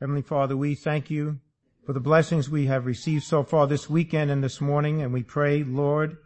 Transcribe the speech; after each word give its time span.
Heavenly 0.00 0.22
Father, 0.22 0.56
we 0.56 0.74
thank 0.74 1.08
you 1.08 1.38
for 1.86 1.92
the 1.92 2.00
blessings 2.00 2.50
we 2.50 2.66
have 2.66 2.84
received 2.84 3.22
so 3.22 3.44
far 3.44 3.68
this 3.68 3.88
weekend 3.88 4.28
and 4.28 4.42
this 4.42 4.60
morning, 4.60 5.00
and 5.00 5.12
we 5.12 5.22
pray, 5.22 5.62
Lord, 5.62 6.16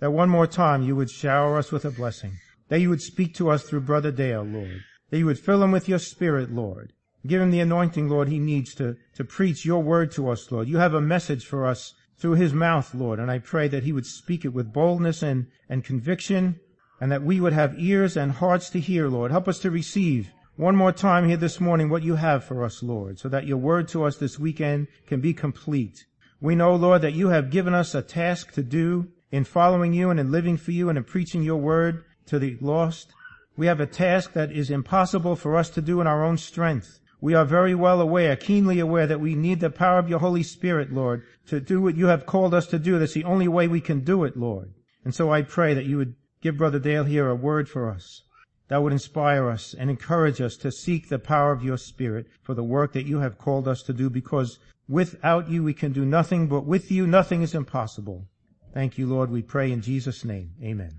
that 0.00 0.12
one 0.12 0.28
more 0.28 0.46
time 0.46 0.82
you 0.82 0.94
would 0.96 1.10
shower 1.10 1.56
us 1.56 1.72
with 1.72 1.86
a 1.86 1.90
blessing, 1.90 2.32
that 2.68 2.80
you 2.80 2.90
would 2.90 3.00
speak 3.00 3.34
to 3.36 3.48
us 3.48 3.62
through 3.62 3.80
Brother 3.80 4.12
Dale, 4.12 4.42
Lord, 4.42 4.82
that 5.08 5.16
you 5.16 5.24
would 5.24 5.38
fill 5.38 5.62
him 5.62 5.72
with 5.72 5.88
your 5.88 5.98
spirit, 5.98 6.52
Lord. 6.52 6.92
Give 7.26 7.40
him 7.40 7.50
the 7.50 7.60
anointing, 7.60 8.06
Lord, 8.06 8.28
he 8.28 8.38
needs 8.38 8.74
to, 8.74 8.96
to 9.14 9.24
preach 9.24 9.64
your 9.64 9.82
word 9.82 10.12
to 10.12 10.28
us, 10.28 10.52
Lord. 10.52 10.68
You 10.68 10.76
have 10.76 10.94
a 10.94 11.00
message 11.00 11.46
for 11.46 11.64
us 11.64 11.94
through 12.18 12.34
his 12.34 12.52
mouth, 12.52 12.94
Lord, 12.94 13.18
and 13.18 13.30
I 13.30 13.38
pray 13.38 13.66
that 13.68 13.84
he 13.84 13.92
would 13.92 14.06
speak 14.06 14.44
it 14.44 14.52
with 14.52 14.74
boldness 14.74 15.22
and, 15.22 15.46
and 15.70 15.82
conviction, 15.82 16.60
and 17.00 17.10
that 17.10 17.22
we 17.22 17.40
would 17.40 17.54
have 17.54 17.80
ears 17.80 18.14
and 18.14 18.32
hearts 18.32 18.68
to 18.70 18.78
hear, 18.78 19.08
Lord. 19.08 19.30
Help 19.30 19.48
us 19.48 19.58
to 19.60 19.70
receive 19.70 20.30
one 20.56 20.74
more 20.74 20.92
time 20.92 21.28
here 21.28 21.36
this 21.36 21.60
morning 21.60 21.90
what 21.90 22.02
you 22.02 22.14
have 22.14 22.42
for 22.42 22.64
us, 22.64 22.82
Lord, 22.82 23.18
so 23.18 23.28
that 23.28 23.46
your 23.46 23.58
word 23.58 23.88
to 23.88 24.04
us 24.04 24.16
this 24.16 24.38
weekend 24.38 24.88
can 25.06 25.20
be 25.20 25.34
complete. 25.34 26.06
We 26.40 26.54
know, 26.54 26.74
Lord, 26.74 27.02
that 27.02 27.12
you 27.12 27.28
have 27.28 27.50
given 27.50 27.74
us 27.74 27.94
a 27.94 28.00
task 28.00 28.52
to 28.52 28.62
do 28.62 29.08
in 29.30 29.44
following 29.44 29.92
you 29.92 30.08
and 30.08 30.18
in 30.18 30.32
living 30.32 30.56
for 30.56 30.70
you 30.70 30.88
and 30.88 30.96
in 30.96 31.04
preaching 31.04 31.42
your 31.42 31.58
word 31.58 32.04
to 32.26 32.38
the 32.38 32.56
lost. 32.62 33.12
We 33.54 33.66
have 33.66 33.80
a 33.80 33.86
task 33.86 34.32
that 34.32 34.50
is 34.50 34.70
impossible 34.70 35.36
for 35.36 35.56
us 35.56 35.68
to 35.70 35.82
do 35.82 36.00
in 36.00 36.06
our 36.06 36.24
own 36.24 36.38
strength. 36.38 37.00
We 37.20 37.34
are 37.34 37.44
very 37.44 37.74
well 37.74 38.00
aware, 38.00 38.34
keenly 38.34 38.78
aware 38.78 39.06
that 39.06 39.20
we 39.20 39.34
need 39.34 39.60
the 39.60 39.68
power 39.68 39.98
of 39.98 40.08
your 40.08 40.20
Holy 40.20 40.42
Spirit, 40.42 40.90
Lord, 40.90 41.22
to 41.48 41.60
do 41.60 41.82
what 41.82 41.96
you 41.96 42.06
have 42.06 42.24
called 42.24 42.54
us 42.54 42.66
to 42.68 42.78
do. 42.78 42.98
That's 42.98 43.12
the 43.12 43.24
only 43.24 43.48
way 43.48 43.68
we 43.68 43.82
can 43.82 44.00
do 44.00 44.24
it, 44.24 44.38
Lord. 44.38 44.72
And 45.04 45.14
so 45.14 45.30
I 45.30 45.42
pray 45.42 45.74
that 45.74 45.84
you 45.84 45.98
would 45.98 46.14
give 46.40 46.56
Brother 46.56 46.78
Dale 46.78 47.04
here 47.04 47.28
a 47.28 47.34
word 47.34 47.68
for 47.68 47.90
us 47.90 48.22
that 48.68 48.82
would 48.82 48.92
inspire 48.92 49.48
us 49.48 49.74
and 49.74 49.88
encourage 49.90 50.40
us 50.40 50.56
to 50.56 50.72
seek 50.72 51.08
the 51.08 51.18
power 51.18 51.52
of 51.52 51.62
your 51.62 51.76
Spirit 51.76 52.26
for 52.42 52.54
the 52.54 52.64
work 52.64 52.92
that 52.92 53.06
you 53.06 53.20
have 53.20 53.38
called 53.38 53.68
us 53.68 53.82
to 53.82 53.92
do 53.92 54.10
because 54.10 54.58
without 54.88 55.48
you 55.48 55.62
we 55.62 55.74
can 55.74 55.92
do 55.92 56.04
nothing, 56.04 56.46
but 56.48 56.64
with 56.64 56.90
you 56.90 57.06
nothing 57.06 57.42
is 57.42 57.54
impossible. 57.54 58.26
Thank 58.74 58.98
you, 58.98 59.06
Lord. 59.06 59.30
We 59.30 59.42
pray 59.42 59.72
in 59.72 59.80
Jesus' 59.80 60.24
name. 60.24 60.52
Amen. 60.62 60.98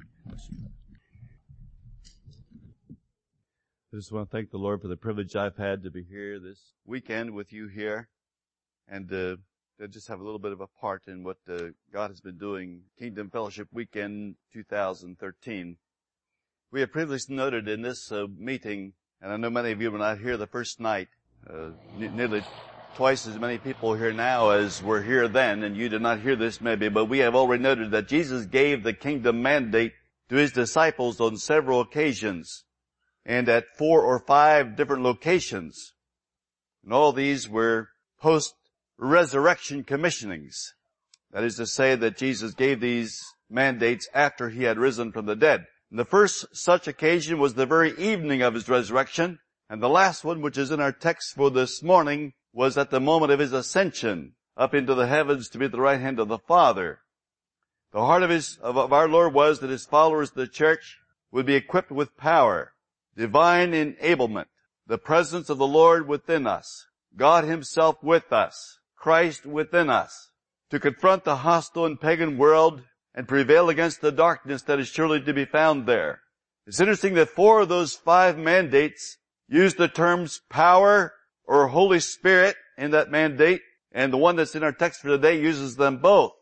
I 3.94 3.95
just 3.95 4.12
want 4.12 4.30
to 4.30 4.36
thank 4.36 4.52
the 4.52 4.58
Lord 4.58 4.82
for 4.82 4.88
the 4.88 4.98
privilege 4.98 5.36
I've 5.36 5.58
had 5.58 5.84
to 5.84 5.92
be 5.92 6.04
here 6.04 6.40
this 6.40 6.60
weekend 6.86 7.32
with 7.32 7.54
you 7.54 7.68
here 7.68 8.10
and 8.88 9.12
uh, 9.12 9.38
to 9.80 9.88
just 9.88 10.08
have 10.08 10.20
a 10.20 10.23
little 10.23 10.40
bit 10.40 10.52
of 10.52 10.62
a 10.62 10.68
part 10.68 11.08
in 11.08 11.23
what 11.23 11.38
uh, 11.50 11.70
God 11.94 12.10
has 12.10 12.20
been 12.20 12.38
doing 12.38 12.82
Kingdom 12.98 13.30
Fellowship 13.30 13.68
Weekend 13.72 14.36
2013. 14.54 15.78
We 16.70 16.82
have 16.82 16.92
previously 16.92 17.34
noted 17.34 17.70
in 17.70 17.82
this 17.82 18.12
uh, 18.12 18.26
meeting, 18.38 18.92
and 19.22 19.32
I 19.32 19.38
know 19.38 19.50
many 19.50 19.72
of 19.72 19.82
you 19.82 19.90
were 19.90 19.98
not 19.98 20.20
here 20.20 20.36
the 20.36 20.48
first 20.48 20.82
night, 20.82 21.08
uh, 21.50 21.70
nearly 21.98 22.44
twice 22.98 23.26
as 23.26 23.40
many 23.40 23.58
people 23.58 23.94
here 23.94 24.12
now 24.12 24.50
as 24.50 24.84
were 24.84 25.02
here 25.02 25.30
then, 25.30 25.64
and 25.64 25.78
you 25.78 25.88
did 25.88 26.02
not 26.02 26.20
hear 26.20 26.36
this 26.36 26.60
maybe, 26.60 26.90
but 26.90 27.06
we 27.06 27.20
have 27.20 27.36
already 27.36 27.64
noted 27.64 27.92
that 27.92 28.10
Jesus 28.10 28.45
gave 28.45 28.84
the 28.84 28.92
kingdom 28.92 29.42
mandate 29.42 29.94
to 30.28 30.36
his 30.36 30.52
disciples 30.52 31.22
on 31.22 31.38
several 31.38 31.80
occasions, 31.80 32.66
and 33.26 33.48
at 33.48 33.78
four 33.78 34.02
or 34.02 34.20
five 34.20 34.76
different 34.76 35.04
locations. 35.04 35.94
And 36.84 36.92
all 36.92 37.14
these 37.14 37.48
were 37.48 37.92
post-resurrection 38.20 39.86
commissionings. 39.86 40.73
That 41.32 41.45
is 41.45 41.56
to 41.56 41.66
say 41.66 41.95
that 41.95 42.18
Jesus 42.18 42.54
gave 42.54 42.82
these 42.82 43.23
mandates 43.50 44.10
after 44.14 44.50
he 44.50 44.64
had 44.64 44.78
risen 44.78 45.14
from 45.14 45.28
the 45.28 45.36
dead. 45.36 45.66
And 45.90 45.98
the 45.98 46.06
first 46.06 46.46
such 46.56 46.88
occasion 46.88 47.40
was 47.40 47.54
the 47.54 47.66
very 47.66 47.98
evening 47.98 48.42
of 48.42 48.54
his 48.54 48.68
resurrection, 48.68 49.40
and 49.70 49.82
the 49.82 49.90
last 49.90 50.24
one, 50.24 50.42
which 50.42 50.58
is 50.58 50.72
in 50.72 50.82
our 50.82 50.92
text 50.92 51.36
for 51.36 51.50
this 51.50 51.82
morning, 51.82 52.34
was 52.54 52.78
at 52.78 52.90
the 52.90 53.00
moment 53.00 53.32
of 53.32 53.40
his 53.40 53.54
ascension 53.54 54.34
up 54.58 54.74
into 54.74 54.96
the 54.96 55.08
heavens 55.08 55.50
to 55.50 55.58
be 55.58 55.66
at 55.66 55.72
the 55.72 55.80
right 55.80 56.02
hand 56.02 56.20
of 56.20 56.28
the 56.28 56.40
Father. 56.40 57.02
The 57.94 58.06
heart 58.06 58.24
of 58.24 58.30
his, 58.30 58.58
of, 58.58 58.78
of 58.78 58.92
our 58.92 59.08
Lord 59.08 59.34
was 59.34 59.60
that 59.60 59.70
his 59.70 59.86
followers, 59.86 60.32
the 60.32 60.48
church, 60.48 60.98
would 61.32 61.45
be 61.45 61.56
equipped 61.56 61.92
with 61.92 62.17
power, 62.17 62.73
divine 63.16 63.72
enablement, 63.72 64.48
the 64.86 64.98
presence 64.98 65.50
of 65.50 65.58
the 65.58 65.67
Lord 65.67 66.08
within 66.08 66.48
us, 66.48 66.88
God 67.16 67.44
himself 67.44 68.04
with 68.04 68.34
us, 68.34 68.80
Christ 68.95 69.45
within 69.45 69.90
us, 69.90 70.32
to 70.70 70.80
confront 70.80 71.23
the 71.23 71.38
hostile 71.38 71.86
and 71.86 72.00
pagan 72.00 72.38
world 72.38 72.84
and 73.17 73.28
prevail 73.28 73.67
against 73.67 74.00
the 74.00 74.11
darkness 74.11 74.61
that 74.61 74.80
is 74.80 74.88
surely 74.88 75.20
to 75.20 75.33
be 75.33 75.44
found 75.44 75.88
there. 75.88 76.22
It's 76.67 76.80
interesting 76.80 77.16
that 77.16 77.30
four 77.30 77.61
of 77.61 77.67
those 77.67 77.95
five 77.95 78.38
mandates 78.38 79.17
use 79.50 79.73
the 79.73 79.88
terms 79.88 80.42
power 80.52 81.14
or 81.44 81.67
Holy 81.67 82.00
Spirit 82.00 82.55
in 82.78 82.92
that 82.92 83.10
mandate, 83.10 83.61
and 83.92 84.14
the 84.14 84.17
one 84.17 84.36
that's 84.36 84.54
in 84.54 84.61
our 84.61 84.72
text 84.72 85.02
for 85.02 85.08
today 85.08 85.42
uses 85.42 85.78
them 85.78 85.98
both. 85.98 86.33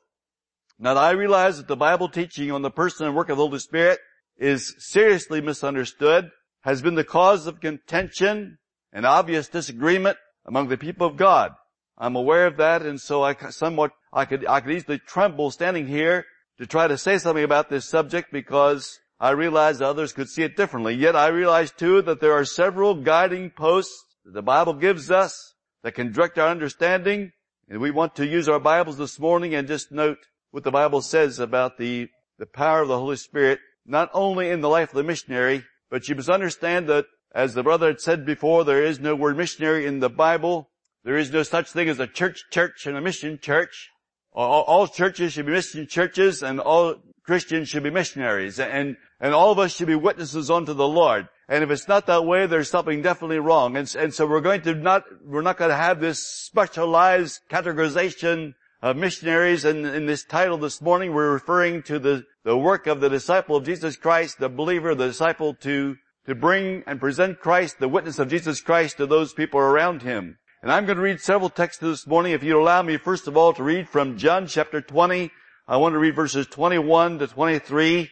Now 0.78 0.98
I 0.98 1.12
realize 1.12 1.56
that 1.58 1.70
the 1.70 1.78
Bible 1.78 2.10
teaching 2.10 2.52
on 2.52 2.62
the 2.62 2.70
person 2.70 3.08
and 3.08 3.16
work 3.16 3.30
of 3.30 3.38
the 3.38 3.46
Holy 3.46 3.60
Spirit 3.60 4.00
is 4.38 4.76
seriously 4.78 5.40
misunderstood, 5.40 6.30
has 6.64 6.82
been 6.82 6.96
the 6.96 7.06
cause 7.06 7.48
of 7.48 7.62
contention 7.62 8.58
and 8.92 9.06
obvious 9.06 9.48
disagreement 9.48 10.18
among 10.46 10.68
the 10.68 10.78
people 10.78 11.08
of 11.08 11.16
God. 11.16 11.54
I'm 11.98 12.18
aware 12.18 12.48
of 12.48 12.58
that, 12.58 12.82
and 12.82 13.00
so 13.00 13.24
I 13.24 13.34
somewhat, 13.52 13.92
I 14.12 14.26
could, 14.26 14.46
I 14.46 14.60
could 14.60 14.74
easily 14.74 15.00
tremble 15.00 15.52
standing 15.52 15.88
here 15.88 16.26
to 16.58 16.66
try 16.66 16.88
to 16.88 16.98
say 16.98 17.18
something 17.18 17.44
about 17.44 17.70
this 17.70 17.88
subject 17.88 18.32
because 18.32 19.00
I 19.20 19.32
realize 19.32 19.82
others 19.82 20.14
could 20.14 20.30
see 20.30 20.44
it 20.44 20.58
differently. 20.58 20.94
Yet 20.94 21.16
I 21.16 21.28
realize 21.28 21.72
too 21.72 22.02
that 22.04 22.20
there 22.20 22.34
are 22.34 22.46
several 22.46 22.96
guiding 22.96 23.50
posts 23.50 24.06
that 24.24 24.34
the 24.34 24.42
Bible 24.42 24.74
gives 24.74 25.12
us 25.12 25.54
that 25.84 25.94
can 25.94 26.12
direct 26.12 26.38
our 26.38 26.50
understanding. 26.50 27.32
And 27.70 27.80
we 27.80 27.92
want 27.92 28.16
to 28.16 28.26
use 28.26 28.50
our 28.50 28.60
Bibles 28.60 28.98
this 28.98 29.20
morning 29.20 29.56
and 29.56 29.68
just 29.68 29.92
note 29.92 30.18
what 30.52 30.64
the 30.64 30.72
Bible 30.72 31.02
says 31.02 31.40
about 31.40 31.78
the, 31.78 32.10
the 32.38 32.46
power 32.46 32.82
of 32.82 32.88
the 32.88 32.98
Holy 32.98 33.18
Spirit, 33.18 33.60
not 33.86 34.10
only 34.14 34.50
in 34.50 34.62
the 34.62 34.70
life 34.70 34.90
of 34.90 34.96
the 34.96 35.04
missionary, 35.04 35.64
but 35.90 36.08
you 36.08 36.16
must 36.16 36.30
understand 36.30 36.88
that 36.88 37.06
as 37.34 37.54
the 37.54 37.64
brother 37.64 37.88
had 37.88 38.00
said 38.00 38.26
before, 38.26 38.64
there 38.64 38.84
is 38.84 39.00
no 39.00 39.16
word 39.16 39.38
missionary 39.38 39.86
in 39.86 40.00
the 40.00 40.10
Bible. 40.10 40.70
There 41.04 41.18
is 41.18 41.32
no 41.32 41.44
such 41.44 41.70
thing 41.72 41.90
as 41.90 42.00
a 42.00 42.08
church 42.08 42.44
church 42.50 42.86
and 42.86 42.98
a 42.98 43.02
mission 43.02 43.40
church. 43.42 43.90
All, 44.36 44.64
all 44.64 44.88
churches 44.88 45.34
should 45.34 45.46
be 45.46 45.54
mission 45.54 45.88
churches 45.88 46.44
and 46.44 46.60
all 46.60 46.96
Christians 47.24 47.70
should 47.70 47.84
be 47.84 47.90
missionaries 47.90 48.60
and, 48.60 48.98
and 49.22 49.34
all 49.34 49.52
of 49.52 49.60
us 49.60 49.74
should 49.74 49.88
be 49.88 49.96
witnesses 49.96 50.52
unto 50.52 50.74
the 50.74 50.88
Lord. 50.88 51.30
And 51.48 51.64
if 51.64 51.72
it's 51.72 51.88
not 51.88 52.06
that 52.08 52.26
way, 52.26 52.46
there's 52.46 52.70
something 52.70 53.02
definitely 53.02 53.40
wrong. 53.40 53.78
And, 53.78 53.94
and 53.98 54.14
so 54.14 54.28
we're 54.28 54.42
going 54.42 54.62
to 54.64 54.76
not, 54.76 55.04
we're 55.24 55.42
not 55.42 55.58
going 55.58 55.70
to 55.70 55.78
have 55.78 56.02
this 56.02 56.20
specialized 56.20 57.40
categorization 57.50 58.56
of 58.82 58.98
missionaries. 58.98 59.64
And 59.64 59.86
in 59.86 60.06
this 60.06 60.26
title 60.26 60.58
this 60.58 60.82
morning, 60.82 61.14
we're 61.14 61.32
referring 61.32 61.84
to 61.84 61.98
the, 61.98 62.26
the 62.44 62.58
work 62.58 62.88
of 62.88 63.00
the 63.00 63.10
disciple 63.10 63.56
of 63.56 63.66
Jesus 63.66 63.96
Christ, 63.96 64.40
the 64.40 64.50
believer, 64.50 64.94
the 64.96 65.08
disciple 65.08 65.54
to, 65.62 65.96
to 66.26 66.36
bring 66.36 66.84
and 66.86 67.00
present 67.00 67.40
Christ, 67.40 67.80
the 67.80 67.88
witness 67.88 68.20
of 68.20 68.30
Jesus 68.30 68.60
Christ 68.60 68.98
to 68.98 69.06
those 69.06 69.34
people 69.34 69.60
around 69.60 70.02
him. 70.02 70.40
And 70.66 70.72
I'm 70.72 70.88
going 70.88 70.96
to 70.96 71.04
read 71.04 71.22
several 71.22 71.52
texts 71.52 71.80
this 71.80 72.08
morning. 72.08 72.32
If 72.32 72.42
you 72.42 72.60
allow 72.60 72.82
me, 72.82 72.98
first 72.98 73.28
of 73.28 73.38
all, 73.38 73.54
to 73.54 73.62
read 73.62 73.88
from 73.88 74.18
John 74.18 74.48
chapter 74.48 74.82
20. 74.82 75.30
I 75.68 75.78
want 75.78 75.94
to 75.94 76.00
read 76.00 76.16
verses 76.16 76.48
21 76.48 77.20
to 77.20 77.28
23. 77.28 78.10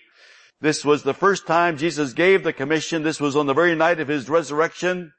This 0.62 0.86
was 0.86 1.02
the 1.02 1.16
first 1.16 1.48
time 1.48 1.78
Jesus 1.78 2.14
gave 2.14 2.44
the 2.44 2.54
commission. 2.54 3.02
This 3.02 3.20
was 3.20 3.36
on 3.36 3.48
the 3.48 3.56
very 3.56 3.74
night 3.74 4.00
of 4.00 4.08
his 4.08 4.30
resurrection. 4.30 5.14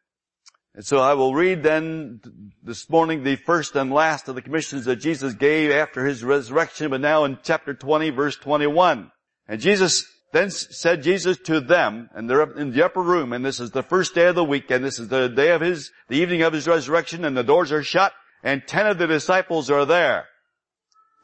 And 0.76 0.86
so 0.86 0.98
I 0.98 1.14
will 1.14 1.34
read 1.34 1.64
then 1.64 2.20
this 2.62 2.88
morning 2.88 3.24
the 3.24 3.34
first 3.34 3.74
and 3.74 3.92
last 3.92 4.28
of 4.28 4.36
the 4.36 4.42
commissions 4.42 4.84
that 4.84 5.00
Jesus 5.00 5.34
gave 5.34 5.72
after 5.72 6.06
his 6.06 6.22
resurrection, 6.22 6.90
but 6.90 7.00
now 7.00 7.24
in 7.24 7.38
chapter 7.42 7.74
20 7.74 8.10
verse 8.10 8.36
21. 8.36 9.10
And 9.48 9.60
Jesus 9.60 10.06
then 10.34 10.50
said 10.50 11.04
Jesus 11.04 11.38
to 11.44 11.60
them, 11.60 12.10
and 12.12 12.28
they're 12.28 12.42
in 12.58 12.72
the 12.72 12.84
upper 12.84 13.00
room, 13.00 13.32
and 13.32 13.44
this 13.44 13.60
is 13.60 13.70
the 13.70 13.84
first 13.84 14.16
day 14.16 14.26
of 14.26 14.34
the 14.34 14.42
week, 14.42 14.68
and 14.68 14.84
this 14.84 14.98
is 14.98 15.06
the 15.06 15.28
day 15.28 15.52
of 15.52 15.60
his, 15.60 15.92
the 16.08 16.16
evening 16.16 16.42
of 16.42 16.52
his 16.52 16.66
resurrection, 16.66 17.24
and 17.24 17.36
the 17.36 17.44
doors 17.44 17.70
are 17.70 17.84
shut, 17.84 18.12
and 18.42 18.66
ten 18.66 18.88
of 18.88 18.98
the 18.98 19.06
disciples 19.06 19.70
are 19.70 19.84
there. 19.84 20.24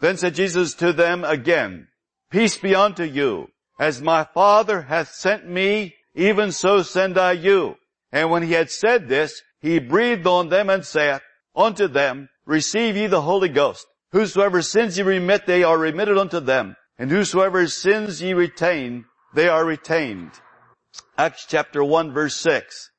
Then 0.00 0.16
said 0.16 0.36
Jesus 0.36 0.74
to 0.74 0.92
them 0.92 1.24
again, 1.24 1.88
Peace 2.30 2.56
be 2.56 2.72
unto 2.72 3.02
you. 3.02 3.48
As 3.80 4.00
my 4.00 4.28
Father 4.32 4.82
hath 4.82 5.08
sent 5.08 5.44
me, 5.44 5.96
even 6.14 6.52
so 6.52 6.82
send 6.82 7.18
I 7.18 7.32
you. 7.32 7.74
And 8.12 8.30
when 8.30 8.44
he 8.44 8.52
had 8.52 8.70
said 8.70 9.08
this, 9.08 9.42
he 9.60 9.80
breathed 9.80 10.28
on 10.28 10.50
them 10.50 10.70
and 10.70 10.86
saith 10.86 11.22
unto 11.56 11.88
them, 11.88 12.28
Receive 12.46 12.96
ye 12.96 13.08
the 13.08 13.22
Holy 13.22 13.48
Ghost. 13.48 13.84
Whosoever 14.12 14.62
sins 14.62 14.96
ye 14.96 15.02
remit, 15.02 15.46
they 15.46 15.64
are 15.64 15.76
remitted 15.76 16.16
unto 16.16 16.38
them. 16.38 16.76
And 17.00 17.10
whosoever 17.10 17.66
sins 17.66 18.20
ye 18.20 18.34
retain, 18.34 19.06
they 19.34 19.48
are 19.48 19.64
retained. 19.64 20.32
Acts 21.16 21.46
chapter 21.48 21.84
1 21.84 22.12
verse 22.12 22.36
6. 22.36 22.90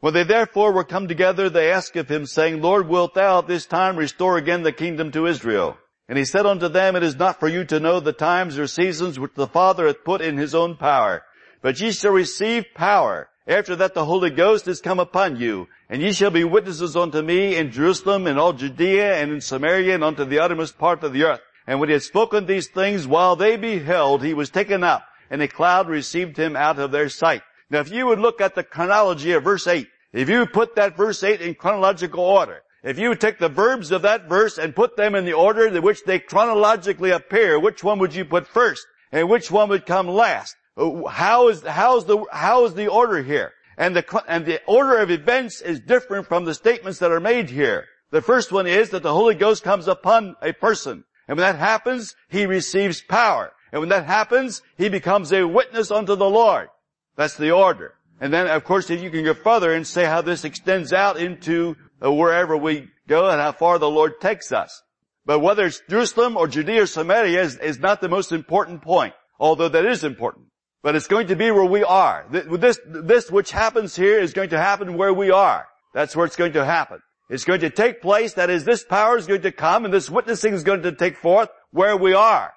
When 0.00 0.14
they 0.14 0.24
therefore 0.24 0.72
were 0.72 0.84
come 0.84 1.06
together, 1.06 1.48
they 1.48 1.70
asked 1.70 1.96
of 1.96 2.08
him, 2.08 2.26
saying, 2.26 2.60
Lord, 2.60 2.88
wilt 2.88 3.14
thou 3.14 3.38
at 3.38 3.46
this 3.46 3.66
time 3.66 3.96
restore 3.96 4.36
again 4.36 4.64
the 4.64 4.72
kingdom 4.72 5.12
to 5.12 5.26
Israel? 5.26 5.78
And 6.08 6.18
he 6.18 6.24
said 6.24 6.44
unto 6.44 6.68
them, 6.68 6.96
It 6.96 7.04
is 7.04 7.16
not 7.16 7.38
for 7.38 7.48
you 7.48 7.64
to 7.66 7.78
know 7.78 8.00
the 8.00 8.12
times 8.12 8.58
or 8.58 8.66
seasons 8.66 9.18
which 9.18 9.34
the 9.34 9.46
Father 9.46 9.86
hath 9.86 10.04
put 10.04 10.20
in 10.20 10.36
his 10.36 10.54
own 10.54 10.76
power. 10.76 11.22
But 11.62 11.80
ye 11.80 11.92
shall 11.92 12.12
receive 12.12 12.64
power, 12.74 13.28
After 13.46 13.76
that 13.76 13.94
the 13.94 14.04
Holy 14.04 14.30
Ghost 14.30 14.66
is 14.66 14.80
come 14.80 14.98
upon 14.98 15.36
you, 15.36 15.68
and 15.88 16.02
ye 16.02 16.12
shall 16.12 16.30
be 16.30 16.44
witnesses 16.44 16.96
unto 16.96 17.22
me 17.22 17.56
in 17.56 17.70
Jerusalem 17.70 18.26
and 18.26 18.38
all 18.38 18.52
Judea 18.52 19.22
and 19.22 19.30
in 19.30 19.40
Samaria 19.40 19.94
and 19.94 20.02
unto 20.04 20.24
the 20.24 20.40
uttermost 20.40 20.78
part 20.78 21.04
of 21.04 21.12
the 21.12 21.24
earth. 21.24 21.40
And 21.66 21.78
when 21.78 21.88
he 21.88 21.92
had 21.92 22.02
spoken 22.02 22.46
these 22.46 22.68
things, 22.68 23.06
while 23.06 23.36
they 23.36 23.56
beheld, 23.56 24.24
he 24.24 24.34
was 24.34 24.50
taken 24.50 24.82
up, 24.82 25.04
and 25.32 25.40
a 25.40 25.48
cloud 25.48 25.88
received 25.88 26.36
him 26.36 26.54
out 26.54 26.78
of 26.78 26.92
their 26.92 27.08
sight. 27.08 27.42
Now 27.70 27.80
if 27.80 27.90
you 27.90 28.06
would 28.06 28.18
look 28.18 28.42
at 28.42 28.54
the 28.54 28.62
chronology 28.62 29.32
of 29.32 29.42
verse 29.42 29.66
8, 29.66 29.88
if 30.12 30.28
you 30.28 30.44
put 30.44 30.76
that 30.76 30.94
verse 30.94 31.24
8 31.24 31.40
in 31.40 31.54
chronological 31.54 32.22
order, 32.22 32.60
if 32.84 32.98
you 32.98 33.14
take 33.14 33.38
the 33.38 33.48
verbs 33.48 33.92
of 33.92 34.02
that 34.02 34.28
verse 34.28 34.58
and 34.58 34.76
put 34.76 34.96
them 34.96 35.14
in 35.14 35.24
the 35.24 35.32
order 35.32 35.66
in 35.66 35.82
which 35.82 36.04
they 36.04 36.18
chronologically 36.18 37.10
appear, 37.12 37.58
which 37.58 37.82
one 37.82 37.98
would 38.00 38.14
you 38.14 38.26
put 38.26 38.46
first? 38.46 38.86
And 39.10 39.30
which 39.30 39.50
one 39.50 39.70
would 39.70 39.86
come 39.86 40.06
last? 40.06 40.54
Uh, 40.76 41.04
how 41.06 41.48
is, 41.48 41.62
how 41.62 41.96
is 41.96 42.04
the, 42.04 42.24
how 42.30 42.66
is 42.66 42.74
the 42.74 42.88
order 42.88 43.22
here? 43.22 43.52
And 43.78 43.96
the, 43.96 44.24
and 44.28 44.44
the 44.44 44.60
order 44.66 44.98
of 44.98 45.10
events 45.10 45.62
is 45.62 45.80
different 45.80 46.26
from 46.26 46.44
the 46.44 46.54
statements 46.54 46.98
that 46.98 47.10
are 47.10 47.20
made 47.20 47.48
here. 47.48 47.86
The 48.10 48.20
first 48.20 48.52
one 48.52 48.66
is 48.66 48.90
that 48.90 49.02
the 49.02 49.14
Holy 49.14 49.34
Ghost 49.34 49.62
comes 49.62 49.88
upon 49.88 50.36
a 50.42 50.52
person. 50.52 51.04
And 51.26 51.38
when 51.38 51.46
that 51.46 51.58
happens, 51.58 52.14
he 52.28 52.44
receives 52.44 53.00
power. 53.00 53.52
And 53.72 53.80
when 53.80 53.88
that 53.88 54.04
happens, 54.04 54.62
he 54.76 54.88
becomes 54.88 55.32
a 55.32 55.44
witness 55.44 55.90
unto 55.90 56.14
the 56.14 56.28
Lord. 56.28 56.68
That's 57.16 57.36
the 57.36 57.52
order. 57.52 57.94
And 58.20 58.32
then, 58.32 58.46
of 58.46 58.64
course, 58.64 58.90
if 58.90 59.02
you 59.02 59.10
can 59.10 59.24
go 59.24 59.34
further 59.34 59.72
and 59.72 59.86
say 59.86 60.04
how 60.04 60.20
this 60.22 60.44
extends 60.44 60.92
out 60.92 61.16
into 61.16 61.76
uh, 62.04 62.12
wherever 62.12 62.56
we 62.56 62.88
go 63.08 63.28
and 63.28 63.40
how 63.40 63.52
far 63.52 63.78
the 63.78 63.90
Lord 63.90 64.20
takes 64.20 64.52
us. 64.52 64.82
But 65.24 65.40
whether 65.40 65.66
it's 65.66 65.82
Jerusalem 65.88 66.36
or 66.36 66.48
Judea 66.48 66.82
or 66.82 66.86
Samaria 66.86 67.42
is, 67.42 67.58
is 67.58 67.78
not 67.78 68.00
the 68.00 68.08
most 68.08 68.32
important 68.32 68.82
point, 68.82 69.14
although 69.40 69.68
that 69.68 69.86
is 69.86 70.04
important. 70.04 70.46
But 70.82 70.96
it's 70.96 71.06
going 71.06 71.28
to 71.28 71.36
be 71.36 71.50
where 71.50 71.64
we 71.64 71.84
are. 71.84 72.26
This, 72.30 72.78
this 72.86 73.30
which 73.30 73.52
happens 73.52 73.94
here 73.94 74.18
is 74.18 74.32
going 74.32 74.50
to 74.50 74.58
happen 74.58 74.96
where 74.96 75.14
we 75.14 75.30
are. 75.30 75.66
That's 75.94 76.16
where 76.16 76.26
it's 76.26 76.36
going 76.36 76.54
to 76.54 76.64
happen. 76.64 77.00
It's 77.28 77.44
going 77.44 77.60
to 77.60 77.70
take 77.70 78.02
place, 78.02 78.34
that 78.34 78.50
is, 78.50 78.64
this 78.64 78.84
power 78.84 79.16
is 79.16 79.26
going 79.26 79.42
to 79.42 79.52
come 79.52 79.84
and 79.84 79.94
this 79.94 80.10
witnessing 80.10 80.54
is 80.54 80.64
going 80.64 80.82
to 80.82 80.92
take 80.92 81.16
forth 81.16 81.48
where 81.70 81.96
we 81.96 82.14
are. 82.14 82.52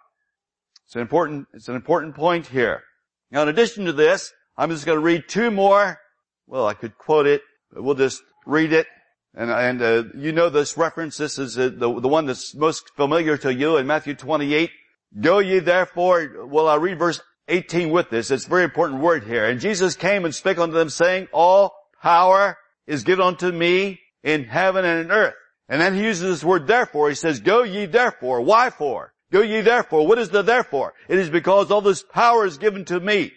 It's 0.86 0.96
an 0.96 1.02
important, 1.02 1.48
it's 1.54 1.68
an 1.68 1.76
important 1.76 2.16
point 2.16 2.48
here. 2.48 2.84
Now 3.32 3.44
in 3.44 3.50
addition 3.50 3.86
to 3.86 3.94
this, 3.94 4.32
I'm 4.58 4.70
just 4.70 4.86
going 4.86 4.98
to 4.98 5.04
read 5.04 5.24
two 5.28 5.52
more. 5.52 6.00
Well, 6.48 6.68
I 6.68 6.74
could 6.74 6.98
quote 6.98 7.28
it, 7.28 7.42
but 7.72 7.84
we'll 7.84 7.96
just 7.96 8.22
read 8.46 8.72
it. 8.72 8.88
And, 9.34 9.50
and 9.50 9.82
uh, 9.82 10.04
you 10.16 10.32
know 10.32 10.50
this 10.50 10.78
reference. 10.78 11.18
This 11.18 11.38
is 11.40 11.58
uh, 11.58 11.70
the, 11.76 12.00
the 12.00 12.08
one 12.08 12.26
that's 12.26 12.56
most 12.56 12.92
familiar 12.96 13.36
to 13.38 13.54
you 13.54 13.78
in 13.78 13.88
Matthew 13.88 14.14
28. 14.14 14.70
Go 15.20 15.40
ye 15.40 15.60
therefore, 15.60 16.46
well 16.46 16.68
I'll 16.68 16.80
read 16.80 17.00
verse 17.00 17.20
18 17.48 17.90
with 17.90 18.10
this. 18.10 18.32
It's 18.32 18.46
a 18.46 18.50
very 18.50 18.64
important 18.64 19.02
word 19.02 19.24
here. 19.24 19.46
And 19.46 19.60
Jesus 19.60 19.96
came 19.96 20.24
and 20.24 20.34
spake 20.34 20.58
unto 20.58 20.74
them 20.74 20.90
saying, 20.90 21.28
all 21.34 21.76
power 22.02 22.58
is 22.88 23.04
given 23.04 23.26
unto 23.26 23.52
me 23.52 24.00
in 24.24 24.46
heaven 24.46 24.86
and 24.86 25.06
in 25.06 25.12
earth. 25.12 25.34
And 25.68 25.82
then 25.82 25.96
he 25.96 26.04
uses 26.04 26.22
this 26.22 26.44
word 26.44 26.68
therefore. 26.68 27.10
He 27.10 27.16
says, 27.16 27.40
go 27.40 27.64
ye 27.64 27.86
therefore. 27.88 28.42
Why 28.42 28.70
for? 28.70 29.14
Go 29.36 29.42
ye 29.42 29.60
therefore. 29.60 30.08
What 30.08 30.18
is 30.18 30.30
the 30.30 30.44
therefore? 30.44 30.94
It 31.10 31.20
is 31.20 31.30
because 31.30 31.70
all 31.70 31.82
this 31.82 32.02
power 32.02 32.46
is 32.46 32.58
given 32.58 32.86
to 32.86 33.02
me. 33.02 33.34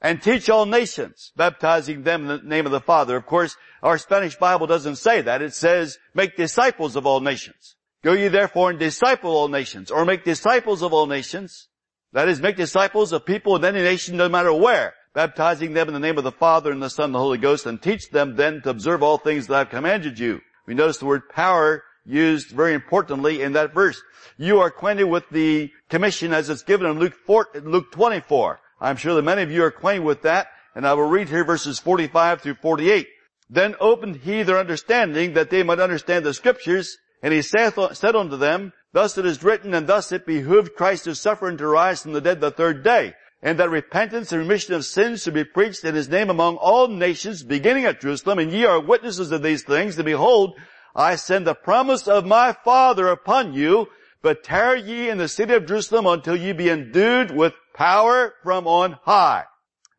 And 0.00 0.22
teach 0.22 0.48
all 0.48 0.64
nations, 0.64 1.32
baptizing 1.34 2.04
them 2.04 2.22
in 2.22 2.28
the 2.28 2.48
name 2.48 2.66
of 2.66 2.72
the 2.72 2.80
Father. 2.80 3.16
Of 3.16 3.26
course, 3.26 3.56
our 3.82 3.98
Spanish 3.98 4.36
Bible 4.36 4.68
doesn't 4.68 4.94
say 4.94 5.22
that. 5.22 5.42
It 5.42 5.52
says, 5.52 5.98
make 6.14 6.36
disciples 6.36 6.94
of 6.94 7.04
all 7.04 7.18
nations. 7.18 7.74
Go 8.04 8.12
ye 8.12 8.28
therefore 8.28 8.70
and 8.70 8.78
disciple 8.78 9.32
all 9.32 9.48
nations, 9.48 9.90
or 9.90 10.04
make 10.04 10.22
disciples 10.22 10.82
of 10.82 10.92
all 10.92 11.08
nations, 11.08 11.66
that 12.12 12.28
is, 12.28 12.40
make 12.40 12.56
disciples 12.56 13.10
of 13.12 13.26
people 13.26 13.56
in 13.56 13.64
any 13.64 13.82
nation 13.82 14.16
no 14.16 14.28
matter 14.28 14.54
where, 14.54 14.94
baptizing 15.14 15.72
them 15.72 15.88
in 15.88 15.94
the 15.94 15.98
name 15.98 16.16
of 16.16 16.22
the 16.22 16.30
Father 16.30 16.70
and 16.70 16.80
the 16.80 16.88
Son 16.88 17.06
and 17.06 17.14
the 17.16 17.18
Holy 17.18 17.38
Ghost, 17.38 17.66
and 17.66 17.82
teach 17.82 18.08
them 18.10 18.36
then 18.36 18.62
to 18.62 18.70
observe 18.70 19.02
all 19.02 19.18
things 19.18 19.48
that 19.48 19.56
I've 19.56 19.70
commanded 19.70 20.16
you. 20.16 20.42
We 20.68 20.74
notice 20.74 20.98
the 20.98 21.06
word 21.06 21.28
power 21.28 21.82
used 22.04 22.50
very 22.50 22.74
importantly 22.74 23.42
in 23.42 23.52
that 23.52 23.74
verse. 23.74 24.00
You 24.36 24.60
are 24.60 24.68
acquainted 24.68 25.04
with 25.04 25.28
the 25.30 25.70
commission 25.88 26.32
as 26.32 26.48
it's 26.48 26.62
given 26.62 26.90
in 26.90 26.98
Luke, 26.98 27.14
4, 27.26 27.48
Luke 27.62 27.92
24. 27.92 28.60
I'm 28.80 28.96
sure 28.96 29.14
that 29.14 29.22
many 29.22 29.42
of 29.42 29.50
you 29.50 29.62
are 29.64 29.68
acquainted 29.68 30.04
with 30.04 30.22
that, 30.22 30.48
and 30.74 30.86
I 30.86 30.94
will 30.94 31.08
read 31.08 31.28
here 31.28 31.44
verses 31.44 31.78
45 31.78 32.40
through 32.40 32.54
48. 32.54 33.06
Then 33.50 33.74
opened 33.80 34.16
he 34.16 34.42
their 34.42 34.58
understanding 34.58 35.34
that 35.34 35.50
they 35.50 35.62
might 35.62 35.80
understand 35.80 36.24
the 36.24 36.32
scriptures, 36.32 36.96
and 37.22 37.34
he 37.34 37.42
saith, 37.42 37.78
said 37.92 38.16
unto 38.16 38.36
them, 38.36 38.72
Thus 38.92 39.18
it 39.18 39.26
is 39.26 39.44
written, 39.44 39.74
and 39.74 39.86
thus 39.86 40.10
it 40.12 40.26
behooved 40.26 40.74
Christ 40.74 41.04
to 41.04 41.14
suffer 41.14 41.48
and 41.48 41.58
to 41.58 41.66
rise 41.66 42.02
from 42.02 42.12
the 42.12 42.20
dead 42.20 42.40
the 42.40 42.50
third 42.50 42.82
day, 42.82 43.14
and 43.42 43.58
that 43.58 43.70
repentance 43.70 44.32
and 44.32 44.40
remission 44.40 44.74
of 44.74 44.84
sins 44.84 45.22
should 45.22 45.34
be 45.34 45.44
preached 45.44 45.84
in 45.84 45.94
his 45.94 46.08
name 46.08 46.30
among 46.30 46.56
all 46.56 46.88
nations, 46.88 47.42
beginning 47.42 47.84
at 47.84 48.00
Jerusalem, 48.00 48.38
and 48.38 48.52
ye 48.52 48.64
are 48.64 48.80
witnesses 48.80 49.32
of 49.32 49.42
these 49.42 49.62
things, 49.62 49.96
and 49.96 50.06
behold, 50.06 50.56
I 50.94 51.16
send 51.16 51.46
the 51.46 51.54
promise 51.54 52.08
of 52.08 52.26
my 52.26 52.52
Father 52.52 53.08
upon 53.08 53.54
you, 53.54 53.88
but 54.22 54.44
tarry 54.44 54.82
ye 54.82 55.08
in 55.08 55.18
the 55.18 55.28
city 55.28 55.54
of 55.54 55.66
Jerusalem 55.66 56.06
until 56.06 56.36
ye 56.36 56.52
be 56.52 56.68
endued 56.68 57.30
with 57.30 57.54
power 57.74 58.34
from 58.42 58.66
on 58.66 58.98
high. 59.04 59.44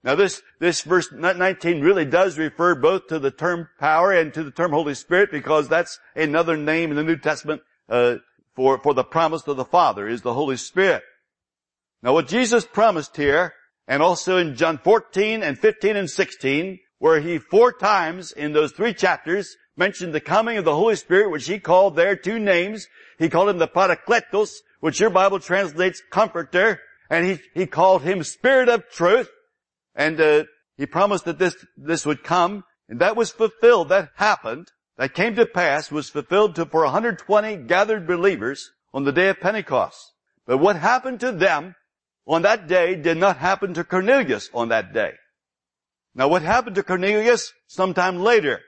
Now 0.03 0.15
this, 0.15 0.41
this 0.59 0.81
verse 0.81 1.11
19 1.11 1.81
really 1.81 2.05
does 2.05 2.37
refer 2.37 2.75
both 2.75 3.07
to 3.07 3.19
the 3.19 3.31
term 3.31 3.69
power 3.79 4.11
and 4.11 4.33
to 4.33 4.43
the 4.43 4.51
term 4.51 4.71
Holy 4.71 4.95
Spirit 4.95 5.31
because 5.31 5.67
that's 5.67 5.99
another 6.15 6.57
name 6.57 6.89
in 6.89 6.97
the 6.97 7.03
New 7.03 7.17
Testament 7.17 7.61
uh, 7.87 8.15
for, 8.55 8.79
for 8.79 8.93
the 8.93 9.03
promise 9.03 9.47
of 9.47 9.57
the 9.57 9.65
Father 9.65 10.07
is 10.07 10.21
the 10.21 10.33
Holy 10.33 10.57
Spirit. 10.57 11.03
Now 12.01 12.13
what 12.13 12.27
Jesus 12.27 12.65
promised 12.65 13.15
here, 13.15 13.53
and 13.87 14.01
also 14.01 14.37
in 14.37 14.55
John 14.55 14.77
14 14.77 15.43
and 15.43 15.57
15 15.57 15.95
and 15.95 16.09
16, 16.09 16.79
where 16.97 17.19
he 17.19 17.37
four 17.37 17.71
times 17.71 18.31
in 18.31 18.53
those 18.53 18.71
three 18.71 18.93
chapters 18.93 19.55
mentioned 19.77 20.13
the 20.13 20.19
coming 20.19 20.57
of 20.57 20.65
the 20.65 20.75
Holy 20.75 20.95
Spirit, 20.95 21.31
which 21.31 21.47
he 21.47 21.59
called 21.59 21.95
there 21.95 22.15
two 22.15 22.39
names. 22.39 22.87
He 23.17 23.29
called 23.29 23.49
him 23.49 23.57
the 23.57 23.67
Parakletos, 23.67 24.57
which 24.79 24.99
your 24.99 25.09
Bible 25.09 25.39
translates 25.39 26.01
comforter, 26.09 26.79
and 27.09 27.25
he, 27.25 27.39
he 27.53 27.65
called 27.65 28.01
him 28.03 28.23
Spirit 28.23 28.69
of 28.69 28.89
Truth, 28.89 29.29
and 29.95 30.19
uh, 30.19 30.43
he 30.77 30.85
promised 30.85 31.25
that 31.25 31.39
this, 31.39 31.55
this 31.77 32.05
would 32.05 32.23
come, 32.23 32.63
and 32.89 32.99
that 32.99 33.15
was 33.15 33.31
fulfilled, 33.31 33.89
that 33.89 34.09
happened 34.15 34.71
that 34.97 35.15
came 35.15 35.35
to 35.35 35.47
pass 35.47 35.91
was 35.91 36.09
fulfilled 36.09 36.53
to, 36.55 36.65
for 36.65 36.83
120 36.83 37.57
gathered 37.67 38.05
believers 38.05 38.69
on 38.93 39.03
the 39.03 39.11
day 39.11 39.29
of 39.29 39.39
Pentecost. 39.39 40.13
But 40.45 40.59
what 40.59 40.75
happened 40.75 41.21
to 41.21 41.31
them 41.31 41.73
on 42.27 42.43
that 42.43 42.67
day 42.67 42.95
did 42.95 43.17
not 43.17 43.37
happen 43.37 43.73
to 43.73 43.83
Cornelius 43.83 44.51
on 44.53 44.69
that 44.69 44.93
day. 44.93 45.13
Now 46.13 46.27
what 46.27 46.43
happened 46.43 46.75
to 46.75 46.83
Cornelius 46.83 47.51
sometime 47.67 48.21
later 48.21 48.61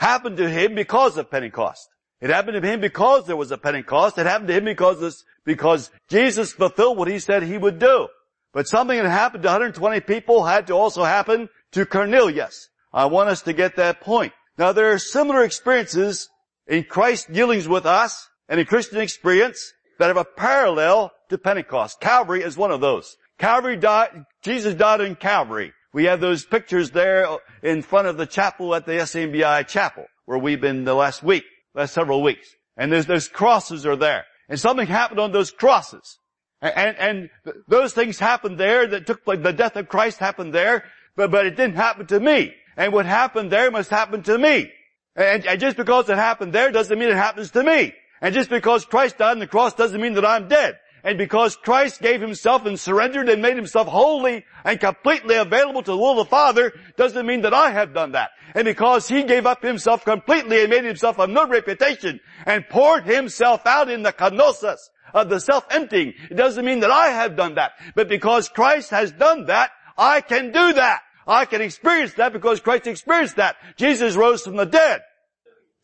happened 0.00 0.38
to 0.38 0.48
him 0.48 0.74
because 0.74 1.18
of 1.18 1.30
Pentecost. 1.30 1.86
It 2.22 2.30
happened 2.30 2.60
to 2.60 2.66
him 2.66 2.80
because 2.80 3.26
there 3.26 3.36
was 3.36 3.50
a 3.50 3.58
Pentecost. 3.58 4.16
It 4.16 4.26
happened 4.26 4.48
to 4.48 4.54
him 4.54 4.64
because 4.64 4.98
this, 4.98 5.24
because 5.44 5.90
Jesus 6.08 6.52
fulfilled 6.52 6.96
what 6.96 7.08
he 7.08 7.18
said 7.18 7.42
he 7.42 7.58
would 7.58 7.78
do. 7.78 8.08
But 8.52 8.66
something 8.66 8.96
that 8.96 9.08
happened 9.08 9.42
to 9.42 9.48
120 9.48 10.00
people 10.00 10.44
had 10.44 10.66
to 10.68 10.72
also 10.72 11.04
happen 11.04 11.50
to 11.72 11.84
Cornelius. 11.84 12.70
I 12.92 13.06
want 13.06 13.28
us 13.28 13.42
to 13.42 13.52
get 13.52 13.76
that 13.76 14.00
point. 14.00 14.32
Now 14.58 14.72
there 14.72 14.90
are 14.90 14.98
similar 14.98 15.44
experiences 15.44 16.30
in 16.66 16.84
Christ's 16.84 17.26
dealings 17.30 17.68
with 17.68 17.84
us 17.84 18.28
and 18.48 18.58
in 18.58 18.66
Christian 18.66 19.00
experience 19.00 19.72
that 19.98 20.08
have 20.08 20.16
a 20.16 20.24
parallel 20.24 21.12
to 21.28 21.36
Pentecost. 21.36 22.00
Calvary 22.00 22.42
is 22.42 22.56
one 22.56 22.70
of 22.70 22.80
those. 22.80 23.16
Calvary 23.38 23.76
died, 23.76 24.24
Jesus 24.42 24.74
died 24.74 25.02
in 25.02 25.14
Calvary. 25.14 25.72
We 25.92 26.04
have 26.04 26.20
those 26.20 26.44
pictures 26.44 26.90
there 26.90 27.26
in 27.62 27.82
front 27.82 28.06
of 28.06 28.16
the 28.16 28.26
chapel 28.26 28.74
at 28.74 28.86
the 28.86 28.92
SMBI 28.92 29.66
chapel 29.66 30.06
where 30.24 30.38
we've 30.38 30.60
been 30.60 30.84
the 30.84 30.94
last 30.94 31.22
week, 31.22 31.44
last 31.74 31.92
several 31.92 32.22
weeks. 32.22 32.48
And 32.76 32.92
there's, 32.92 33.06
those 33.06 33.28
crosses 33.28 33.84
are 33.84 33.96
there. 33.96 34.24
And 34.48 34.60
something 34.60 34.86
happened 34.86 35.18
on 35.20 35.32
those 35.32 35.50
crosses. 35.50 36.18
And, 36.62 36.96
and, 36.96 37.30
those 37.66 37.94
things 37.94 38.18
happened 38.18 38.58
there 38.58 38.86
that 38.86 39.06
took 39.06 39.24
place, 39.24 39.40
the 39.42 39.52
death 39.52 39.76
of 39.76 39.88
Christ 39.88 40.18
happened 40.18 40.52
there, 40.54 40.84
but, 41.16 41.30
but 41.30 41.46
it 41.46 41.56
didn't 41.56 41.76
happen 41.76 42.06
to 42.06 42.20
me. 42.20 42.54
And 42.76 42.92
what 42.92 43.06
happened 43.06 43.50
there 43.50 43.70
must 43.70 43.90
happen 43.90 44.22
to 44.24 44.38
me. 44.38 44.70
And, 45.16 45.46
and 45.46 45.60
just 45.60 45.76
because 45.76 46.08
it 46.08 46.16
happened 46.16 46.52
there 46.52 46.70
doesn't 46.70 46.98
mean 46.98 47.08
it 47.08 47.16
happens 47.16 47.50
to 47.52 47.64
me. 47.64 47.94
And 48.20 48.34
just 48.34 48.50
because 48.50 48.84
Christ 48.84 49.18
died 49.18 49.32
on 49.32 49.38
the 49.38 49.46
cross 49.46 49.74
doesn't 49.74 50.00
mean 50.00 50.14
that 50.14 50.26
I'm 50.26 50.48
dead. 50.48 50.78
And 51.02 51.16
because 51.16 51.56
Christ 51.56 52.02
gave 52.02 52.20
himself 52.20 52.66
and 52.66 52.78
surrendered 52.78 53.28
and 53.28 53.40
made 53.40 53.56
himself 53.56 53.88
wholly 53.88 54.44
and 54.64 54.78
completely 54.78 55.36
available 55.36 55.82
to 55.82 55.90
the 55.90 55.96
will 55.96 56.12
of 56.12 56.26
the 56.26 56.30
Father 56.30 56.72
doesn't 56.96 57.26
mean 57.26 57.42
that 57.42 57.54
I 57.54 57.70
have 57.70 57.94
done 57.94 58.12
that. 58.12 58.30
And 58.54 58.64
because 58.64 59.08
he 59.08 59.22
gave 59.22 59.46
up 59.46 59.62
himself 59.62 60.04
completely 60.04 60.60
and 60.60 60.70
made 60.70 60.84
himself 60.84 61.18
of 61.18 61.30
no 61.30 61.46
reputation 61.46 62.20
and 62.44 62.68
poured 62.68 63.04
himself 63.04 63.66
out 63.66 63.90
in 63.90 64.02
the 64.02 64.12
kenosis 64.12 64.78
of 65.14 65.28
the 65.28 65.40
self-emptying, 65.40 66.14
it 66.30 66.36
doesn't 66.36 66.64
mean 66.64 66.80
that 66.80 66.90
I 66.90 67.08
have 67.08 67.36
done 67.36 67.54
that. 67.54 67.72
But 67.94 68.08
because 68.08 68.48
Christ 68.48 68.90
has 68.90 69.12
done 69.12 69.46
that, 69.46 69.70
I 69.96 70.20
can 70.20 70.52
do 70.52 70.72
that. 70.74 71.00
I 71.26 71.44
can 71.44 71.60
experience 71.60 72.14
that 72.14 72.32
because 72.32 72.60
Christ 72.60 72.86
experienced 72.86 73.36
that. 73.36 73.56
Jesus 73.76 74.16
rose 74.16 74.42
from 74.42 74.56
the 74.56 74.66
dead. 74.66 75.00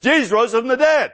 Jesus 0.03 0.31
rose 0.31 0.53
from 0.53 0.69
the 0.69 0.77
dead. 0.77 1.13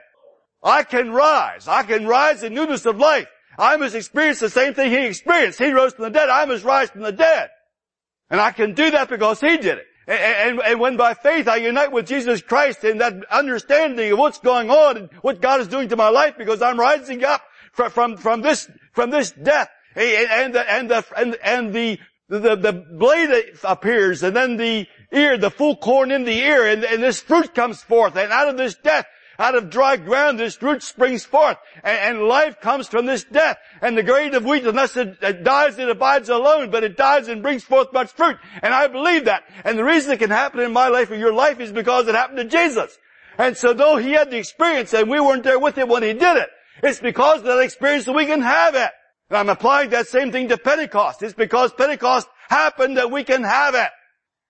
I 0.61 0.83
can 0.83 1.11
rise. 1.11 1.67
I 1.67 1.83
can 1.83 2.07
rise 2.07 2.43
in 2.43 2.53
newness 2.53 2.85
of 2.85 2.97
life. 2.97 3.27
I 3.57 3.77
must 3.77 3.95
experience 3.95 4.39
the 4.39 4.49
same 4.49 4.73
thing 4.73 4.91
he 4.91 5.05
experienced. 5.05 5.59
He 5.59 5.71
rose 5.71 5.93
from 5.93 6.05
the 6.05 6.09
dead. 6.09 6.29
I 6.29 6.45
must 6.45 6.63
rise 6.63 6.89
from 6.89 7.01
the 7.01 7.11
dead. 7.11 7.49
And 8.29 8.41
I 8.41 8.51
can 8.51 8.73
do 8.73 8.91
that 8.91 9.09
because 9.09 9.39
he 9.39 9.57
did 9.57 9.77
it. 9.77 9.85
And, 10.07 10.19
and, 10.19 10.59
and, 10.65 10.79
when 10.79 10.97
by 10.97 11.13
faith 11.13 11.47
I 11.47 11.57
unite 11.57 11.91
with 11.91 12.07
Jesus 12.07 12.41
Christ 12.41 12.83
in 12.83 12.97
that 12.97 13.13
understanding 13.31 14.11
of 14.11 14.19
what's 14.19 14.39
going 14.39 14.69
on 14.69 14.97
and 14.97 15.09
what 15.21 15.39
God 15.39 15.61
is 15.61 15.69
doing 15.69 15.87
to 15.89 15.95
my 15.95 16.09
life 16.09 16.35
because 16.37 16.61
I'm 16.61 16.77
rising 16.77 17.23
up 17.23 17.41
from, 17.71 17.89
from, 17.89 18.17
from 18.17 18.41
this, 18.41 18.69
from 18.91 19.11
this 19.11 19.31
death 19.31 19.69
and, 19.95 20.53
the, 20.53 20.71
and 20.71 20.89
the, 20.89 21.05
and, 21.15 21.37
and 21.41 21.73
the, 21.73 21.99
the, 22.27 22.55
the 22.57 22.73
blade 22.73 23.53
appears 23.63 24.23
and 24.23 24.35
then 24.35 24.57
the 24.57 24.87
ear, 25.13 25.37
the 25.37 25.51
full 25.51 25.77
corn 25.77 26.11
in 26.11 26.25
the 26.25 26.37
ear 26.37 26.67
and, 26.67 26.83
and 26.83 27.01
this 27.01 27.21
fruit 27.21 27.55
comes 27.55 27.81
forth 27.81 28.17
and 28.17 28.31
out 28.33 28.49
of 28.49 28.57
this 28.57 28.75
death 28.75 29.05
out 29.39 29.55
of 29.55 29.69
dry 29.69 29.97
ground 29.97 30.39
this 30.39 30.61
root 30.61 30.83
springs 30.83 31.25
forth, 31.25 31.57
and, 31.83 32.17
and, 32.17 32.27
life 32.27 32.59
comes 32.59 32.87
from 32.87 33.05
this 33.05 33.23
death. 33.23 33.57
And 33.81 33.97
the 33.97 34.03
grain 34.03 34.33
of 34.35 34.45
wheat, 34.45 34.65
unless 34.65 34.95
it, 34.95 35.17
it, 35.21 35.43
dies, 35.43 35.79
it 35.79 35.89
abides 35.89 36.29
alone, 36.29 36.69
but 36.69 36.83
it 36.83 36.97
dies 36.97 37.27
and 37.27 37.41
brings 37.41 37.63
forth 37.63 37.91
much 37.93 38.11
fruit. 38.11 38.37
And 38.61 38.73
I 38.73 38.87
believe 38.87 39.25
that. 39.25 39.43
And 39.63 39.77
the 39.77 39.83
reason 39.83 40.11
it 40.11 40.19
can 40.19 40.29
happen 40.29 40.59
in 40.59 40.71
my 40.71 40.87
life 40.87 41.09
or 41.11 41.15
your 41.15 41.33
life 41.33 41.59
is 41.59 41.71
because 41.71 42.07
it 42.07 42.15
happened 42.15 42.37
to 42.37 42.45
Jesus. 42.45 42.97
And 43.37 43.57
so 43.57 43.73
though 43.73 43.97
he 43.97 44.11
had 44.11 44.29
the 44.29 44.37
experience 44.37 44.93
and 44.93 45.09
we 45.09 45.19
weren't 45.19 45.43
there 45.43 45.59
with 45.59 45.77
him 45.77 45.89
when 45.89 46.03
he 46.03 46.13
did 46.13 46.37
it, 46.37 46.49
it's 46.83 46.99
because 46.99 47.39
of 47.39 47.45
that 47.45 47.59
experience 47.59 48.05
that 48.05 48.13
we 48.13 48.25
can 48.25 48.41
have 48.41 48.75
it. 48.75 48.91
And 49.29 49.37
I'm 49.37 49.49
applying 49.49 49.89
that 49.91 50.07
same 50.07 50.31
thing 50.31 50.49
to 50.49 50.57
Pentecost. 50.57 51.23
It's 51.23 51.33
because 51.33 51.73
Pentecost 51.73 52.27
happened 52.49 52.97
that 52.97 53.09
we 53.09 53.23
can 53.23 53.43
have 53.43 53.73
it. 53.73 53.89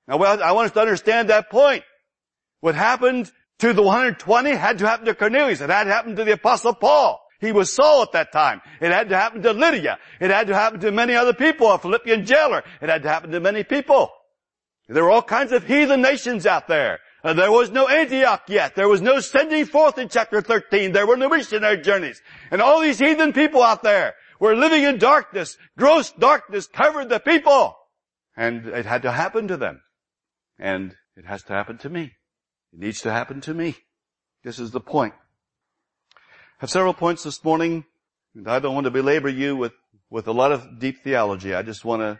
Now 0.07 0.17
well, 0.17 0.43
I 0.43 0.51
want 0.51 0.65
us 0.65 0.71
to 0.73 0.81
understand 0.81 1.29
that 1.29 1.49
point. 1.49 1.83
What 2.59 2.75
happened 2.75 3.31
to 3.63 3.71
the 3.71 3.81
120 3.81 4.51
had 4.51 4.77
to 4.79 4.87
happen 4.87 5.05
to 5.05 5.15
Cornelius. 5.15 5.61
It 5.61 5.69
had 5.69 5.85
to 5.85 5.89
happen 5.89 6.17
to 6.17 6.25
the 6.25 6.33
apostle 6.33 6.73
Paul. 6.73 7.21
He 7.39 7.53
was 7.53 7.71
Saul 7.71 8.01
at 8.01 8.11
that 8.11 8.33
time. 8.33 8.61
It 8.81 8.91
had 8.91 9.07
to 9.07 9.17
happen 9.17 9.41
to 9.41 9.53
Lydia. 9.53 9.99
It 10.19 10.31
had 10.31 10.47
to 10.47 10.53
happen 10.53 10.81
to 10.81 10.91
many 10.91 11.15
other 11.15 11.33
people, 11.33 11.71
a 11.71 11.77
Philippian 11.77 12.25
jailer. 12.25 12.63
It 12.81 12.89
had 12.89 13.03
to 13.03 13.09
happen 13.09 13.31
to 13.31 13.39
many 13.39 13.63
people. 13.63 14.11
There 14.89 15.03
were 15.03 15.11
all 15.11 15.21
kinds 15.21 15.53
of 15.53 15.65
heathen 15.65 16.01
nations 16.01 16.45
out 16.45 16.67
there. 16.67 16.99
Uh, 17.23 17.31
there 17.31 17.51
was 17.53 17.71
no 17.71 17.87
Antioch 17.87 18.43
yet. 18.49 18.75
There 18.75 18.89
was 18.89 19.01
no 19.01 19.21
sending 19.21 19.65
forth 19.65 19.97
in 19.97 20.09
chapter 20.09 20.41
13. 20.41 20.91
There 20.91 21.07
were 21.07 21.15
no 21.15 21.29
missionary 21.29 21.77
journeys. 21.77 22.21
And 22.51 22.61
all 22.61 22.81
these 22.81 22.99
heathen 22.99 23.31
people 23.31 23.63
out 23.63 23.81
there 23.81 24.13
were 24.41 24.57
living 24.57 24.83
in 24.83 24.97
darkness. 24.97 25.57
Gross 25.77 26.11
darkness 26.11 26.67
covered 26.67 27.07
the 27.07 27.21
people. 27.21 27.77
And 28.35 28.67
it 28.67 28.85
had 28.85 29.03
to 29.03 29.11
happen 29.13 29.47
to 29.47 29.55
them. 29.55 29.81
And 30.59 30.95
it 31.15 31.25
has 31.25 31.43
to 31.43 31.53
happen 31.53 31.77
to 31.77 31.89
me. 31.89 32.11
It 32.73 32.79
needs 32.79 33.01
to 33.01 33.11
happen 33.11 33.39
to 33.41 33.53
me. 33.53 33.75
This 34.43 34.57
is 34.57 34.71
the 34.71 34.79
point. 34.79 35.13
I 36.15 36.19
have 36.59 36.71
several 36.71 36.93
points 36.93 37.23
this 37.23 37.43
morning, 37.43 37.85
and 38.33 38.47
I 38.47 38.59
don't 38.59 38.73
want 38.73 38.85
to 38.85 38.91
belabor 38.91 39.29
you 39.29 39.55
with, 39.55 39.73
with 40.09 40.27
a 40.27 40.31
lot 40.31 40.51
of 40.51 40.79
deep 40.79 41.03
theology. 41.03 41.53
I 41.53 41.61
just 41.61 41.85
want 41.85 42.01
to, 42.01 42.19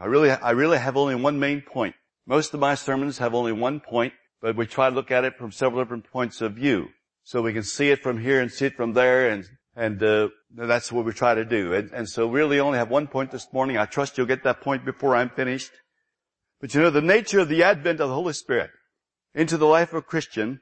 I 0.00 0.06
really, 0.06 0.30
I 0.30 0.50
really 0.50 0.78
have 0.78 0.96
only 0.96 1.14
one 1.14 1.38
main 1.38 1.60
point. 1.60 1.94
Most 2.26 2.52
of 2.54 2.60
my 2.60 2.74
sermons 2.74 3.18
have 3.18 3.34
only 3.34 3.52
one 3.52 3.78
point, 3.78 4.14
but 4.42 4.56
we 4.56 4.66
try 4.66 4.88
to 4.88 4.94
look 4.94 5.12
at 5.12 5.24
it 5.24 5.38
from 5.38 5.52
several 5.52 5.82
different 5.82 6.10
points 6.10 6.40
of 6.40 6.54
view. 6.54 6.88
So 7.22 7.40
we 7.40 7.52
can 7.52 7.62
see 7.62 7.90
it 7.90 8.02
from 8.02 8.18
here 8.18 8.40
and 8.40 8.50
see 8.50 8.66
it 8.66 8.76
from 8.76 8.94
there 8.94 9.30
and, 9.30 9.48
and, 9.76 10.02
uh, 10.02 10.28
that's 10.56 10.92
what 10.92 11.04
we 11.04 11.12
try 11.12 11.34
to 11.34 11.44
do. 11.44 11.72
And, 11.72 11.90
and 11.92 12.08
so 12.08 12.28
really 12.28 12.60
only 12.60 12.78
have 12.78 12.90
one 12.90 13.06
point 13.06 13.30
this 13.30 13.52
morning. 13.52 13.76
I 13.76 13.86
trust 13.86 14.18
you'll 14.18 14.26
get 14.26 14.44
that 14.44 14.60
point 14.60 14.84
before 14.84 15.16
I'm 15.16 15.30
finished. 15.30 15.72
But 16.60 16.74
you 16.74 16.82
know, 16.82 16.90
the 16.90 17.00
nature 17.00 17.40
of 17.40 17.48
the 17.48 17.62
advent 17.62 18.00
of 18.00 18.08
the 18.08 18.14
Holy 18.14 18.32
Spirit 18.32 18.70
into 19.34 19.56
the 19.56 19.66
life 19.66 19.90
of 19.90 19.98
a 19.98 20.02
Christian 20.02 20.60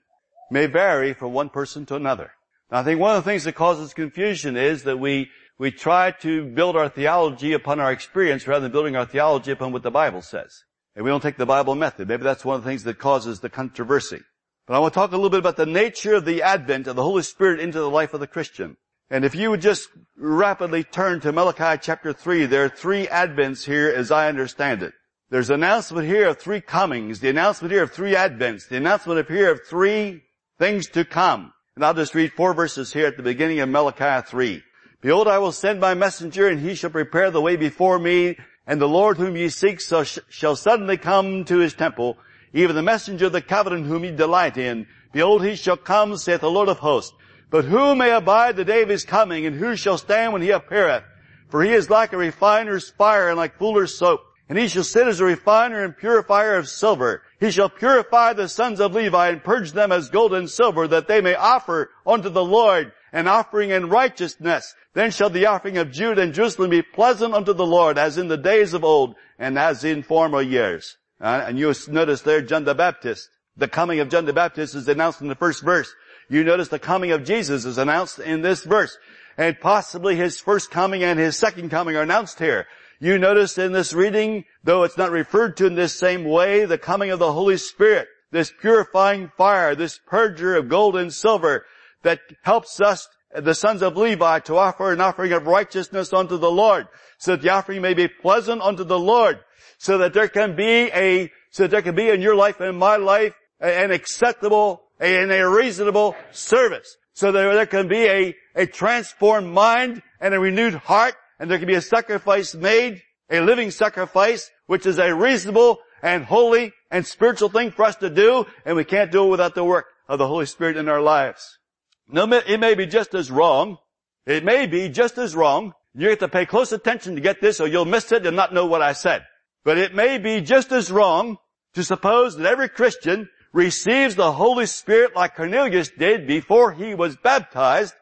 may 0.51 0.67
vary 0.67 1.13
from 1.13 1.33
one 1.33 1.49
person 1.49 1.87
to 1.87 1.97
another. 1.97 2.33
Now, 2.71 2.79
I 2.81 2.85
think 2.85 3.01
one 3.01 3.17
of 3.17 3.25
the 3.25 3.31
things 3.31 3.45
that 3.45 3.55
causes 3.55 3.95
confusion 3.95 4.57
is 4.57 4.85
that 4.85 4.99
we, 4.99 5.31
we 5.59 5.71
try 5.71 6.11
to 6.23 6.45
build 6.45 6.77
our 6.77 6.89
theology 6.89 7.53
upon 7.53 7.81
our 7.81 7.93
experience 7.93 8.47
rather 8.47 8.63
than 8.63 8.73
building 8.73 8.97
our 8.97 9.07
theology 9.07 9.51
upon 9.51 9.73
what 9.73 9.83
the 9.83 9.91
Bible 9.91 10.23
says. 10.23 10.65
And 10.95 11.05
we 11.05 11.11
don't 11.11 11.23
take 11.23 11.37
the 11.37 11.47
Bible 11.47 11.75
method. 11.75 12.09
Maybe 12.09 12.23
that's 12.23 12.45
one 12.45 12.57
of 12.57 12.65
the 12.65 12.71
things 12.71 12.85
that 12.85 12.99
causes 12.99 13.41
the 13.41 13.49
controversy. 13.49 14.21
But 14.67 14.75
I 14.75 14.79
want 14.79 14.95
to 14.95 15.01
talk 15.01 15.13
a 15.13 15.17
little 15.17 15.31
bit 15.31 15.41
about 15.41 15.57
the 15.57 15.67
nature 15.67 16.15
of 16.15 16.25
the 16.25 16.43
advent 16.43 16.87
of 16.87 16.97
the 16.97 17.03
Holy 17.03 17.23
Spirit 17.23 17.61
into 17.61 17.79
the 17.79 17.91
life 17.91 18.15
of 18.15 18.21
the 18.21 18.27
Christian. 18.27 18.77
And 19.11 19.25
if 19.25 19.35
you 19.35 19.51
would 19.51 19.61
just 19.61 19.89
rapidly 20.17 20.85
turn 20.85 21.21
to 21.21 21.33
Malachi 21.33 21.79
chapter 21.83 22.13
3, 22.13 22.47
there 22.47 22.65
are 22.65 22.69
three 22.71 23.07
advents 23.07 23.65
here 23.65 23.89
as 23.89 24.11
I 24.11 24.29
understand 24.29 24.83
it. 24.83 24.95
There's 25.33 25.49
an 25.49 25.65
announcement 25.65 26.07
here 26.07 26.29
of 26.29 26.39
three 26.39 26.61
comings, 26.61 27.21
the 27.21 27.31
announcement 27.31 27.73
here 27.73 27.85
of 27.85 27.91
three 27.91 28.13
advents, 28.13 28.69
the 28.69 28.77
announcement 28.77 29.19
of 29.19 29.29
here 29.29 29.51
of 29.51 29.63
three 29.67 30.25
things 30.59 30.91
to 30.91 31.07
come. 31.07 31.55
And 31.75 31.83
I'll 31.83 31.95
just 31.95 32.15
read 32.15 32.35
four 32.35 32.53
verses 32.53 32.93
here 32.93 33.07
at 33.07 33.17
the 33.17 33.23
beginning 33.23 33.61
of 33.61 33.71
Malachi 33.71 34.29
3. 34.29 34.63
Behold, 35.01 35.29
I 35.29 35.39
will 35.39 35.51
send 35.51 35.81
my 35.81 35.95
messenger 35.95 36.49
and 36.49 36.61
he 36.61 36.75
shall 36.75 36.91
prepare 36.91 37.31
the 37.31 37.41
way 37.41 37.57
before 37.57 37.99
me, 37.99 38.37
and 38.67 38.79
the 38.79 38.87
Lord 38.87 39.17
whom 39.17 39.35
ye 39.35 39.49
seek 39.49 39.81
shall 39.81 40.55
suddenly 40.55 40.99
come 40.99 41.47
to 41.47 41.61
his 41.61 41.73
temple, 41.73 42.19
even 42.53 42.77
the 42.77 42.83
messenger 42.83 43.25
of 43.25 43.33
the 43.33 43.41
covenant 43.41 43.87
whom 43.87 44.05
ye 44.05 44.11
delight 44.11 44.59
in. 44.59 44.87
Behold, 45.15 45.47
he 45.47 45.57
shall 45.57 45.79
come, 45.79 46.15
saith 46.19 46.43
the 46.43 46.51
Lord 46.51 46.69
of 46.69 46.81
hosts. 46.81 47.15
But 47.49 47.65
who 47.65 47.95
may 47.95 48.11
abide 48.13 48.57
the 48.57 48.67
day 48.67 48.83
of 48.83 48.91
his 48.91 49.07
coming, 49.07 49.47
and 49.47 49.57
who 49.57 49.77
shall 49.77 49.97
stand 49.97 50.35
when 50.35 50.43
he 50.43 50.51
appeareth? 50.51 51.05
For 51.49 51.65
he 51.65 51.73
is 51.73 51.89
like 51.89 52.13
a 52.13 52.19
refiner's 52.19 52.91
fire 52.91 53.29
and 53.29 53.39
like 53.39 53.57
fuller's 53.57 53.97
soap. 53.97 54.21
And 54.53 54.59
he 54.59 54.69
shall 54.69 54.85
sit 54.85 55.09
as 55.09 55.19
a 55.19 55.25
refiner 55.25 55.83
and 55.83 55.97
purifier 55.97 56.57
of 56.57 56.69
silver. 56.69 57.23
He 57.41 57.51
shall 57.51 57.71
purify 57.71 58.35
the 58.35 58.51
sons 58.51 58.81
of 58.81 58.93
Levi 58.93 59.31
and 59.31 59.43
purge 59.43 59.73
them 59.73 59.91
as 59.91 60.11
gold 60.11 60.35
and 60.35 60.51
silver 60.51 60.87
that 60.89 61.09
they 61.09 61.23
may 61.23 61.35
offer 61.35 61.89
unto 62.07 62.29
the 62.29 62.45
Lord 62.45 62.93
an 63.15 63.29
offering 63.29 63.71
in 63.71 63.89
righteousness. 63.89 64.75
Then 64.93 65.11
shall 65.11 65.31
the 65.31 65.47
offering 65.47 65.79
of 65.79 65.91
Judah 65.91 66.21
and 66.21 66.35
Jerusalem 66.35 66.69
be 66.69 66.83
pleasant 66.83 67.33
unto 67.33 67.55
the 67.55 67.65
Lord 67.65 67.97
as 67.97 68.19
in 68.19 68.29
the 68.29 68.37
days 68.37 68.75
of 68.75 68.85
old 68.85 69.15
and 69.39 69.59
as 69.59 69.85
in 69.85 70.03
former 70.03 70.43
years. 70.43 70.99
Uh, 71.19 71.45
and 71.49 71.59
you 71.59 71.73
notice 71.89 72.21
there 72.21 72.43
John 72.43 72.65
the 72.65 72.75
Baptist. 72.75 73.31
The 73.57 73.69
coming 73.69 74.01
of 74.01 74.11
John 74.11 74.27
the 74.27 74.35
Baptist 74.35 74.75
is 74.75 74.87
announced 74.87 75.23
in 75.23 75.29
the 75.29 75.35
first 75.35 75.63
verse. 75.63 75.95
You 76.29 76.45
notice 76.45 76.69
the 76.69 76.79
coming 76.79 77.13
of 77.13 77.25
Jesus 77.25 77.65
is 77.65 77.79
announced 77.79 78.19
in 78.19 78.43
this 78.43 78.65
verse. 78.65 78.99
And 79.39 79.59
possibly 79.59 80.15
his 80.15 80.39
first 80.39 80.71
coming 80.71 81.03
and 81.03 81.19
his 81.19 81.39
second 81.39 81.71
coming 81.71 81.97
are 81.97 82.03
announced 82.03 82.39
here. 82.39 82.67
You 83.03 83.19
notice 83.19 83.59
in 83.59 83.73
this 83.73 83.93
reading, 83.93 84.45
though 84.63 84.85
it's 84.85 84.97
not 84.97 85.11
referred 85.11 85.57
to 85.57 85.67
in 85.67 85.75
this 85.75 85.93
same 85.93 86.23
way, 86.23 86.67
the 86.67 86.79
coming 86.79 87.11
of 87.11 87.19
the 87.19 87.33
Holy 87.33 87.57
Spirit, 87.57 88.07
this 88.31 88.53
purifying 88.61 89.33
fire, 89.37 89.75
this 89.75 89.99
purger 90.09 90.57
of 90.57 90.69
gold 90.69 90.95
and 90.95 91.13
silver 91.13 91.67
that 92.05 92.21
helps 92.43 92.81
us, 92.81 93.09
the 93.35 93.57
sons 93.57 93.83
of 93.83 93.97
Levi, 93.97 94.39
to 94.39 94.57
offer 94.57 94.93
an 94.93 95.01
offering 95.01 95.33
of 95.33 95.49
righteousness 95.49 96.13
unto 96.13 96.37
the 96.37 96.49
Lord, 96.49 96.87
so 97.19 97.33
that 97.33 97.43
the 97.43 97.49
offering 97.49 97.83
may 97.83 97.93
be 97.93 98.07
pleasant 98.07 98.63
unto 98.63 98.85
the 98.85 99.01
Lord, 99.01 99.41
so 99.79 99.99
that 99.99 100.13
there 100.13 100.29
can 100.29 100.55
be 100.55 100.89
a, 100.95 101.29
so 101.51 101.65
that 101.65 101.73
there 101.73 101.83
can 101.83 101.97
be 101.97 102.09
in 102.09 102.23
your 102.23 102.37
life 102.37 102.61
and 102.61 102.69
in 102.69 102.77
my 102.77 102.99
life 102.99 103.35
an 103.59 103.91
acceptable 103.91 104.81
and 105.01 105.33
a 105.33 105.49
reasonable 105.49 106.15
service. 106.31 106.97
So 107.15 107.33
that 107.33 107.53
there 107.53 107.67
can 107.67 107.89
be 107.89 108.07
a, 108.07 108.37
a 108.55 108.67
transformed 108.67 109.53
mind 109.53 110.03
and 110.21 110.35
a 110.35 110.39
renewed 110.39 110.75
heart 110.75 111.17
and 111.43 111.51
there 111.51 111.59
can 111.59 111.67
be 111.67 111.75
a 111.75 111.81
sacrifice 111.81 112.55
made, 112.55 113.03
a 113.29 113.41
living 113.41 113.73
sacrifice, 113.73 114.49
which 114.67 114.87
is 114.87 115.01
a 115.01 115.13
reasonable 115.13 115.81
and 116.01 116.25
holy 116.25 116.73
and 116.89 117.05
spiritual 117.05 117.49
thing 117.49 117.73
for 117.73 117.85
us 117.85 117.97
to 117.97 118.09
do, 118.09 118.47
and 118.65 118.77
we 118.77 118.85
can't 118.85 119.11
do 119.11 119.25
it 119.25 119.31
without 119.31 119.57
the 119.57 119.65
work 119.65 119.87
of 120.09 120.21
the 120.21 120.29
Holy 120.29 120.47
Spirit 120.47 120.77
in 120.77 120.89
our 120.89 121.01
lives. 121.01 121.59
No, 122.07 122.33
it 122.33 122.61
may 122.61 122.77
be 122.77 122.87
just 122.87 123.13
as 123.13 123.29
wrong. 123.29 123.79
It 124.25 124.45
may 124.45 124.67
be 124.67 124.89
just 124.89 125.19
as 125.19 125.35
wrong. 125.35 125.73
You 125.97 126.11
have 126.11 126.21
to 126.21 126.29
pay 126.29 126.47
close 126.47 126.71
attention 126.71 127.17
to 127.17 127.21
get 127.21 127.41
this 127.41 127.59
or 127.59 127.67
you'll 127.67 127.87
miss 127.87 128.13
it 128.13 128.25
and 128.25 128.37
not 128.37 128.55
know 128.55 128.67
what 128.67 128.81
I 128.81 128.93
said. 128.93 129.25
But 129.65 129.79
it 129.79 129.97
may 129.97 130.19
be 130.19 130.43
just 130.43 130.71
as 130.71 130.93
wrong 130.93 131.39
to 131.75 131.83
suppose 131.83 132.37
that 132.37 132.47
every 132.47 132.69
Christian 132.69 133.29
receives 133.53 134.15
the 134.15 134.31
Holy 134.31 134.67
Spirit 134.67 135.17
like 135.17 135.35
Cornelius 135.35 135.91
did 135.91 136.29
before 136.29 136.71
he 136.71 136.95
was 136.95 137.17
baptized, 137.17 137.95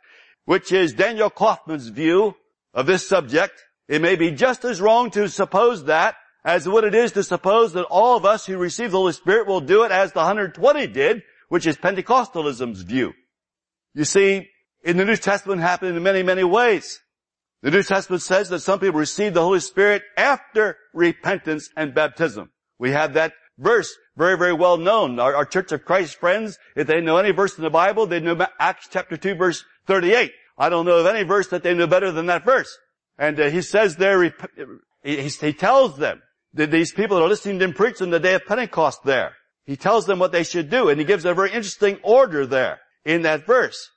which 0.44 0.73
is 0.73 0.92
Daniel 0.92 1.30
Kauffman's 1.30 1.88
view 1.88 2.35
of 2.74 2.86
this 2.86 3.08
subject, 3.08 3.64
it 3.88 4.00
may 4.00 4.16
be 4.16 4.30
just 4.30 4.64
as 4.64 4.80
wrong 4.80 5.10
to 5.10 5.28
suppose 5.28 5.84
that 5.84 6.16
as 6.44 6.68
what 6.68 6.84
it 6.84 6.94
is 6.94 7.12
to 7.12 7.22
suppose 7.22 7.72
that 7.72 7.84
all 7.84 8.16
of 8.16 8.24
us 8.24 8.46
who 8.46 8.56
receive 8.56 8.92
the 8.92 8.96
Holy 8.96 9.12
Spirit 9.12 9.46
will 9.46 9.60
do 9.60 9.84
it 9.84 9.92
as 9.92 10.12
the 10.12 10.20
120 10.20 10.86
did, 10.86 11.22
which 11.48 11.66
is 11.66 11.76
Pentecostalism's 11.76 12.82
view. 12.82 13.12
You 13.94 14.04
see, 14.04 14.48
in 14.82 14.96
the 14.96 15.04
New 15.04 15.16
Testament 15.16 15.60
happened 15.60 15.96
in 15.96 16.02
many, 16.02 16.22
many 16.22 16.44
ways. 16.44 17.00
The 17.62 17.70
New 17.70 17.82
Testament 17.82 18.22
says 18.22 18.48
that 18.48 18.60
some 18.60 18.80
people 18.80 18.98
receive 18.98 19.34
the 19.34 19.42
Holy 19.42 19.60
Spirit 19.60 20.02
after 20.16 20.78
repentance 20.94 21.68
and 21.76 21.94
baptism. 21.94 22.50
We 22.78 22.92
have 22.92 23.14
that 23.14 23.34
verse 23.58 23.94
very, 24.16 24.38
very 24.38 24.54
well 24.54 24.78
known. 24.78 25.18
Our, 25.18 25.36
our 25.36 25.44
Church 25.44 25.72
of 25.72 25.84
Christ 25.84 26.16
friends, 26.16 26.58
if 26.74 26.86
they 26.86 27.02
know 27.02 27.18
any 27.18 27.32
verse 27.32 27.58
in 27.58 27.64
the 27.64 27.70
Bible, 27.70 28.06
they 28.06 28.20
know 28.20 28.46
Acts 28.58 28.88
chapter 28.90 29.18
2 29.18 29.34
verse 29.34 29.64
38. 29.86 30.32
I 30.60 30.68
don't 30.68 30.84
know 30.84 30.98
of 30.98 31.06
any 31.06 31.22
verse 31.22 31.48
that 31.48 31.62
they 31.62 31.72
know 31.72 31.86
better 31.86 32.12
than 32.12 32.26
that 32.26 32.44
verse. 32.44 32.76
And 33.16 33.40
uh, 33.40 33.48
he 33.48 33.62
says 33.62 33.96
there, 33.96 34.22
he, 34.22 34.30
he, 35.02 35.52
tells 35.54 35.96
them 35.96 36.20
that 36.52 36.70
these 36.70 36.92
people 36.92 37.16
that 37.16 37.22
are 37.24 37.28
listening 37.28 37.58
to 37.58 37.64
him 37.64 37.72
preach 37.72 38.02
on 38.02 38.10
the 38.10 38.20
day 38.20 38.34
of 38.34 38.44
Pentecost 38.44 39.02
there. 39.02 39.32
He 39.64 39.76
tells 39.76 40.04
them 40.04 40.18
what 40.18 40.32
they 40.32 40.44
should 40.44 40.68
do, 40.68 40.90
and 40.90 41.00
he 41.00 41.06
gives 41.06 41.24
a 41.24 41.32
very 41.32 41.50
interesting 41.50 41.98
order 42.02 42.46
there 42.46 42.80
in 43.06 43.22
that 43.22 43.46
verse. 43.46 43.88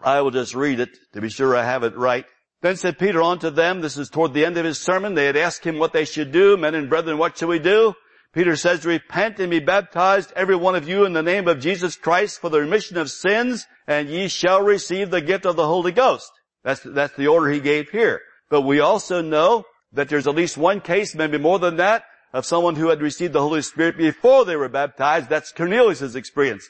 I 0.00 0.20
will 0.20 0.30
just 0.30 0.54
read 0.54 0.78
it 0.78 0.90
to 1.14 1.20
be 1.20 1.30
sure 1.30 1.56
I 1.56 1.64
have 1.64 1.82
it 1.82 1.96
right. 1.96 2.26
Then 2.62 2.76
said 2.76 2.98
Peter 2.98 3.20
unto 3.20 3.50
them, 3.50 3.80
this 3.80 3.96
is 3.96 4.08
toward 4.08 4.34
the 4.34 4.44
end 4.44 4.56
of 4.56 4.64
his 4.64 4.80
sermon, 4.80 5.14
they 5.14 5.26
had 5.26 5.36
asked 5.36 5.64
him 5.64 5.80
what 5.80 5.92
they 5.92 6.04
should 6.04 6.30
do, 6.30 6.56
men 6.56 6.76
and 6.76 6.88
brethren, 6.88 7.18
what 7.18 7.36
shall 7.36 7.48
we 7.48 7.58
do? 7.58 7.92
Peter 8.34 8.56
says, 8.56 8.84
repent 8.84 9.38
and 9.38 9.50
be 9.50 9.60
baptized 9.60 10.32
every 10.34 10.56
one 10.56 10.74
of 10.74 10.88
you 10.88 11.04
in 11.04 11.12
the 11.12 11.22
name 11.22 11.46
of 11.46 11.60
Jesus 11.60 11.94
Christ 11.94 12.40
for 12.40 12.50
the 12.50 12.60
remission 12.60 12.96
of 12.96 13.10
sins 13.10 13.66
and 13.86 14.08
ye 14.08 14.26
shall 14.26 14.60
receive 14.60 15.10
the 15.10 15.20
gift 15.20 15.46
of 15.46 15.54
the 15.54 15.66
Holy 15.66 15.92
Ghost. 15.92 16.32
That's, 16.64 16.80
that's 16.82 17.14
the 17.14 17.28
order 17.28 17.50
he 17.50 17.60
gave 17.60 17.90
here. 17.90 18.20
But 18.50 18.62
we 18.62 18.80
also 18.80 19.22
know 19.22 19.64
that 19.92 20.08
there's 20.08 20.26
at 20.26 20.34
least 20.34 20.56
one 20.56 20.80
case, 20.80 21.14
maybe 21.14 21.38
more 21.38 21.60
than 21.60 21.76
that, 21.76 22.04
of 22.32 22.44
someone 22.44 22.74
who 22.74 22.88
had 22.88 23.00
received 23.00 23.32
the 23.32 23.40
Holy 23.40 23.62
Spirit 23.62 23.96
before 23.96 24.44
they 24.44 24.56
were 24.56 24.68
baptized. 24.68 25.28
That's 25.28 25.52
Cornelius' 25.52 26.16
experience. 26.16 26.68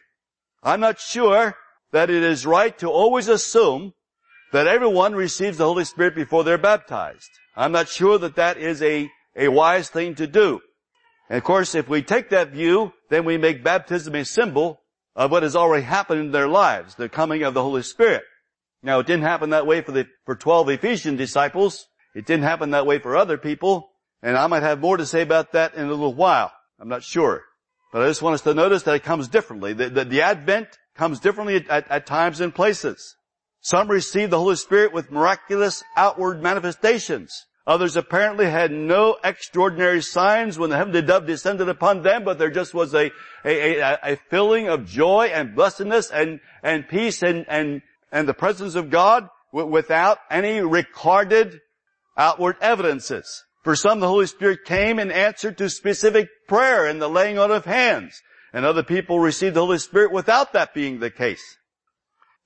I'm 0.63 0.81
not 0.81 1.01
sure 1.01 1.57
that 1.93 2.11
it 2.11 2.23
is 2.23 2.45
right 2.45 2.77
to 2.79 2.91
always 2.91 3.29
assume 3.29 3.95
that 4.53 4.67
everyone 4.67 5.15
receives 5.15 5.57
the 5.57 5.65
Holy 5.65 5.85
Spirit 5.85 6.15
before 6.15 6.45
they're 6.45 6.59
baptized. 6.59 7.31
I'm 7.57 7.73
not 7.73 7.89
sure 7.89 8.19
that 8.19 8.37
that 8.37 8.59
is 8.59 8.83
a, 8.83 9.09
a 9.35 9.49
wise 9.49 9.89
thing 9.89 10.15
to 10.17 10.27
do. 10.27 10.61
And 11.29 11.39
of 11.39 11.45
course, 11.45 11.75
if 11.75 11.89
we 11.89 12.03
take 12.03 12.31
that 12.31 12.51
view, 12.51 12.93
then 13.11 13.25
we 13.25 13.39
make 13.39 13.65
baptism 13.65 14.15
a 14.15 14.25
symbol 14.25 14.81
of 15.17 15.31
what 15.31 15.43
has 15.43 15.57
already 15.57 15.85
happened 15.85 16.21
in 16.21 16.33
their 16.33 16.49
lives, 16.49 16.97
the 16.97 17.09
coming 17.09 17.43
of 17.43 17.55
the 17.55 17.63
Holy 17.63 17.83
Spirit. 17.83 18.23
Now, 18.83 18.99
it 18.99 19.07
didn't 19.07 19.23
happen 19.23 19.51
that 19.51 19.67
way 19.67 19.81
for 19.81 19.93
the, 19.93 20.07
for 20.27 20.37
12 20.37 20.71
Ephesian 20.71 21.17
disciples. 21.17 21.87
It 22.15 22.27
didn't 22.27 22.45
happen 22.45 22.71
that 22.71 22.87
way 22.87 22.99
for 22.99 23.17
other 23.17 23.39
people. 23.39 23.91
And 24.23 24.37
I 24.37 24.47
might 24.47 24.63
have 24.63 24.81
more 24.81 24.97
to 24.97 25.07
say 25.07 25.23
about 25.23 25.53
that 25.53 25.75
in 25.75 25.87
a 25.87 25.91
little 25.91 26.15
while. 26.15 26.53
I'm 26.79 26.89
not 26.89 27.03
sure. 27.03 27.43
But 27.93 28.03
I 28.03 28.09
just 28.09 28.23
want 28.23 28.35
us 28.35 28.43
to 28.43 28.55
notice 28.55 28.83
that 28.83 28.97
it 28.97 29.05
comes 29.05 29.29
differently. 29.29 29.73
The, 29.73 29.89
the, 29.89 30.05
the 30.05 30.23
Advent 30.23 30.69
comes 30.97 31.21
differently 31.21 31.65
at, 31.69 31.91
at 31.91 32.07
times 32.07 32.41
and 32.41 32.55
places. 32.55 33.17
Some 33.61 33.89
receive 33.89 34.31
the 34.31 34.39
Holy 34.39 34.57
Spirit 34.57 34.93
with 34.93 35.11
miraculous 35.11 35.83
outward 35.97 36.43
manifestations. 36.43 37.47
Others 37.67 37.97
apparently 37.97 38.45
had 38.47 38.71
no 38.71 39.17
extraordinary 39.25 40.03
signs 40.03 40.59
when 40.59 40.69
the 40.69 40.77
heavenly 40.77 41.01
dove 41.01 41.27
descended 41.27 41.69
upon 41.69 42.03
them, 42.03 42.23
but 42.23 42.39
there 42.39 42.51
just 42.51 42.75
was 42.75 42.93
a, 42.95 43.11
a, 43.45 43.79
a, 43.79 43.99
a 44.03 44.17
filling 44.29 44.69
of 44.69 44.85
joy 44.85 45.31
and 45.33 45.55
blessedness 45.55 46.11
and, 46.11 46.41
and 46.63 46.87
peace 46.89 47.23
and, 47.23 47.47
and, 47.49 47.81
and 48.13 48.29
the 48.29 48.35
presence 48.35 48.75
of 48.75 48.91
God 48.91 49.29
without 49.51 50.19
any 50.31 50.61
recorded 50.61 51.61
outward 52.19 52.57
evidences. 52.61 53.45
For 53.63 53.75
some, 53.75 54.01
the 54.01 54.09
Holy 54.09 54.27
Spirit 54.27 54.67
came 54.67 54.99
in 54.99 55.11
answer 55.11 55.51
to 55.53 55.71
specific 55.71 56.29
prayer 56.47 56.85
and 56.87 57.01
the 57.01 57.09
laying 57.09 57.39
on 57.39 57.51
of 57.51 57.65
hands. 57.65 58.21
And 58.53 58.67
other 58.67 58.83
people 58.83 59.19
received 59.19 59.57
the 59.57 59.65
Holy 59.65 59.79
Spirit 59.79 60.13
without 60.13 60.53
that 60.53 60.75
being 60.75 61.01
the 61.01 61.11
case. 61.11 61.57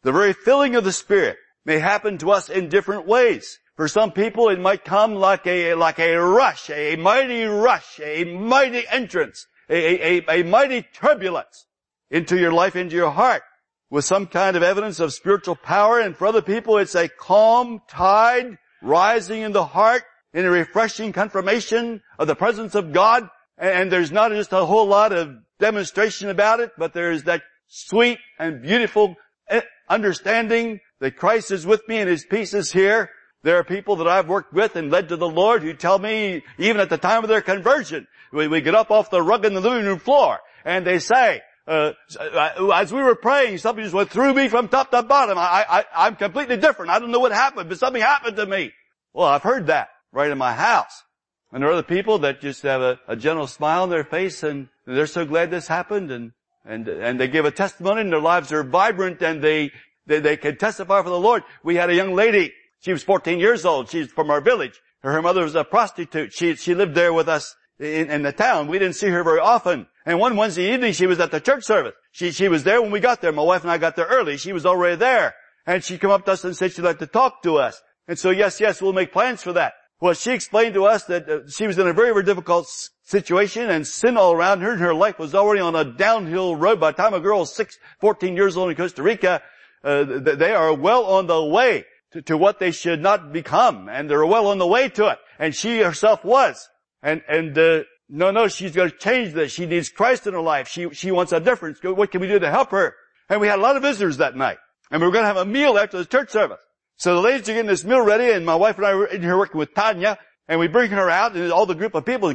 The 0.05 0.13
very 0.13 0.33
filling 0.33 0.77
of 0.77 0.85
the 0.85 0.93
Spirit 0.93 1.37
may 1.65 1.81
happen 1.81 2.19
to 2.19 2.31
us 2.31 2.49
in 2.49 2.69
different 2.69 3.07
ways. 3.07 3.59
For 3.79 3.87
some 3.87 4.11
people, 4.11 4.49
it 4.49 4.59
might 4.59 4.85
come 4.85 5.15
like 5.15 5.47
a, 5.47 5.75
like 5.75 6.01
a 6.01 6.17
rush, 6.17 6.69
a 6.69 6.97
mighty 6.97 7.45
rush, 7.45 8.01
a 8.03 8.25
mighty 8.25 8.83
entrance, 8.89 9.47
a, 9.71 10.19
a, 10.19 10.41
a 10.41 10.43
mighty 10.43 10.83
turbulence 10.83 11.67
into 12.11 12.37
your 12.37 12.51
life, 12.51 12.75
into 12.75 12.97
your 12.97 13.13
heart 13.13 13.45
with 13.89 14.05
some 14.05 14.27
kind 14.27 14.57
of 14.57 14.65
evidence 14.65 14.99
of 14.99 15.13
spiritual 15.13 15.55
power. 15.55 16.01
And 16.01 16.17
for 16.17 16.27
other 16.27 16.43
people, 16.43 16.77
it's 16.79 16.97
a 16.97 17.09
calm 17.09 17.81
tide 17.89 18.59
rising 18.83 19.43
in 19.43 19.53
the 19.53 19.65
heart 19.65 20.03
in 20.35 20.45
a 20.45 20.51
refreshing 20.51 21.13
confirmation 21.13 22.03
of 22.19 22.27
the 22.27 22.35
presence 22.35 22.75
of 22.75 22.93
God. 22.93 23.29
And 23.57 23.93
there's 23.93 24.11
not 24.11 24.33
just 24.33 24.53
a 24.53 24.67
whole 24.67 24.89
lot 24.89 25.13
of 25.13 25.37
demonstration 25.61 26.31
about 26.31 26.59
it, 26.59 26.73
but 26.77 26.95
there's 26.95 27.23
that 27.25 27.43
sweet 27.69 28.19
and 28.41 28.61
beautiful 28.61 29.15
eh, 29.49 29.61
understanding 29.89 30.81
that 30.99 31.17
Christ 31.17 31.53
is 31.53 31.65
with 31.65 31.87
me 31.87 31.99
and 31.99 32.11
His 32.11 32.27
peace 32.29 32.55
is 32.55 32.73
here. 32.73 33.11
There 33.43 33.57
are 33.59 33.65
people 33.65 33.97
that 33.97 34.09
I've 34.09 34.29
worked 34.29 34.53
with 34.53 34.77
and 34.77 34.91
led 34.91 35.09
to 35.11 35.17
the 35.17 35.29
Lord 35.29 35.63
who 35.63 35.73
tell 35.73 35.99
me, 35.99 36.43
even 36.59 36.81
at 36.81 36.91
the 36.91 36.99
time 36.99 37.23
of 37.23 37.29
their 37.29 37.41
conversion, 37.41 38.07
we, 38.33 38.49
we 38.49 38.61
get 38.61 38.75
up 38.75 38.91
off 38.91 39.11
the 39.11 39.23
rug 39.23 39.45
in 39.45 39.55
the 39.55 39.61
living 39.61 39.87
room 39.87 39.99
floor 39.99 40.41
and 40.65 40.87
they 40.87 40.99
say, 40.99 41.43
uh, 41.67 41.93
uh, 42.19 42.71
as 42.75 42.93
we 42.93 43.03
were 43.03 43.15
praying, 43.15 43.59
something 43.59 43.85
just 43.85 43.95
went 43.95 44.11
through 44.11 44.35
me 44.35 44.49
from 44.49 44.69
top 44.69 44.91
to 44.91 45.03
bottom. 45.03 45.39
I, 45.39 45.65
I, 45.69 45.85
I'm 45.95 46.17
completely 46.17 46.57
different. 46.57 46.91
I 46.91 46.99
don't 46.99 47.11
know 47.11 47.21
what 47.21 47.33
happened, 47.33 47.69
but 47.69 47.79
something 47.79 48.03
happened 48.03 48.37
to 48.37 48.47
me. 48.47 48.73
Well, 49.13 49.27
I've 49.27 49.43
heard 49.43 49.67
that 49.67 49.89
right 50.11 50.31
in 50.31 50.39
my 50.39 50.55
house. 50.55 51.05
And 51.53 51.63
there 51.63 51.71
are 51.71 51.75
other 51.75 51.83
people 51.83 52.21
that 52.21 52.41
just 52.41 52.63
have 52.63 52.81
a, 52.81 52.99
a 53.07 53.17
gentle 53.17 53.47
smile 53.47 53.83
on 53.83 53.91
their 53.91 54.05
face 54.05 54.43
and 54.43 54.69
they're 54.87 55.07
so 55.07 55.25
glad 55.25 55.51
this 55.51 55.69
happened 55.69 56.11
and, 56.11 56.33
and, 56.65 56.89
and 56.89 57.21
they 57.21 57.29
give 57.29 57.45
a 57.45 57.51
testimony 57.51 58.01
and 58.01 58.13
their 58.13 58.21
lives 58.21 58.53
are 58.53 58.65
vibrant 58.65 59.23
and 59.23 59.43
they, 59.43 59.71
they, 60.07 60.21
they 60.21 60.37
can 60.37 60.57
testify 60.57 61.03
for 61.03 61.11
the 61.11 61.21
Lord. 61.21 61.43
We 61.63 61.77
had 61.77 61.91
a 61.91 61.95
young 61.95 62.15
lady. 62.15 62.53
She 62.81 62.93
was 62.93 63.03
14 63.03 63.39
years 63.39 63.65
old. 63.65 63.91
She's 63.91 64.11
from 64.11 64.31
our 64.31 64.41
village. 64.41 64.81
Her 65.03 65.23
mother 65.23 65.43
was 65.43 65.55
a 65.55 65.65
prostitute. 65.65 66.33
She, 66.33 66.55
she 66.57 66.75
lived 66.75 66.95
there 66.95 67.13
with 67.13 67.29
us 67.29 67.55
in, 67.79 68.11
in 68.11 68.23
the 68.23 68.33
town. 68.33 68.69
We 68.69 68.79
didn't 68.79 68.97
see 68.97 69.09
her 69.09 69.23
very 69.23 69.41
often. 69.41 69.87
And 70.05 70.19
one 70.19 70.37
Wednesday 70.37 70.73
evening 70.73 70.93
she 70.93 71.07
was 71.07 71.21
at 71.21 71.31
the 71.31 71.41
church 71.41 71.65
service. 71.65 71.95
She, 72.13 72.31
she 72.33 72.49
was 72.49 72.65
there 72.65 72.81
when 72.83 72.91
we 72.91 73.01
got 73.01 73.21
there. 73.21 73.33
My 73.33 73.43
wife 73.43 73.63
and 73.63 73.71
I 73.71 73.79
got 73.79 73.97
there 73.97 74.07
early. 74.07 74.37
She 74.37 74.53
was 74.53 74.67
already 74.67 74.97
there. 74.97 75.35
And 75.67 75.85
she 75.85 75.99
came 75.99 76.11
up 76.11 76.25
to 76.25 76.33
us 76.33 76.45
and 76.45 76.57
said 76.57 76.73
she'd 76.73 76.83
like 76.83 76.99
to 76.99 77.07
talk 77.07 77.43
to 77.43 77.59
us. 77.59 77.81
And 78.07 78.19
so 78.19 78.31
yes, 78.31 78.61
yes, 78.61 78.81
we'll 78.81 78.93
make 78.93 79.13
plans 79.13 79.43
for 79.43 79.53
that. 79.53 79.75
Well, 80.01 80.15
she 80.15 80.33
explained 80.33 80.75
to 80.75 80.85
us 80.85 81.05
that 81.05 81.29
uh, 81.29 81.41
she 81.49 81.67
was 81.67 81.79
in 81.79 81.87
a 81.87 81.93
very, 81.93 82.13
very 82.13 82.25
difficult 82.25 82.69
situation 83.03 83.69
and 83.69 83.87
sin 83.87 84.17
all 84.17 84.33
around 84.33 84.61
her 84.61 84.73
and 84.73 84.81
her 84.81 84.95
life 84.95 85.19
was 85.19 85.35
already 85.35 85.61
on 85.61 85.75
a 85.75 85.85
downhill 85.85 86.57
road. 86.57 86.81
By 86.81 86.93
the 86.93 87.03
time 87.03 87.15
a 87.15 87.21
girl 87.21 87.43
is 87.43 87.53
six, 87.53 87.79
14 88.01 88.37
years 88.37 88.57
old 88.57 88.71
in 88.71 88.77
Costa 88.77 89.03
Rica, 89.03 89.43
uh, 89.83 90.05
they 90.05 90.53
are 90.53 90.73
well 90.73 91.05
on 91.05 91.27
the 91.27 91.43
way 91.43 91.85
to, 92.13 92.23
to, 92.23 92.37
what 92.37 92.59
they 92.59 92.71
should 92.71 93.01
not 93.01 93.33
become 93.33 93.89
and 93.89 94.09
they're 94.09 94.25
well 94.25 94.49
on 94.49 94.59
the 94.59 94.67
way 94.67 94.89
to 94.91 95.09
it. 95.09 95.19
And 95.39 95.55
she 95.55 95.81
herself 95.81 96.25
was. 96.25 96.69
And, 97.03 97.23
and, 97.29 97.57
uh, 97.57 97.83
no, 98.09 98.31
no, 98.31 98.49
she's 98.49 98.75
going 98.75 98.91
to 98.91 98.97
change 98.97 99.35
this. 99.35 99.53
She 99.53 99.67
needs 99.67 99.91
Christ 99.91 100.27
in 100.27 100.33
her 100.33 100.41
life. 100.41 100.69
She, 100.69 100.89
she 100.91 101.11
wants 101.11 101.33
a 101.33 101.41
difference. 101.41 101.79
What 101.83 102.11
can 102.11 102.21
we 102.21 102.27
do 102.27 102.39
to 102.39 102.51
help 102.51 102.71
her? 102.71 102.95
And 103.29 103.41
we 103.41 103.49
had 103.49 103.59
a 103.59 103.63
lot 103.63 103.77
of 103.77 103.83
visitors 103.83 104.17
that 104.17 104.35
night. 104.35 104.57
And 104.91 105.03
we 105.03 105.07
were 105.07 105.13
going 105.13 105.25
to 105.25 105.29
have 105.29 105.37
a 105.37 105.45
meal 105.45 105.79
after 105.79 105.99
the 105.99 106.07
church 106.07 106.31
service. 106.31 106.59
So 106.97 107.15
the 107.15 107.21
ladies 107.21 107.49
are 107.49 107.53
getting 107.53 107.67
this 107.67 107.85
meal 107.85 108.01
ready 108.01 108.33
and 108.33 108.45
my 108.45 108.57
wife 108.57 108.79
and 108.79 108.87
I 108.87 108.95
were 108.95 109.07
in 109.07 109.23
here 109.23 109.37
working 109.37 109.59
with 109.59 109.75
Tanya 109.75 110.19
and 110.49 110.59
we 110.59 110.67
bring 110.67 110.91
her 110.91 111.11
out 111.11 111.37
and 111.37 111.53
all 111.53 111.67
the 111.67 111.75
group 111.75 111.95
of 111.95 112.07
people 112.07 112.35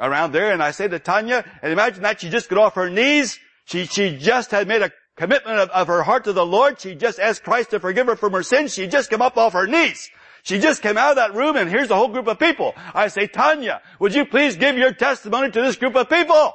around 0.00 0.32
there 0.32 0.52
and 0.52 0.62
I 0.62 0.72
say 0.72 0.88
to 0.88 0.98
Tanya, 0.98 1.44
and 1.62 1.72
imagine 1.72 2.02
that 2.02 2.20
she 2.20 2.28
just 2.28 2.48
got 2.50 2.58
off 2.58 2.74
her 2.74 2.90
knees. 2.90 3.38
She, 3.64 3.86
she 3.86 4.18
just 4.18 4.50
had 4.50 4.66
made 4.66 4.82
a 4.82 4.90
commitment 5.18 5.58
of, 5.58 5.70
of 5.70 5.86
her 5.88 6.02
heart 6.02 6.24
to 6.24 6.32
the 6.32 6.46
Lord. 6.46 6.80
She 6.80 6.94
just 6.94 7.18
asked 7.18 7.42
Christ 7.42 7.70
to 7.70 7.80
forgive 7.80 8.06
her 8.06 8.16
from 8.16 8.32
her 8.32 8.42
sins. 8.42 8.72
She 8.72 8.86
just 8.86 9.10
come 9.10 9.20
up 9.20 9.36
off 9.36 9.52
her 9.52 9.66
knees. 9.66 10.08
She 10.44 10.58
just 10.58 10.80
came 10.80 10.96
out 10.96 11.10
of 11.10 11.16
that 11.16 11.34
room 11.34 11.56
and 11.56 11.68
here's 11.68 11.90
a 11.90 11.96
whole 11.96 12.08
group 12.08 12.28
of 12.28 12.38
people. 12.38 12.74
I 12.94 13.08
say, 13.08 13.26
Tanya, 13.26 13.82
would 13.98 14.14
you 14.14 14.24
please 14.24 14.56
give 14.56 14.78
your 14.78 14.92
testimony 14.92 15.50
to 15.50 15.60
this 15.60 15.76
group 15.76 15.96
of 15.96 16.08
people? 16.08 16.54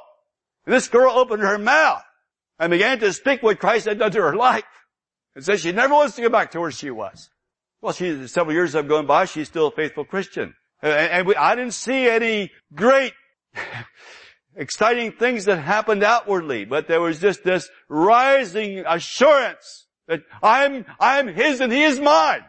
This 0.66 0.88
girl 0.88 1.12
opened 1.12 1.42
her 1.42 1.58
mouth 1.58 2.02
and 2.58 2.70
began 2.70 2.98
to 3.00 3.12
speak 3.12 3.42
what 3.42 3.60
Christ 3.60 3.86
had 3.86 3.98
done 3.98 4.10
to 4.12 4.22
her 4.22 4.34
life 4.34 4.64
and 5.34 5.44
said 5.44 5.60
she 5.60 5.72
never 5.72 5.94
wants 5.94 6.16
to 6.16 6.22
go 6.22 6.28
back 6.28 6.50
to 6.52 6.60
where 6.60 6.70
she 6.70 6.90
was. 6.90 7.30
Well, 7.82 7.92
she, 7.92 8.26
several 8.28 8.54
years 8.54 8.72
have 8.72 8.88
gone 8.88 9.06
by, 9.06 9.26
she's 9.26 9.48
still 9.48 9.66
a 9.66 9.70
faithful 9.70 10.04
Christian. 10.04 10.54
And, 10.80 10.92
and 10.92 11.26
we, 11.26 11.36
I 11.36 11.54
didn't 11.54 11.74
see 11.74 12.08
any 12.08 12.50
great, 12.74 13.12
exciting 14.56 15.12
things 15.12 15.44
that 15.46 15.56
happened 15.56 16.02
outwardly, 16.02 16.64
but 16.64 16.88
there 16.88 17.00
was 17.00 17.18
just 17.18 17.44
this 17.44 17.68
rising 17.88 18.84
assurance 18.86 19.86
that 20.08 20.22
I'm, 20.42 20.84
I'm 21.00 21.28
His 21.28 21.60
and 21.60 21.72
He 21.72 21.82
is 21.82 21.98
mine. 22.00 22.44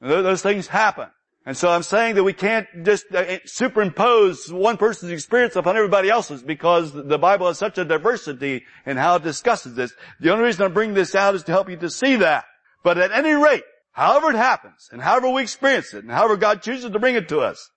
Those 0.00 0.42
things 0.42 0.66
happen. 0.66 1.08
And 1.46 1.56
so 1.56 1.68
I'm 1.68 1.82
saying 1.82 2.14
that 2.14 2.24
we 2.24 2.32
can't 2.32 2.66
just 2.84 3.04
uh, 3.14 3.38
superimpose 3.44 4.50
one 4.50 4.78
person's 4.78 5.12
experience 5.12 5.56
upon 5.56 5.76
everybody 5.76 6.08
else's 6.08 6.42
because 6.42 6.92
the 6.92 7.18
Bible 7.18 7.48
has 7.48 7.58
such 7.58 7.76
a 7.76 7.84
diversity 7.84 8.64
in 8.86 8.96
how 8.96 9.16
it 9.16 9.22
discusses 9.22 9.74
this. 9.74 9.92
The 10.20 10.32
only 10.32 10.44
reason 10.44 10.64
I 10.64 10.68
bring 10.68 10.94
this 10.94 11.14
out 11.14 11.34
is 11.34 11.42
to 11.44 11.52
help 11.52 11.68
you 11.68 11.76
to 11.76 11.90
see 11.90 12.16
that. 12.16 12.46
But 12.82 12.96
at 12.96 13.12
any 13.12 13.32
rate, 13.32 13.64
however 13.92 14.30
it 14.30 14.36
happens, 14.36 14.88
and 14.90 15.02
however 15.02 15.28
we 15.28 15.42
experience 15.42 15.92
it, 15.92 16.04
and 16.04 16.10
however 16.10 16.38
God 16.38 16.62
chooses 16.62 16.90
to 16.90 16.98
bring 16.98 17.14
it 17.14 17.28
to 17.28 17.40
us, 17.40 17.70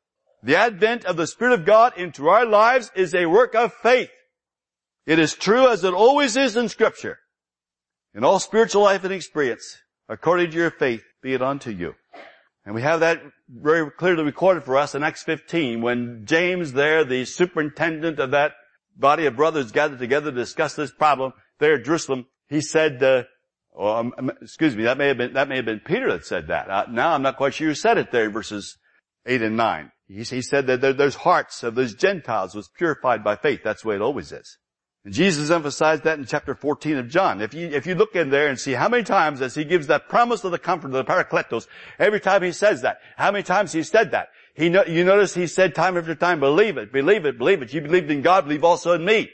the 0.47 0.55
advent 0.55 1.03
of 1.03 1.17
the 1.17 1.27
Spirit 1.27 1.59
of 1.59 1.65
God 1.65 1.91
into 1.97 2.29
our 2.29 2.45
lives 2.45 2.89
is 2.95 3.13
a 3.13 3.25
work 3.25 3.53
of 3.53 3.73
faith. 3.73 4.09
It 5.05 5.19
is 5.19 5.33
true 5.33 5.67
as 5.67 5.83
it 5.83 5.93
always 5.93 6.37
is 6.37 6.55
in 6.55 6.69
scripture. 6.69 7.19
In 8.15 8.23
all 8.23 8.39
spiritual 8.39 8.83
life 8.83 9.03
and 9.03 9.13
experience, 9.13 9.77
according 10.07 10.51
to 10.51 10.57
your 10.57 10.71
faith, 10.71 11.03
be 11.21 11.33
it 11.33 11.41
unto 11.41 11.69
you. 11.69 11.95
And 12.65 12.73
we 12.73 12.81
have 12.81 13.01
that 13.01 13.21
very 13.49 13.91
clearly 13.91 14.23
recorded 14.23 14.63
for 14.63 14.77
us 14.77 14.95
in 14.95 15.03
Acts 15.03 15.23
15 15.23 15.81
when 15.81 16.21
James 16.25 16.71
there, 16.71 17.03
the 17.03 17.25
superintendent 17.25 18.17
of 18.17 18.31
that 18.31 18.53
body 18.95 19.25
of 19.25 19.35
brothers 19.35 19.73
gathered 19.73 19.99
together 19.99 20.31
to 20.31 20.37
discuss 20.37 20.75
this 20.75 20.91
problem 20.91 21.33
there 21.59 21.73
at 21.73 21.83
Jerusalem, 21.83 22.25
he 22.47 22.61
said, 22.61 23.03
uh, 23.03 23.23
um, 23.77 24.13
um, 24.17 24.31
excuse 24.41 24.77
me, 24.77 24.83
that 24.83 24.97
may 24.97 25.09
have 25.09 25.17
been, 25.17 25.33
that 25.33 25.49
may 25.49 25.57
have 25.57 25.65
been 25.65 25.81
Peter 25.81 26.09
that 26.13 26.25
said 26.25 26.47
that. 26.47 26.69
Uh, 26.69 26.85
now 26.89 27.11
I'm 27.11 27.21
not 27.21 27.35
quite 27.35 27.53
sure 27.53 27.67
who 27.67 27.75
said 27.75 27.97
it 27.97 28.13
there, 28.13 28.29
verses 28.29 28.77
8 29.25 29.41
and 29.41 29.57
9. 29.57 29.91
He, 30.07 30.23
he 30.23 30.41
said 30.41 30.67
that 30.67 30.81
those 30.81 31.15
hearts 31.15 31.63
of 31.63 31.75
those 31.75 31.93
Gentiles 31.93 32.55
was 32.55 32.69
purified 32.69 33.23
by 33.23 33.35
faith. 33.35 33.61
That's 33.63 33.81
the 33.81 33.89
way 33.89 33.95
it 33.95 34.01
always 34.01 34.31
is. 34.31 34.57
And 35.03 35.13
Jesus 35.13 35.49
emphasized 35.49 36.03
that 36.03 36.19
in 36.19 36.25
chapter 36.25 36.53
14 36.53 36.97
of 36.97 37.07
John. 37.07 37.41
If 37.41 37.53
you, 37.53 37.67
if 37.67 37.85
you 37.85 37.95
look 37.95 38.15
in 38.15 38.29
there 38.29 38.49
and 38.49 38.59
see 38.59 38.73
how 38.73 38.89
many 38.89 39.03
times 39.03 39.41
as 39.41 39.55
he 39.55 39.63
gives 39.63 39.87
that 39.87 40.09
promise 40.09 40.43
of 40.43 40.51
the 40.51 40.59
comfort 40.59 40.87
of 40.87 40.93
the 40.93 41.05
Parakletos, 41.05 41.67
every 41.97 42.19
time 42.19 42.43
he 42.43 42.51
says 42.51 42.81
that, 42.81 42.97
how 43.15 43.31
many 43.31 43.43
times 43.43 43.71
he 43.71 43.83
said 43.83 44.11
that, 44.11 44.27
He, 44.53 44.65
you 44.65 45.05
notice 45.05 45.33
he 45.33 45.47
said 45.47 45.75
time 45.75 45.97
after 45.97 46.15
time, 46.15 46.39
believe 46.39 46.77
it, 46.77 46.91
believe 46.91 47.25
it, 47.25 47.37
believe 47.37 47.61
it. 47.61 47.73
You 47.73 47.81
believed 47.81 48.11
in 48.11 48.21
God, 48.21 48.45
believe 48.45 48.63
also 48.63 48.93
in 48.93 49.05
me. 49.05 49.29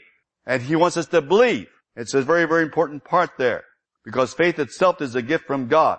And 0.46 0.62
he 0.62 0.76
wants 0.76 0.96
us 0.96 1.06
to 1.06 1.22
believe. 1.22 1.66
It's 1.96 2.14
a 2.14 2.22
very, 2.22 2.46
very 2.46 2.62
important 2.62 3.04
part 3.04 3.30
there. 3.38 3.64
Because 4.04 4.34
faith 4.34 4.58
itself 4.58 5.00
is 5.00 5.14
a 5.14 5.22
gift 5.22 5.46
from 5.46 5.66
God. 5.66 5.98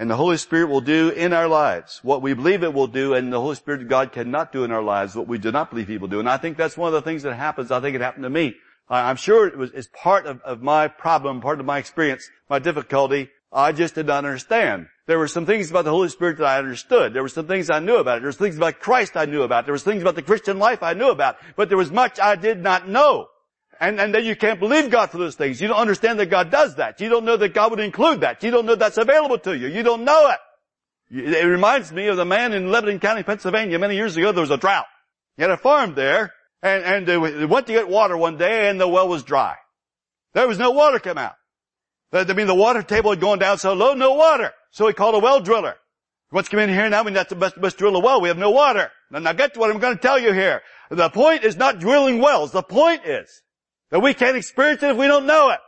And 0.00 0.10
the 0.10 0.16
Holy 0.16 0.38
Spirit 0.38 0.70
will 0.70 0.80
do 0.80 1.10
in 1.10 1.34
our 1.34 1.46
lives 1.46 2.00
what 2.02 2.22
we 2.22 2.32
believe 2.32 2.62
it 2.62 2.72
will 2.72 2.86
do, 2.86 3.12
and 3.12 3.30
the 3.30 3.38
Holy 3.38 3.54
Spirit 3.54 3.82
of 3.82 3.88
God 3.88 4.12
cannot 4.12 4.50
do 4.50 4.64
in 4.64 4.72
our 4.72 4.80
lives 4.82 5.14
what 5.14 5.28
we 5.28 5.36
do 5.36 5.52
not 5.52 5.68
believe 5.68 5.88
He 5.88 5.98
will 5.98 6.08
do. 6.08 6.20
And 6.20 6.28
I 6.28 6.38
think 6.38 6.56
that's 6.56 6.74
one 6.74 6.88
of 6.88 6.94
the 6.94 7.02
things 7.02 7.22
that 7.24 7.34
happens. 7.34 7.70
I 7.70 7.80
think 7.80 7.94
it 7.94 8.00
happened 8.00 8.22
to 8.22 8.30
me. 8.30 8.54
I'm 8.88 9.16
sure 9.16 9.46
it 9.46 9.58
was, 9.58 9.72
it's 9.72 9.90
part 9.92 10.24
of, 10.24 10.40
of 10.40 10.62
my 10.62 10.88
problem, 10.88 11.42
part 11.42 11.60
of 11.60 11.66
my 11.66 11.76
experience, 11.76 12.30
my 12.48 12.58
difficulty. 12.58 13.28
I 13.52 13.72
just 13.72 13.94
did 13.94 14.06
not 14.06 14.24
understand. 14.24 14.86
There 15.06 15.18
were 15.18 15.28
some 15.28 15.44
things 15.44 15.68
about 15.68 15.84
the 15.84 15.90
Holy 15.90 16.08
Spirit 16.08 16.38
that 16.38 16.46
I 16.46 16.56
understood. 16.56 17.12
There 17.12 17.22
were 17.22 17.28
some 17.28 17.46
things 17.46 17.68
I 17.68 17.80
knew 17.80 17.96
about 17.96 18.16
it. 18.16 18.20
There 18.20 18.28
were 18.28 18.32
things 18.32 18.56
about 18.56 18.80
Christ 18.80 19.18
I 19.18 19.26
knew 19.26 19.42
about. 19.42 19.66
There 19.66 19.74
was 19.74 19.84
things 19.84 20.00
about 20.00 20.14
the 20.14 20.22
Christian 20.22 20.58
life 20.58 20.82
I 20.82 20.94
knew 20.94 21.10
about. 21.10 21.36
But 21.56 21.68
there 21.68 21.76
was 21.76 21.90
much 21.90 22.18
I 22.18 22.36
did 22.36 22.62
not 22.62 22.88
know. 22.88 23.28
And, 23.80 23.98
and 23.98 24.14
then 24.14 24.26
you 24.26 24.36
can't 24.36 24.60
believe 24.60 24.90
God 24.90 25.10
for 25.10 25.16
those 25.16 25.36
things. 25.36 25.58
You 25.60 25.68
don't 25.68 25.78
understand 25.78 26.20
that 26.20 26.26
God 26.26 26.50
does 26.50 26.76
that. 26.76 27.00
You 27.00 27.08
don't 27.08 27.24
know 27.24 27.38
that 27.38 27.54
God 27.54 27.70
would 27.70 27.80
include 27.80 28.20
that. 28.20 28.42
You 28.42 28.50
don't 28.50 28.66
know 28.66 28.74
that's 28.74 28.98
available 28.98 29.38
to 29.38 29.56
you. 29.56 29.68
You 29.68 29.82
don't 29.82 30.04
know 30.04 30.30
it. 30.30 30.38
It 31.12 31.46
reminds 31.46 31.90
me 31.90 32.06
of 32.08 32.18
the 32.18 32.26
man 32.26 32.52
in 32.52 32.70
Lebanon 32.70 33.00
County, 33.00 33.22
Pennsylvania. 33.22 33.78
Many 33.78 33.96
years 33.96 34.16
ago, 34.16 34.32
there 34.32 34.42
was 34.42 34.50
a 34.50 34.58
drought. 34.58 34.86
He 35.36 35.42
had 35.42 35.50
a 35.50 35.56
farm 35.56 35.94
there, 35.94 36.34
and, 36.62 36.84
and 36.84 37.06
they 37.06 37.16
went 37.16 37.66
to 37.66 37.72
get 37.72 37.88
water 37.88 38.16
one 38.16 38.36
day, 38.36 38.68
and 38.68 38.80
the 38.80 38.86
well 38.86 39.08
was 39.08 39.24
dry. 39.24 39.56
There 40.34 40.46
was 40.46 40.58
no 40.58 40.70
water 40.72 40.98
come 41.00 41.18
out. 41.18 41.34
I 42.12 42.24
mean, 42.32 42.46
the 42.46 42.54
water 42.54 42.82
table 42.82 43.10
had 43.10 43.20
gone 43.20 43.38
down 43.38 43.58
so 43.58 43.72
low, 43.72 43.94
no 43.94 44.14
water. 44.14 44.52
So 44.70 44.86
he 44.86 44.92
called 44.92 45.14
a 45.14 45.18
well 45.20 45.40
driller. 45.40 45.76
What's 46.30 46.48
come 46.48 46.60
in 46.60 46.68
here 46.68 46.88
now? 46.88 47.02
We 47.02 47.12
have 47.14 47.28
to 47.28 47.34
best, 47.34 47.60
best 47.60 47.78
drill 47.78 47.96
a 47.96 48.00
well. 48.00 48.20
We 48.20 48.28
have 48.28 48.38
no 48.38 48.50
water. 48.50 48.90
Now, 49.10 49.18
now 49.18 49.32
get 49.32 49.54
to 49.54 49.60
what 49.60 49.70
I'm 49.70 49.80
going 49.80 49.96
to 49.96 50.02
tell 50.02 50.18
you 50.18 50.32
here. 50.32 50.62
The 50.90 51.10
point 51.10 51.44
is 51.44 51.56
not 51.56 51.80
drilling 51.80 52.20
wells. 52.20 52.52
The 52.52 52.62
point 52.62 53.04
is 53.04 53.42
that 53.90 54.00
we 54.00 54.14
can't 54.14 54.36
experience 54.36 54.82
it 54.82 54.90
if 54.90 54.96
we 54.96 55.06
don't 55.06 55.26
know 55.26 55.50
it. 55.50 55.58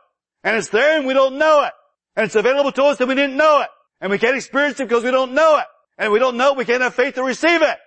And 0.44 0.56
it's 0.56 0.68
there 0.68 0.98
and 0.98 1.06
we 1.06 1.14
don't 1.14 1.38
know 1.38 1.64
it. 1.64 1.72
And 2.16 2.26
it's 2.26 2.34
available 2.34 2.72
to 2.72 2.84
us 2.84 3.00
and 3.00 3.08
we 3.08 3.14
didn't 3.14 3.36
know 3.36 3.60
it. 3.60 3.68
And 4.00 4.10
we 4.10 4.18
can't 4.18 4.36
experience 4.36 4.80
it 4.80 4.88
because 4.88 5.04
we 5.04 5.10
don't 5.10 5.34
know 5.34 5.58
it. 5.58 5.66
And 5.98 6.12
we 6.12 6.18
don't 6.18 6.36
know 6.36 6.52
it, 6.52 6.56
we 6.56 6.64
can't 6.64 6.82
have 6.82 6.94
faith 6.94 7.14
to 7.14 7.22
receive 7.22 7.62
it. 7.62 7.78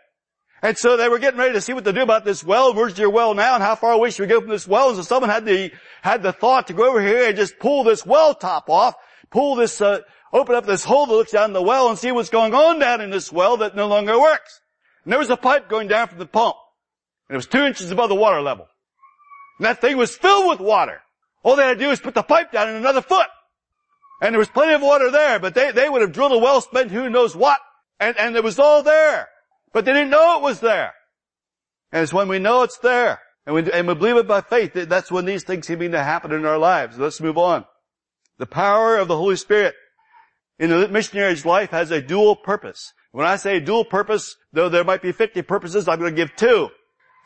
And 0.62 0.78
so 0.78 0.98
they 0.98 1.10
were 1.10 1.20
getting 1.20 1.40
ready 1.40 1.54
to 1.54 1.62
see 1.62 1.74
what 1.74 1.84
to 1.84 1.94
do 1.94 2.02
about 2.02 2.26
this 2.26 2.44
well. 2.44 2.74
Where's 2.74 2.98
your 2.98 3.10
well 3.10 3.34
now? 3.34 3.56
And 3.56 3.64
how 3.64 3.76
far 3.76 3.92
away 3.92 4.10
should 4.10 4.24
we 4.24 4.28
go 4.28 4.40
from 4.40 4.50
this 4.50 4.68
well? 4.68 4.90
And 4.90 4.98
so 4.98 5.04
someone 5.04 5.30
had 5.30 5.46
the, 5.46 5.72
had 6.02 6.24
the 6.24 6.32
thought 6.32 6.68
to 6.68 6.74
go 6.74 6.90
over 6.90 7.02
here 7.02 7.28
and 7.28 7.36
just 7.36 7.60
pull 7.60 7.84
this 7.84 8.06
well 8.06 8.34
top 8.34 8.70
off, 8.70 8.96
pull 9.30 9.56
this, 9.56 9.82
uh, 9.82 10.00
open 10.34 10.56
up 10.56 10.66
this 10.66 10.84
hole 10.84 11.06
that 11.06 11.14
looks 11.14 11.32
down 11.32 11.52
in 11.52 11.54
the 11.54 11.62
well 11.62 11.90
and 11.90 12.00
see 12.00 12.12
what's 12.12 12.30
going 12.30 12.54
on 12.54 12.80
down 12.80 13.02
in 13.02 13.10
this 13.10 13.32
well 13.32 13.58
that 13.58 13.76
no 13.76 13.88
longer 13.88 14.20
works. 14.20 14.62
And 15.04 15.12
there 15.12 15.20
was 15.20 15.30
a 15.30 15.38
pipe 15.38 15.70
going 15.70 15.88
down 15.88 16.08
from 16.08 16.20
the 16.20 16.26
pump. 16.26 16.56
And 17.30 17.36
it 17.36 17.38
was 17.38 17.48
two 17.48 17.64
inches 17.64 17.92
above 17.92 18.10
the 18.10 18.16
water 18.16 18.42
level. 18.42 18.68
And 19.58 19.66
that 19.66 19.82
thing 19.82 19.98
was 19.98 20.16
filled 20.16 20.50
with 20.50 20.60
water. 20.60 21.02
All 21.44 21.56
they 21.56 21.64
had 21.64 21.78
to 21.78 21.80
do 21.80 21.90
was 21.90 22.00
put 22.00 22.16
the 22.16 22.24
pipe 22.24 22.52
down 22.52 22.70
in 22.70 22.76
another 22.76 23.02
foot. 23.02 23.28
And 24.22 24.34
there 24.34 24.40
was 24.40 24.50
plenty 24.50 24.74
of 24.74 24.82
water 24.82 25.12
there, 25.12 25.40
but 25.40 25.54
they, 25.54 25.72
they 25.72 25.90
would 25.90 26.02
have 26.02 26.12
drilled 26.12 26.32
a 26.32 26.38
well, 26.38 26.62
spent 26.62 26.92
who 26.92 27.10
knows 27.10 27.36
what, 27.36 27.60
and, 28.00 28.18
and 28.18 28.36
it 28.36 28.44
was 28.44 28.60
all 28.60 28.82
there. 28.82 29.28
But 29.74 29.86
they 29.86 29.94
didn't 29.94 30.10
know 30.10 30.38
it 30.38 30.42
was 30.42 30.62
there. 30.62 30.94
And 31.92 32.02
it's 32.02 32.14
when 32.14 32.28
we 32.28 32.40
know 32.40 32.64
it's 32.64 32.78
there, 32.80 33.20
and 33.46 33.56
we, 33.56 33.72
and 33.72 33.88
we 33.88 33.94
believe 33.94 34.18
it 34.18 34.28
by 34.28 34.42
faith, 34.42 34.74
that's 34.74 35.12
when 35.12 35.26
these 35.26 35.44
things 35.44 35.68
begin 35.68 35.92
to 35.92 36.04
happen 36.04 36.32
in 36.32 36.46
our 36.46 36.58
lives. 36.58 36.98
Let's 36.98 37.22
move 37.22 37.38
on. 37.38 37.66
The 38.38 38.46
power 38.46 38.98
of 38.98 39.08
the 39.08 39.18
Holy 39.18 39.36
Spirit 39.36 39.76
in 40.58 40.70
the 40.70 40.88
missionary's 40.88 41.46
life 41.46 41.72
has 41.72 41.92
a 41.92 42.02
dual 42.02 42.36
purpose. 42.36 42.94
When 43.12 43.26
I 43.26 43.36
say 43.36 43.60
dual 43.60 43.86
purpose, 43.86 44.36
though 44.52 44.70
there 44.70 44.84
might 44.84 45.02
be 45.02 45.12
50 45.12 45.42
purposes, 45.44 45.88
I'm 45.88 46.00
going 46.00 46.16
to 46.16 46.22
give 46.22 46.36
two. 46.36 46.70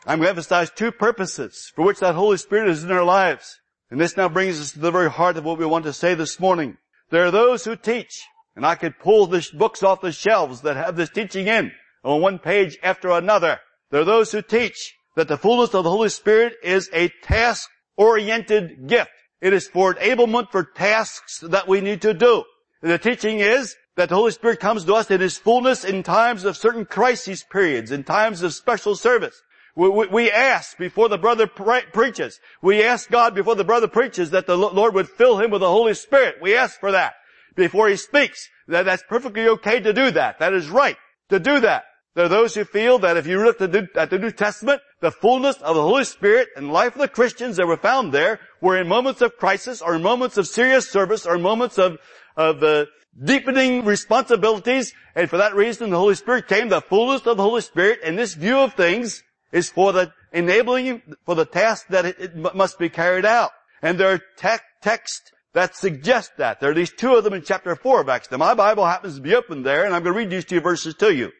I'm 0.06 0.18
going 0.18 0.26
to 0.26 0.30
emphasize 0.30 0.70
two 0.70 0.92
purposes 0.92 1.70
for 1.74 1.84
which 1.84 1.98
that 1.98 2.14
Holy 2.14 2.38
Spirit 2.38 2.70
is 2.70 2.82
in 2.82 2.90
our 2.90 3.04
lives. 3.04 3.60
And 3.90 4.00
this 4.00 4.16
now 4.16 4.30
brings 4.30 4.58
us 4.58 4.72
to 4.72 4.78
the 4.78 4.90
very 4.90 5.10
heart 5.10 5.36
of 5.36 5.44
what 5.44 5.58
we 5.58 5.66
want 5.66 5.84
to 5.84 5.92
say 5.92 6.14
this 6.14 6.40
morning. 6.40 6.78
There 7.10 7.26
are 7.26 7.30
those 7.30 7.64
who 7.64 7.76
teach, 7.76 8.26
and 8.56 8.64
I 8.64 8.76
could 8.76 8.98
pull 8.98 9.26
the 9.26 9.46
books 9.52 9.82
off 9.82 10.00
the 10.00 10.12
shelves 10.12 10.62
that 10.62 10.76
have 10.76 10.96
this 10.96 11.10
teaching 11.10 11.48
in 11.48 11.72
on 12.02 12.22
one 12.22 12.38
page 12.38 12.78
after 12.82 13.10
another. 13.10 13.58
There 13.90 14.00
are 14.00 14.06
those 14.06 14.32
who 14.32 14.40
teach 14.40 14.94
that 15.16 15.28
the 15.28 15.36
fullness 15.36 15.74
of 15.74 15.84
the 15.84 15.90
Holy 15.90 16.08
Spirit 16.08 16.54
is 16.62 16.88
a 16.94 17.10
task-oriented 17.22 18.86
gift. 18.88 19.10
It 19.42 19.52
is 19.52 19.68
for 19.68 19.94
enablement 19.94 20.50
for 20.50 20.64
tasks 20.64 21.40
that 21.40 21.68
we 21.68 21.82
need 21.82 22.00
to 22.02 22.14
do. 22.14 22.44
The 22.80 22.96
teaching 22.96 23.40
is 23.40 23.76
that 23.96 24.08
the 24.08 24.14
Holy 24.14 24.30
Spirit 24.30 24.60
comes 24.60 24.84
to 24.84 24.94
us 24.94 25.10
in 25.10 25.20
His 25.20 25.36
fullness 25.36 25.84
in 25.84 26.02
times 26.02 26.44
of 26.44 26.56
certain 26.56 26.86
crisis 26.86 27.42
periods, 27.42 27.90
in 27.90 28.04
times 28.04 28.42
of 28.42 28.54
special 28.54 28.96
service. 28.96 29.42
We, 29.76 29.88
we, 29.88 30.06
we 30.06 30.30
ask 30.30 30.76
before 30.76 31.08
the 31.08 31.18
brother 31.18 31.46
pre- 31.46 31.82
preaches. 31.92 32.40
We 32.62 32.82
ask 32.82 33.10
God 33.10 33.34
before 33.34 33.54
the 33.54 33.64
brother 33.64 33.88
preaches 33.88 34.30
that 34.30 34.46
the 34.46 34.56
Lord 34.56 34.94
would 34.94 35.08
fill 35.08 35.38
him 35.38 35.50
with 35.50 35.60
the 35.60 35.68
Holy 35.68 35.94
Spirit. 35.94 36.36
We 36.40 36.56
ask 36.56 36.78
for 36.78 36.92
that 36.92 37.14
before 37.54 37.88
he 37.88 37.96
speaks. 37.96 38.48
That, 38.68 38.84
that's 38.84 39.04
perfectly 39.08 39.48
okay 39.48 39.80
to 39.80 39.92
do 39.92 40.10
that. 40.12 40.38
That 40.38 40.54
is 40.54 40.68
right 40.68 40.96
to 41.28 41.38
do 41.38 41.60
that. 41.60 41.84
There 42.14 42.24
are 42.24 42.28
those 42.28 42.54
who 42.56 42.64
feel 42.64 42.98
that 43.00 43.16
if 43.16 43.26
you 43.26 43.42
look 43.42 43.60
at 43.60 43.70
the, 43.70 44.18
New 44.18 44.32
Testament, 44.32 44.82
the 45.00 45.12
fullness 45.12 45.56
of 45.58 45.76
the 45.76 45.82
Holy 45.82 46.04
Spirit 46.04 46.48
and 46.56 46.72
life 46.72 46.94
of 46.94 47.00
the 47.00 47.08
Christians 47.08 47.56
that 47.56 47.66
were 47.66 47.76
found 47.76 48.12
there 48.12 48.40
were 48.60 48.76
in 48.76 48.88
moments 48.88 49.22
of 49.22 49.36
crisis 49.36 49.80
or 49.80 49.94
in 49.94 50.02
moments 50.02 50.36
of 50.36 50.48
serious 50.48 50.90
service 50.90 51.24
or 51.24 51.38
moments 51.38 51.78
of, 51.78 51.98
of 52.36 52.62
uh, 52.64 52.86
deepening 53.24 53.84
responsibilities. 53.84 54.92
And 55.14 55.30
for 55.30 55.36
that 55.36 55.54
reason, 55.54 55.90
the 55.90 55.98
Holy 55.98 56.16
Spirit 56.16 56.48
came, 56.48 56.68
the 56.68 56.80
fullness 56.80 57.24
of 57.26 57.36
the 57.36 57.44
Holy 57.44 57.60
Spirit, 57.60 58.00
and 58.04 58.18
this 58.18 58.34
view 58.34 58.58
of 58.58 58.74
things 58.74 59.22
is 59.52 59.70
for 59.70 59.92
the 59.92 60.12
enabling, 60.32 61.02
for 61.24 61.34
the 61.34 61.44
task 61.44 61.88
that 61.88 62.04
it, 62.04 62.18
it 62.18 62.36
must 62.36 62.78
be 62.78 62.88
carried 62.88 63.24
out. 63.24 63.50
And 63.82 63.98
there 63.98 64.12
are 64.12 64.20
te- 64.36 64.64
texts 64.82 65.32
that 65.52 65.74
suggest 65.74 66.32
that. 66.38 66.60
There 66.60 66.70
are 66.70 66.74
these 66.74 66.92
two 66.92 67.14
of 67.14 67.24
them 67.24 67.32
in 67.32 67.42
chapter 67.42 67.74
4 67.74 68.02
of 68.02 68.08
Acts. 68.08 68.30
Now 68.30 68.36
my 68.36 68.54
Bible 68.54 68.86
happens 68.86 69.16
to 69.16 69.20
be 69.20 69.34
open 69.34 69.62
there, 69.62 69.84
and 69.84 69.94
I'm 69.94 70.02
going 70.02 70.14
to 70.14 70.18
read 70.18 70.30
these 70.30 70.44
two 70.44 70.60
verses 70.60 70.94
to 70.96 71.14
you 71.14 71.32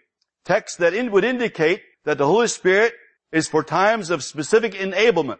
text 0.44 0.79
that 0.79 0.94
in, 0.94 1.12
would 1.12 1.25
indicate 1.25 1.83
that 2.05 2.18
the 2.18 2.27
Holy 2.27 2.49
Spirit 2.49 2.94
is 3.33 3.49
for 3.49 3.62
times 3.62 4.11
of 4.11 4.25
specific 4.25 4.73
enablement. 4.73 5.38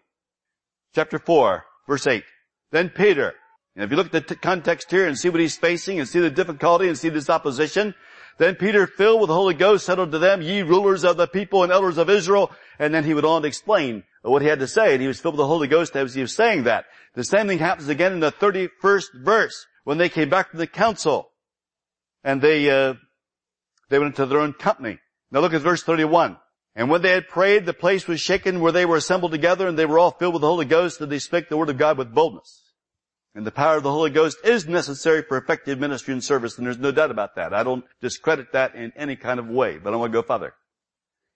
Chapter 0.95 1.19
4, 1.19 1.65
verse 1.89 2.07
8. 2.07 2.23
Then 2.71 2.91
Peter, 2.91 3.35
and 3.75 3.85
if 3.85 3.91
you 3.91 3.97
look 3.97 4.07
at 4.07 4.29
the 4.29 4.35
t- 4.35 4.41
context 4.41 4.91
here 4.91 5.07
and 5.07 5.19
see 5.19 5.29
what 5.29 5.41
he's 5.41 5.57
facing 5.57 5.99
and 5.99 6.09
see 6.09 6.21
the 6.21 6.31
difficulty 6.31 6.89
and 6.89 6.99
see 6.99 7.09
this 7.09 7.31
opposition, 7.31 7.95
then 8.39 8.55
Peter, 8.55 8.87
filled 8.87 9.21
with 9.21 9.29
the 9.29 9.35
Holy 9.35 9.55
Ghost, 9.55 9.85
said 9.85 9.99
unto 9.99 10.19
them, 10.19 10.43
ye 10.43 10.63
rulers 10.63 11.05
of 11.05 11.17
the 11.17 11.27
people 11.27 11.63
and 11.63 11.73
elders 11.73 11.99
of 11.99 12.09
Israel. 12.09 12.51
And 12.79 12.95
then 12.95 13.05
he 13.05 13.15
went 13.15 13.27
on 13.27 13.43
to 13.43 13.49
explain 13.49 14.05
what 14.23 14.43
he 14.43 14.49
had 14.49 14.61
to 14.61 14.67
say, 14.67 14.93
and 14.93 15.03
he 15.03 15.09
was 15.09 15.21
filled 15.21 15.35
with 15.35 15.41
the 15.41 15.47
Holy 15.47 15.69
Ghost 15.69 15.97
as 15.97 16.15
he 16.15 16.23
was 16.23 16.35
saying 16.35 16.65
that. 16.65 16.87
The 17.15 17.25
same 17.25 17.47
thing 17.49 17.59
happens 17.59 17.89
again 17.89 18.13
in 18.13 18.21
the 18.21 18.33
31st 18.33 19.23
verse, 19.23 19.67
when 19.85 19.99
they 19.99 20.09
came 20.09 20.29
back 20.29 20.51
from 20.51 20.59
the 20.59 20.67
council. 20.67 21.31
And 22.23 22.41
they, 22.41 22.71
uh, 22.71 22.95
they 23.89 23.99
went 23.99 24.13
into 24.13 24.27
their 24.27 24.41
own 24.41 24.53
company. 24.53 24.99
Now 25.31 25.41
look 25.41 25.55
at 25.55 25.63
verse 25.63 25.83
31. 25.83 26.37
And 26.75 26.89
when 26.89 27.03
they 27.03 27.11
had 27.11 27.29
prayed, 27.29 27.67
the 27.67 27.75
place 27.75 28.07
was 28.07 28.21
shaken 28.21 28.61
where 28.61 28.73
they 28.73 28.87
were 28.87 28.97
assembled 28.97 29.33
together 29.33 29.67
and 29.67 29.79
they 29.79 29.87
were 29.87 29.99
all 29.99 30.13
filled 30.13 30.35
with 30.35 30.43
the 30.43 30.47
Holy 30.47 30.65
Ghost 30.65 31.01
and 31.01 31.11
they 31.11 31.19
spake 31.19 31.49
the 31.49 31.57
word 31.57 31.69
of 31.69 31.79
God 31.79 31.99
with 31.99 32.15
boldness. 32.15 32.70
And 33.35 33.47
the 33.47 33.53
power 33.53 33.77
of 33.77 33.85
the 33.85 33.93
Holy 33.93 34.11
Ghost 34.11 34.39
is 34.45 34.67
necessary 34.67 35.23
for 35.23 35.37
effective 35.37 35.79
ministry 35.79 36.13
and 36.13 36.23
service, 36.23 36.59
and 36.59 36.67
there's 36.67 36.79
no 36.79 36.91
doubt 36.91 37.13
about 37.13 37.37
that. 37.37 37.55
I 37.55 37.63
don't 37.63 37.85
discredit 38.01 38.53
that 38.53 38.75
in 38.75 38.93
any 38.97 39.15
kind 39.15 39.39
of 39.39 39.49
way, 39.49 39.79
but 39.79 39.93
I 39.93 39.97
want 39.97 40.13
to 40.13 40.19
go 40.19 40.27
further. 40.27 40.55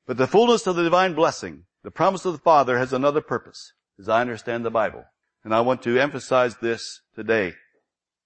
But 0.07 0.17
the 0.17 0.27
fullness 0.27 0.67
of 0.67 0.77
the 0.77 0.83
divine 0.83 1.15
blessing, 1.15 1.65
the 1.85 1.93
promise 1.93 2.25
of 2.25 2.33
the 2.33 2.41
Father 2.41 2.79
has 2.79 2.93
another 2.93 3.21
purpose, 3.21 3.73
as 3.99 4.09
I 4.09 4.21
understand 4.21 4.65
the 4.65 4.71
Bible. 4.71 5.05
And 5.45 5.55
I 5.55 5.61
want 5.61 5.83
to 5.83 5.99
emphasize 5.99 6.57
this 6.57 7.01
today. 7.15 7.51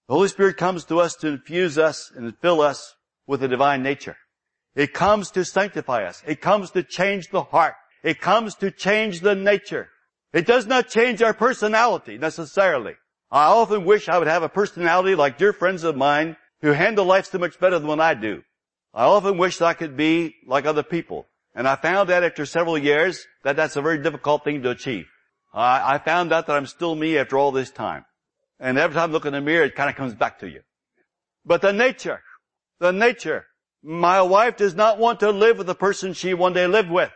The 0.07 0.15
Holy 0.15 0.29
Spirit 0.29 0.57
comes 0.57 0.85
to 0.87 1.01
us 1.01 1.15
to 1.17 1.29
infuse 1.29 1.77
us 1.77 2.11
and 2.15 2.37
fill 2.39 2.63
us 2.63 2.95
with 3.27 3.43
a 3.43 3.49
divine 3.49 3.83
nature. 3.83 4.17
It 4.75 4.95
comes 4.95 5.31
to 5.33 5.45
sanctify 5.45 6.05
us. 6.05 6.23
It 6.27 6.41
comes 6.41 6.71
to 6.71 6.83
change 6.83 7.31
the 7.31 7.43
heart. 7.43 7.75
It 8.03 8.21
comes 8.21 8.55
to 8.57 8.71
change 8.71 9.21
the 9.21 9.35
nature. 9.35 9.91
It 10.33 10.47
does 10.47 10.67
not 10.67 10.89
change 10.89 11.21
our 11.21 11.35
personality 11.35 12.17
necessarily. 12.17 12.95
I 13.31 13.47
often 13.47 13.85
wish 13.85 14.09
I 14.09 14.19
would 14.19 14.29
have 14.29 14.43
a 14.43 14.49
personality 14.49 15.15
like 15.15 15.39
dear 15.39 15.53
friends 15.53 15.85
of 15.85 15.97
mine 15.97 16.37
who 16.63 16.73
handle 16.73 17.05
life 17.05 17.27
so 17.27 17.39
much 17.39 17.59
better 17.61 17.79
than 17.79 18.01
I 18.01 18.15
do. 18.15 18.43
I 18.95 19.05
often 19.05 19.37
wish 19.37 19.61
I 19.61 19.75
could 19.75 19.97
be 19.97 20.35
like 20.47 20.65
other 20.65 20.83
people. 20.83 21.27
And 21.55 21.69
I 21.69 21.77
found 21.77 22.09
that 22.09 22.25
after 22.25 22.47
several 22.47 22.79
years 22.79 23.27
that 23.45 23.57
that's 23.57 23.77
a 23.77 23.83
very 23.83 24.03
difficult 24.03 24.45
thing 24.45 24.63
to 24.63 24.71
achieve. 24.71 25.07
I, 25.53 25.95
I 25.95 25.99
found 25.99 26.33
out 26.33 26.47
that 26.47 26.57
I'm 26.57 26.67
still 26.67 26.95
me 26.95 27.19
after 27.19 27.37
all 27.37 27.53
this 27.53 27.71
time. 27.71 28.05
And 28.61 28.79
every 28.79 28.95
time 28.95 29.11
I 29.11 29.13
look 29.13 29.27
in 29.27 29.33
the 29.33 29.41
mirror, 29.41 29.65
it 29.65 29.75
kind 29.75 29.91
of 29.91 29.97
comes 29.97 30.15
back 30.15 30.41
to 30.41 30.49
you. 30.49 30.61
But 31.45 31.63
the 31.63 31.73
nature, 31.73 32.23
the 32.81 32.93
nature. 32.93 33.47
My 33.83 34.23
wife 34.23 34.57
does 34.57 34.75
not 34.75 34.99
want 34.99 35.21
to 35.21 35.31
live 35.31 35.59
with 35.59 35.67
the 35.67 35.75
person 35.75 36.13
she 36.13 36.35
one 36.35 36.53
day 36.53 36.67
lived 36.67 36.91
with. 36.91 37.13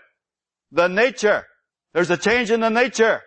The 0.71 0.89
nature. 0.89 1.47
There's 1.93 2.11
a 2.11 2.17
change 2.17 2.51
in 2.51 2.61
the 2.61 2.71
nature. 2.71 3.23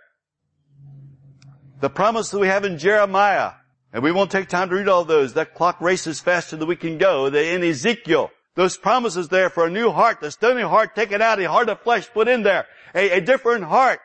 The 1.85 1.89
promise 1.91 2.31
that 2.31 2.39
we 2.39 2.47
have 2.47 2.65
in 2.65 2.79
Jeremiah, 2.79 3.51
and 3.93 4.01
we 4.01 4.11
won't 4.11 4.31
take 4.31 4.49
time 4.49 4.69
to 4.69 4.75
read 4.75 4.87
all 4.87 5.05
those. 5.05 5.35
That 5.35 5.53
clock 5.53 5.79
races 5.79 6.19
faster 6.19 6.55
than 6.55 6.67
we 6.67 6.75
can 6.75 6.97
go. 6.97 7.27
In 7.27 7.63
Ezekiel, 7.63 8.31
Those 8.55 8.77
promises 8.77 9.27
there 9.27 9.49
for 9.49 9.67
a 9.67 9.69
new 9.69 9.91
heart, 9.91 10.21
the 10.21 10.31
stony 10.31 10.61
heart 10.61 10.95
taken 10.95 11.21
out, 11.21 11.39
a 11.39 11.49
heart 11.49 11.69
of 11.69 11.81
flesh 11.81 12.09
put 12.11 12.27
in 12.27 12.43
there, 12.43 12.65
a, 12.93 13.17
a 13.17 13.21
different 13.21 13.65
heart. 13.65 13.99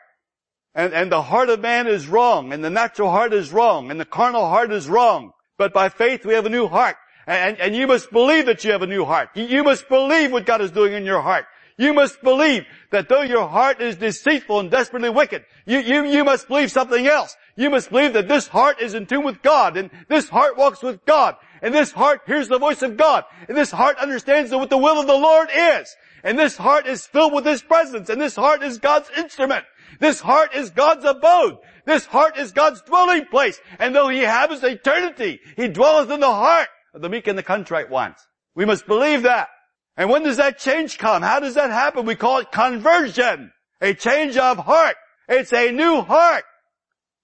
And, 0.75 0.93
and 0.93 1.11
the 1.11 1.21
heart 1.21 1.49
of 1.49 1.61
man 1.61 1.87
is 1.87 2.07
wrong, 2.07 2.53
and 2.53 2.63
the 2.63 2.69
natural 2.69 3.09
heart 3.09 3.33
is 3.33 3.51
wrong, 3.51 3.89
and 3.89 3.99
the 3.99 4.05
carnal 4.05 4.47
heart 4.47 4.71
is 4.71 4.87
wrong. 4.87 5.31
But 5.57 5.73
by 5.73 5.89
faith 5.89 6.25
we 6.25 6.33
have 6.33 6.45
a 6.45 6.49
new 6.49 6.67
heart. 6.67 6.97
And, 7.25 7.57
and 7.59 7.75
you 7.75 7.87
must 7.87 8.11
believe 8.11 8.45
that 8.47 8.63
you 8.63 8.71
have 8.73 8.81
a 8.81 8.87
new 8.87 9.05
heart. 9.05 9.29
You 9.35 9.63
must 9.63 9.87
believe 9.87 10.31
what 10.31 10.45
God 10.45 10.61
is 10.61 10.71
doing 10.71 10.93
in 10.93 11.05
your 11.05 11.21
heart. 11.21 11.45
You 11.81 11.95
must 11.95 12.21
believe 12.21 12.67
that 12.91 13.09
though 13.09 13.23
your 13.23 13.47
heart 13.47 13.81
is 13.81 13.95
deceitful 13.95 14.59
and 14.59 14.69
desperately 14.69 15.09
wicked, 15.09 15.45
you, 15.65 15.79
you, 15.79 16.05
you 16.05 16.23
must 16.23 16.47
believe 16.47 16.71
something 16.71 17.07
else. 17.07 17.35
You 17.55 17.71
must 17.71 17.89
believe 17.89 18.13
that 18.13 18.27
this 18.27 18.47
heart 18.47 18.79
is 18.79 18.93
in 18.93 19.07
tune 19.07 19.23
with 19.23 19.41
God, 19.41 19.75
and 19.75 19.89
this 20.07 20.29
heart 20.29 20.57
walks 20.57 20.83
with 20.83 21.03
God, 21.05 21.37
and 21.59 21.73
this 21.73 21.91
heart 21.91 22.21
hears 22.27 22.49
the 22.49 22.59
voice 22.59 22.83
of 22.83 22.97
God, 22.97 23.23
and 23.47 23.57
this 23.57 23.71
heart 23.71 23.97
understands 23.97 24.51
what 24.51 24.69
the 24.69 24.77
will 24.77 24.99
of 24.99 25.07
the 25.07 25.17
Lord 25.17 25.49
is, 25.51 25.95
and 26.23 26.37
this 26.37 26.55
heart 26.55 26.85
is 26.85 27.07
filled 27.07 27.33
with 27.33 27.47
His 27.47 27.63
presence, 27.63 28.09
and 28.09 28.21
this 28.21 28.35
heart 28.35 28.61
is 28.61 28.77
God's 28.77 29.09
instrument. 29.17 29.65
This 29.99 30.19
heart 30.19 30.53
is 30.53 30.69
God's 30.69 31.03
abode. 31.03 31.57
This 31.87 32.05
heart 32.05 32.37
is 32.37 32.51
God's 32.51 32.83
dwelling 32.83 33.25
place. 33.25 33.59
And 33.79 33.95
though 33.95 34.07
He 34.07 34.19
inhabits 34.19 34.61
eternity, 34.61 35.39
He 35.55 35.67
dwells 35.67 36.11
in 36.11 36.19
the 36.19 36.31
heart 36.31 36.67
of 36.93 37.01
the 37.01 37.09
meek 37.09 37.25
and 37.25 37.39
the 37.39 37.43
contrite 37.43 37.89
ones. 37.89 38.17
We 38.53 38.65
must 38.65 38.85
believe 38.85 39.23
that. 39.23 39.49
And 39.97 40.09
when 40.09 40.23
does 40.23 40.37
that 40.37 40.57
change 40.57 40.97
come? 40.97 41.21
How 41.21 41.39
does 41.39 41.55
that 41.55 41.69
happen? 41.69 42.05
We 42.05 42.15
call 42.15 42.39
it 42.39 42.51
conversion. 42.51 43.51
A 43.81 43.93
change 43.93 44.37
of 44.37 44.57
heart. 44.57 44.95
It's 45.27 45.53
a 45.53 45.71
new 45.71 46.01
heart. 46.01 46.43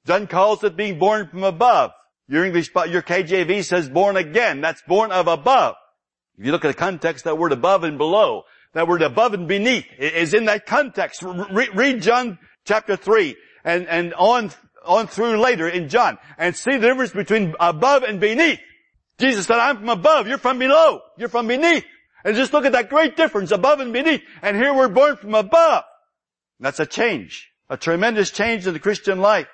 John 0.06 0.28
calls 0.28 0.64
it 0.64 0.76
being 0.76 1.00
born 1.00 1.28
from 1.28 1.44
above. 1.44 1.92
Your 2.28 2.46
English, 2.46 2.72
your 2.74 3.02
KJV 3.02 3.64
says 3.64 3.90
born 3.90 4.18
again. 4.18 4.62
That's 4.62 4.82
born 4.82 5.12
of 5.12 5.28
above. 5.28 5.76
If 6.38 6.46
you 6.46 6.52
look 6.52 6.66
at 6.66 6.70
the 6.70 6.74
context, 6.74 7.24
that 7.26 7.38
word 7.38 7.52
above 7.52 7.84
and 7.84 7.98
below, 7.98 8.44
that 8.74 8.88
word 8.88 9.02
above 9.02 9.34
and 9.34 9.48
beneath 9.48 9.86
is 9.98 10.34
in 10.34 10.46
that 10.46 10.66
context. 10.66 11.24
Re- 11.24 11.70
read 11.74 12.02
John 12.02 12.38
chapter 12.66 12.96
3 12.96 13.36
and, 13.64 13.88
and 13.88 14.14
on, 14.14 14.52
on 14.86 15.08
through 15.08 15.40
later 15.40 15.68
in 15.68 15.90
John 15.90 16.18
and 16.38 16.56
see 16.56 16.78
the 16.78 16.88
difference 16.88 17.12
between 17.12 17.56
above 17.60 18.04
and 18.04 18.20
beneath. 18.20 18.60
Jesus 19.20 19.46
said, 19.46 19.58
I'm 19.58 19.78
from 19.78 19.90
above, 19.90 20.28
you're 20.28 20.38
from 20.38 20.60
below, 20.60 21.02
you're 21.18 21.30
from 21.30 21.48
beneath. 21.48 21.86
And 22.28 22.36
just 22.36 22.52
look 22.52 22.66
at 22.66 22.74
that 22.74 22.90
great 22.90 23.16
difference 23.16 23.52
above 23.52 23.80
and 23.80 23.94
beneath. 23.94 24.22
And 24.42 24.58
here 24.58 24.74
we're 24.74 24.90
born 24.90 25.16
from 25.16 25.34
above. 25.34 25.86
That's 26.60 26.82
a 26.82 26.86
change. 26.86 27.50
A 27.70 27.78
tremendous 27.78 28.32
change 28.32 28.68
in 28.68 28.74
the 28.74 28.82
Christian 28.82 29.22
life. 29.22 29.48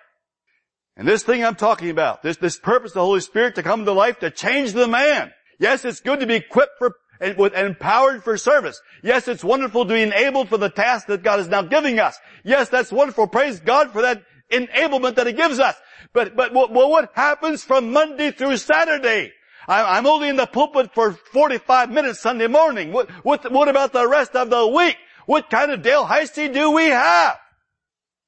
And 0.97 1.07
this 1.07 1.21
thing 1.21 1.45
I'm 1.45 1.53
talking 1.53 1.91
about, 1.91 2.23
this, 2.23 2.37
this 2.37 2.57
purpose 2.57 2.89
of 2.89 2.95
the 2.95 3.01
Holy 3.01 3.19
Spirit 3.19 3.53
to 3.55 3.63
come 3.63 3.85
to 3.85 3.91
life 3.91 4.17
to 4.21 4.31
change 4.31 4.73
the 4.73 4.87
man. 4.87 5.31
Yes, 5.59 5.85
it's 5.85 5.99
good 5.99 6.19
to 6.21 6.25
be 6.25 6.33
equipped 6.33 6.79
for 6.79 6.95
and, 7.21 7.37
with, 7.37 7.53
and 7.53 7.67
empowered 7.67 8.23
for 8.23 8.37
service. 8.37 8.81
Yes, 9.03 9.27
it's 9.27 9.43
wonderful 9.43 9.85
to 9.85 9.93
be 9.93 10.01
enabled 10.01 10.49
for 10.49 10.57
the 10.57 10.69
task 10.69 11.05
that 11.07 11.21
God 11.21 11.41
is 11.41 11.49
now 11.49 11.61
giving 11.61 11.99
us. 11.99 12.17
Yes, 12.43 12.69
that's 12.69 12.91
wonderful. 12.91 13.27
Praise 13.27 13.59
God 13.59 13.91
for 13.91 14.01
that 14.01 14.23
enablement 14.51 15.13
that 15.17 15.27
He 15.27 15.33
gives 15.33 15.59
us. 15.59 15.75
But, 16.11 16.35
but 16.35 16.51
what, 16.55 16.71
what 16.71 17.11
happens 17.13 17.63
from 17.63 17.91
Monday 17.91 18.31
through 18.31 18.57
Saturday? 18.57 19.31
I'm 19.67 20.05
only 20.05 20.29
in 20.29 20.35
the 20.35 20.45
pulpit 20.45 20.93
for 20.93 21.13
45 21.13 21.89
minutes 21.89 22.19
Sunday 22.19 22.47
morning. 22.47 22.91
What, 22.91 23.09
what, 23.23 23.49
what 23.51 23.69
about 23.69 23.93
the 23.93 24.07
rest 24.07 24.35
of 24.35 24.49
the 24.49 24.67
week? 24.67 24.97
What 25.25 25.49
kind 25.49 25.71
of 25.71 25.81
Dale 25.81 26.05
Heisey 26.05 26.53
do 26.53 26.71
we 26.71 26.87
have? 26.87 27.37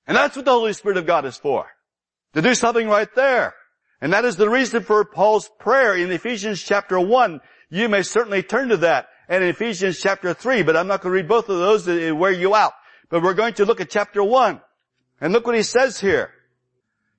And 0.07 0.15
that's 0.15 0.35
what 0.35 0.45
the 0.45 0.51
Holy 0.51 0.73
Spirit 0.73 0.97
of 0.97 1.05
God 1.05 1.25
is 1.25 1.35
for. 1.35 1.67
To 2.33 2.41
do 2.41 2.55
something 2.55 2.87
right 2.87 3.13
there. 3.15 3.53
And 4.01 4.13
that 4.13 4.23
is 4.23 4.37
the 4.37 4.49
reason 4.49 4.83
for 4.83 5.03
Paul's 5.03 5.49
prayer 5.59 5.95
in 5.95 6.11
Ephesians 6.11 6.61
chapter 6.61 6.99
1. 6.99 7.41
You 7.69 7.89
may 7.89 8.03
certainly 8.03 8.43
turn 8.43 8.69
to 8.69 8.77
that. 8.77 9.07
And 9.27 9.43
in 9.43 9.49
Ephesians 9.49 9.99
chapter 9.99 10.33
3, 10.33 10.63
but 10.63 10.77
I'm 10.77 10.87
not 10.87 11.01
going 11.01 11.11
to 11.11 11.15
read 11.15 11.27
both 11.27 11.49
of 11.49 11.57
those 11.57 11.85
to 11.85 12.11
wear 12.11 12.31
you 12.31 12.53
out. 12.55 12.73
But 13.09 13.23
we're 13.23 13.33
going 13.33 13.55
to 13.55 13.65
look 13.65 13.81
at 13.81 13.89
chapter 13.89 14.23
1. 14.23 14.61
And 15.19 15.33
look 15.33 15.47
what 15.47 15.55
he 15.55 15.63
says 15.63 15.99
here. 15.99 16.31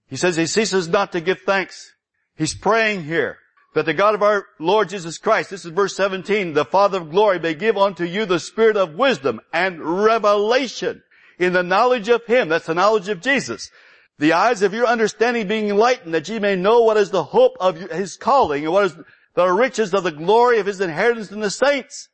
He 0.06 0.16
says 0.16 0.36
he 0.36 0.46
ceases 0.46 0.88
not 0.88 1.12
to 1.12 1.20
give 1.20 1.40
thanks. 1.40 1.92
He's 2.36 2.54
praying 2.54 3.04
here 3.04 3.38
that 3.76 3.84
the 3.84 3.92
God 3.92 4.14
of 4.14 4.22
our 4.22 4.46
Lord 4.58 4.88
Jesus 4.88 5.18
Christ, 5.18 5.50
this 5.50 5.66
is 5.66 5.70
verse 5.70 5.94
17, 5.96 6.54
the 6.54 6.64
Father 6.64 6.96
of 6.96 7.10
glory 7.10 7.38
may 7.38 7.52
give 7.52 7.76
unto 7.76 8.04
you 8.04 8.24
the 8.24 8.40
spirit 8.40 8.74
of 8.74 8.94
wisdom 8.94 9.38
and 9.52 9.78
revelation 10.02 11.02
in 11.38 11.52
the 11.52 11.62
knowledge 11.62 12.08
of 12.08 12.24
Him. 12.24 12.48
That's 12.48 12.64
the 12.64 12.74
knowledge 12.74 13.10
of 13.10 13.20
Jesus. 13.20 13.70
The 14.18 14.32
eyes 14.32 14.62
of 14.62 14.72
your 14.72 14.86
understanding 14.86 15.46
being 15.46 15.68
enlightened 15.68 16.14
that 16.14 16.26
ye 16.26 16.38
may 16.38 16.56
know 16.56 16.80
what 16.80 16.96
is 16.96 17.10
the 17.10 17.22
hope 17.22 17.52
of 17.60 17.76
His 17.76 18.16
calling 18.16 18.64
and 18.64 18.72
what 18.72 18.86
is 18.86 18.96
the 19.34 19.52
riches 19.52 19.92
of 19.92 20.04
the 20.04 20.10
glory 20.10 20.58
of 20.58 20.64
His 20.64 20.80
inheritance 20.80 21.30
in 21.30 21.40
the 21.40 21.50
saints 21.50 22.08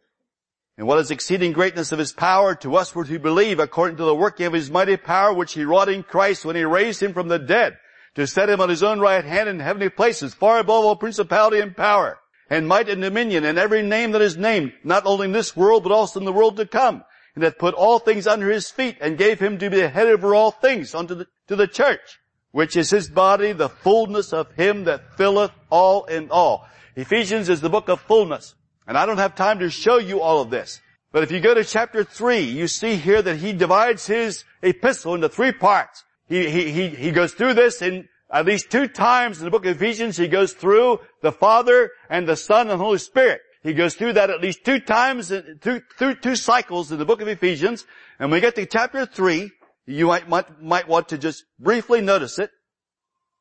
and 0.77 0.89
what 0.89 0.99
is 0.99 1.13
exceeding 1.13 1.53
greatness 1.53 1.93
of 1.93 2.01
His 2.01 2.13
power 2.13 2.57
to 2.57 2.75
us 2.75 2.91
who 2.91 3.21
believe 3.21 3.61
according 3.61 3.99
to 3.99 4.05
the 4.05 4.17
working 4.17 4.47
of 4.47 4.53
His 4.53 4.69
mighty 4.69 4.97
power 4.97 5.33
which 5.33 5.53
He 5.53 5.65
wrought 5.65 5.89
in 5.89 6.03
Christ 6.03 6.45
when 6.45 6.57
He 6.57 6.65
raised 6.65 7.01
Him 7.01 7.13
from 7.13 7.29
the 7.29 7.39
dead 7.39 7.79
to 8.15 8.27
set 8.27 8.51
him 8.51 8.61
on 8.61 8.69
his 8.69 8.83
own 8.83 9.01
right 9.01 9.25
hand 9.25 9.49
in 9.49 9.61
heavenly 9.61 9.89
places, 9.89 10.35
far 10.35 10.59
above 10.59 10.85
all 10.85 10.97
principality 10.97 11.61
and 11.61 11.77
power, 11.77 12.19
and 12.51 12.69
might 12.69 12.89
and 12.89 13.01
dominion, 13.01 13.45
and 13.45 13.59
every 13.59 13.83
name 13.83 14.13
that 14.13 14.23
is 14.23 14.37
named, 14.37 14.73
not 14.85 15.07
only 15.07 15.27
in 15.27 15.33
this 15.33 15.57
world, 15.57 15.83
but 15.83 15.93
also 15.93 16.19
in 16.21 16.27
the 16.27 16.33
world 16.33 16.57
to 16.57 16.67
come, 16.67 17.05
and 17.35 17.43
that 17.43 17.59
put 17.59 17.75
all 17.75 17.99
things 17.99 18.27
under 18.27 18.51
his 18.51 18.71
feet, 18.71 18.97
and 19.01 19.17
gave 19.17 19.41
him 19.41 19.59
to 19.59 19.71
be 19.71 19.77
the 19.77 19.89
head 19.89 20.07
over 20.07 20.35
all 20.35 20.51
things 20.51 20.95
unto 20.95 21.15
the, 21.15 21.27
to 21.49 21.57
the 21.57 21.67
church, 21.67 22.21
which 22.51 22.77
is 22.77 22.91
his 22.91 23.09
body, 23.09 23.53
the 23.53 23.69
fullness 23.69 24.33
of 24.33 24.53
him 24.53 24.85
that 24.85 25.17
filleth 25.17 25.53
all 25.71 26.05
in 26.05 26.31
all. 26.31 26.67
Ephesians 26.97 27.49
is 27.49 27.61
the 27.61 27.71
book 27.71 27.89
of 27.89 28.01
fullness. 28.01 28.55
And 28.87 28.99
I 28.99 29.07
don't 29.07 29.19
have 29.19 29.35
time 29.35 29.61
to 29.61 29.71
show 29.71 29.99
you 29.99 30.21
all 30.21 30.43
of 30.43 30.51
this. 30.51 30.81
But 31.13 31.23
if 31.23 31.31
you 31.31 31.41
go 31.41 31.55
to 31.55 31.65
chapter 31.65 32.05
3, 32.05 32.41
you 32.41 32.67
see 32.67 32.97
here 32.97 33.23
that 33.23 33.37
he 33.37 33.53
divides 33.53 34.07
his 34.07 34.45
epistle 34.63 35.15
into 35.15 35.29
three 35.29 35.53
parts. 35.53 36.05
He, 36.33 36.71
he, 36.73 36.89
he, 36.89 37.11
goes 37.11 37.35
through 37.35 37.53
this 37.53 37.83
in 37.83 38.09
at 38.31 38.47
least 38.47 38.71
two 38.71 38.89
times 38.89 39.39
in 39.39 39.45
the 39.45 39.51
book 39.51 39.67
of 39.67 39.77
Ephesians. 39.77 40.17
He 40.17 40.29
goes 40.29 40.55
through 40.55 41.01
the 41.21 41.31
Father 41.31 41.91
and 42.09 42.27
the 42.27 42.37
Son 42.37 42.71
and 42.71 42.81
the 42.81 42.85
Holy 42.85 42.97
Spirit. 42.97 43.43
He 43.63 43.75
goes 43.75 43.97
through 43.97 44.15
that 44.15 44.31
at 44.31 44.41
least 44.41 44.65
two 44.65 44.81
times, 44.81 45.29
through, 45.29 45.83
through 45.99 46.15
two 46.15 46.35
cycles 46.35 46.91
in 46.91 46.99
the 46.99 47.05
book 47.05 47.21
of 47.21 47.29
Ephesians. 47.29 47.85
And 48.19 48.31
when 48.31 48.39
we 48.39 48.41
get 48.41 48.55
to 48.55 48.65
chapter 48.65 49.05
three, 49.05 49.51
you 49.85 50.07
might, 50.07 50.27
might, 50.27 50.63
might 50.63 50.89
want 50.89 51.11
to 51.11 51.19
just 51.19 51.45
briefly 51.59 52.01
notice 52.01 52.39
it. 52.39 52.51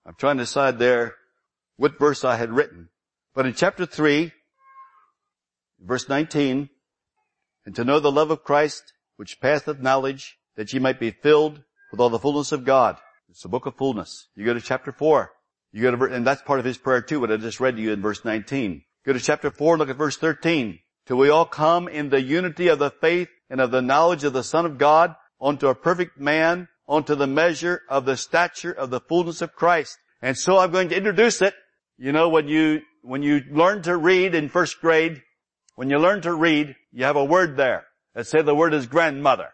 I'm 0.06 0.16
trying 0.16 0.36
to 0.40 0.44
decide 0.44 0.78
there 0.78 1.16
what 1.78 1.98
verse 1.98 2.26
I 2.26 2.36
had 2.36 2.52
written. 2.52 2.90
But 3.34 3.46
in 3.46 3.54
chapter 3.54 3.86
three, 3.86 4.34
verse 5.80 6.10
19, 6.10 6.70
and 7.66 7.74
to 7.74 7.86
know 7.86 8.02
the 8.02 8.12
love 8.12 8.32
of 8.32 8.44
Christ, 8.44 8.92
which 9.16 9.40
passeth 9.40 9.80
knowledge, 9.80 10.38
that 10.58 10.74
ye 10.74 10.80
might 10.80 11.00
be 11.00 11.12
filled 11.12 11.64
with 11.92 12.00
all 12.00 12.10
the 12.10 12.20
fullness 12.20 12.52
of 12.52 12.66
God. 12.66 12.98
It's 13.30 13.44
the 13.44 13.50
book 13.50 13.66
of 13.66 13.76
fullness. 13.76 14.28
You 14.36 14.46
go 14.46 14.54
to 14.54 14.62
chapter 14.62 14.92
4. 14.92 15.32
You 15.72 15.84
go 15.84 15.96
to, 15.96 16.04
and 16.14 16.26
that's 16.26 16.42
part 16.42 16.60
of 16.60 16.66
his 16.66 16.78
prayer 16.78 17.02
too, 17.02 17.20
what 17.20 17.32
I 17.32 17.38
just 17.38 17.60
read 17.60 17.76
to 17.76 17.82
you 17.82 17.94
in 17.94 18.02
verse 18.02 18.26
19. 18.26 18.84
Go 19.06 19.14
to 19.14 19.20
chapter 19.20 19.50
4 19.50 19.78
look 19.78 19.90
at 19.90 19.96
verse 19.96 20.18
13. 20.18 20.80
Till 21.06 21.18
we 21.18 21.30
all 21.30 21.46
come 21.46 21.88
in 21.88 22.10
the 22.10 22.22
unity 22.22 22.68
of 22.68 22.80
the 22.80 22.92
faith 22.92 23.30
and 23.50 23.60
of 23.60 23.72
the 23.72 23.82
knowledge 23.82 24.24
of 24.24 24.34
the 24.34 24.44
Son 24.44 24.66
of 24.66 24.78
God 24.78 25.16
unto 25.42 25.68
a 25.68 25.76
perfect 25.76 26.20
man, 26.20 26.68
unto 26.88 27.16
the 27.16 27.28
measure 27.28 27.82
of 27.90 28.06
the 28.06 28.18
stature 28.18 28.72
of 28.72 28.90
the 28.90 29.00
fullness 29.00 29.42
of 29.42 29.56
Christ. 29.56 29.98
And 30.22 30.38
so 30.38 30.58
I'm 30.58 30.72
going 30.72 30.90
to 30.90 30.98
introduce 30.98 31.42
it. 31.42 31.56
You 31.98 32.12
know, 32.12 32.30
when 32.30 32.48
you, 32.48 32.82
when 33.02 33.24
you 33.24 33.42
learn 33.50 33.82
to 33.84 33.98
read 33.98 34.36
in 34.36 34.50
first 34.50 34.80
grade, 34.82 35.22
when 35.76 35.90
you 35.90 35.98
learn 35.98 36.22
to 36.22 36.34
read, 36.34 36.76
you 36.92 37.06
have 37.06 37.16
a 37.16 37.26
word 37.26 37.58
there. 37.58 37.86
Let's 38.16 38.30
say 38.30 38.42
the 38.42 38.54
word 38.54 38.74
is 38.74 38.88
grandmother. 38.88 39.50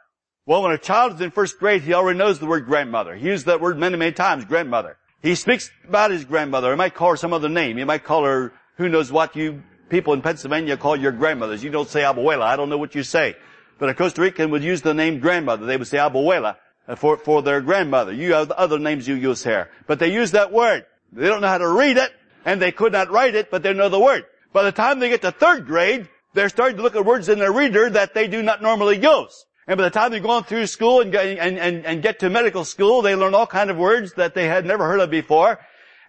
Well, 0.48 0.64
when 0.64 0.72
a 0.72 0.78
child 0.78 1.16
is 1.16 1.20
in 1.20 1.32
first 1.32 1.60
grade, 1.60 1.82
he 1.82 1.94
already 1.94 2.18
knows 2.18 2.40
the 2.40 2.46
word 2.46 2.68
grandmother. 2.68 3.14
He 3.14 3.28
used 3.28 3.48
that 3.48 3.60
word 3.60 3.78
many, 3.78 3.98
many 3.98 4.14
times, 4.14 4.46
grandmother. 4.46 4.96
He 5.22 5.36
speaks 5.36 5.70
about 5.86 6.10
his 6.10 6.24
grandmother. 6.24 6.72
He 6.72 6.78
might 6.78 6.96
call 6.96 7.10
her 7.10 7.18
some 7.18 7.34
other 7.34 7.50
name. 7.50 7.76
He 7.76 7.84
might 7.84 8.06
call 8.06 8.24
her 8.24 8.54
who 8.78 8.88
knows 8.88 9.12
what 9.12 9.36
you 9.36 9.62
people 9.90 10.14
in 10.14 10.22
Pennsylvania 10.22 10.78
call 10.78 10.96
your 10.96 11.12
grandmothers. 11.12 11.66
You 11.66 11.70
don't 11.70 11.90
say 11.90 12.00
abuela. 12.00 12.44
I 12.44 12.56
don't 12.56 12.70
know 12.70 12.78
what 12.78 12.96
you 12.96 13.04
say. 13.04 13.36
But 13.78 13.90
a 13.90 13.94
Costa 13.94 14.22
Rican 14.22 14.52
would 14.52 14.64
use 14.64 14.82
the 14.82 14.94
name 14.94 15.20
grandmother. 15.20 15.66
They 15.66 15.76
would 15.76 15.88
say 15.88 15.98
abuela 15.98 16.56
uh, 16.88 16.96
for, 16.96 17.18
for 17.18 17.42
their 17.42 17.60
grandmother. 17.60 18.14
You 18.14 18.32
have 18.34 18.48
the 18.48 18.58
other 18.58 18.80
names 18.80 19.06
you 19.06 19.16
use 19.16 19.44
here. 19.44 19.70
But 19.86 20.00
they 20.00 20.14
use 20.14 20.32
that 20.32 20.54
word. 20.54 20.86
They 21.12 21.28
don't 21.28 21.42
know 21.42 21.50
how 21.50 21.58
to 21.58 21.68
read 21.68 21.98
it, 21.98 22.14
and 22.46 22.62
they 22.62 22.72
could 22.72 22.94
not 22.94 23.12
write 23.12 23.36
it, 23.36 23.52
but 23.52 23.64
they 23.64 23.74
know 23.74 23.90
the 23.90 24.00
word. 24.00 24.24
By 24.54 24.64
the 24.64 24.72
time 24.72 25.00
they 25.00 25.10
get 25.10 25.24
to 25.24 25.32
third 25.32 25.66
grade, 25.66 26.08
they're 26.34 26.48
starting 26.48 26.78
to 26.78 26.84
look 26.84 26.96
at 26.96 27.04
words 27.04 27.28
in 27.28 27.38
their 27.38 27.52
reader 27.52 27.90
that 27.90 28.14
they 28.14 28.30
do 28.30 28.42
not 28.42 28.62
normally 28.62 28.98
use. 28.98 29.46
And 29.68 29.78
by 29.78 29.84
the 29.84 29.90
time 29.90 30.12
they're 30.12 30.22
going 30.22 30.46
through 30.46 30.68
school 30.68 31.02
and, 31.02 31.14
and, 31.14 31.60
and, 31.60 31.86
and 31.86 32.02
get 32.02 32.20
to 32.20 32.30
medical 32.30 32.64
school, 32.64 33.02
they 33.02 33.16
learn 33.16 33.36
all 33.36 33.48
kind 33.48 33.70
of 33.70 33.78
words 33.78 34.14
that 34.14 34.34
they 34.34 34.48
had 34.48 34.66
never 34.66 34.88
heard 34.88 35.02
of 35.02 35.10
before. 35.10 35.60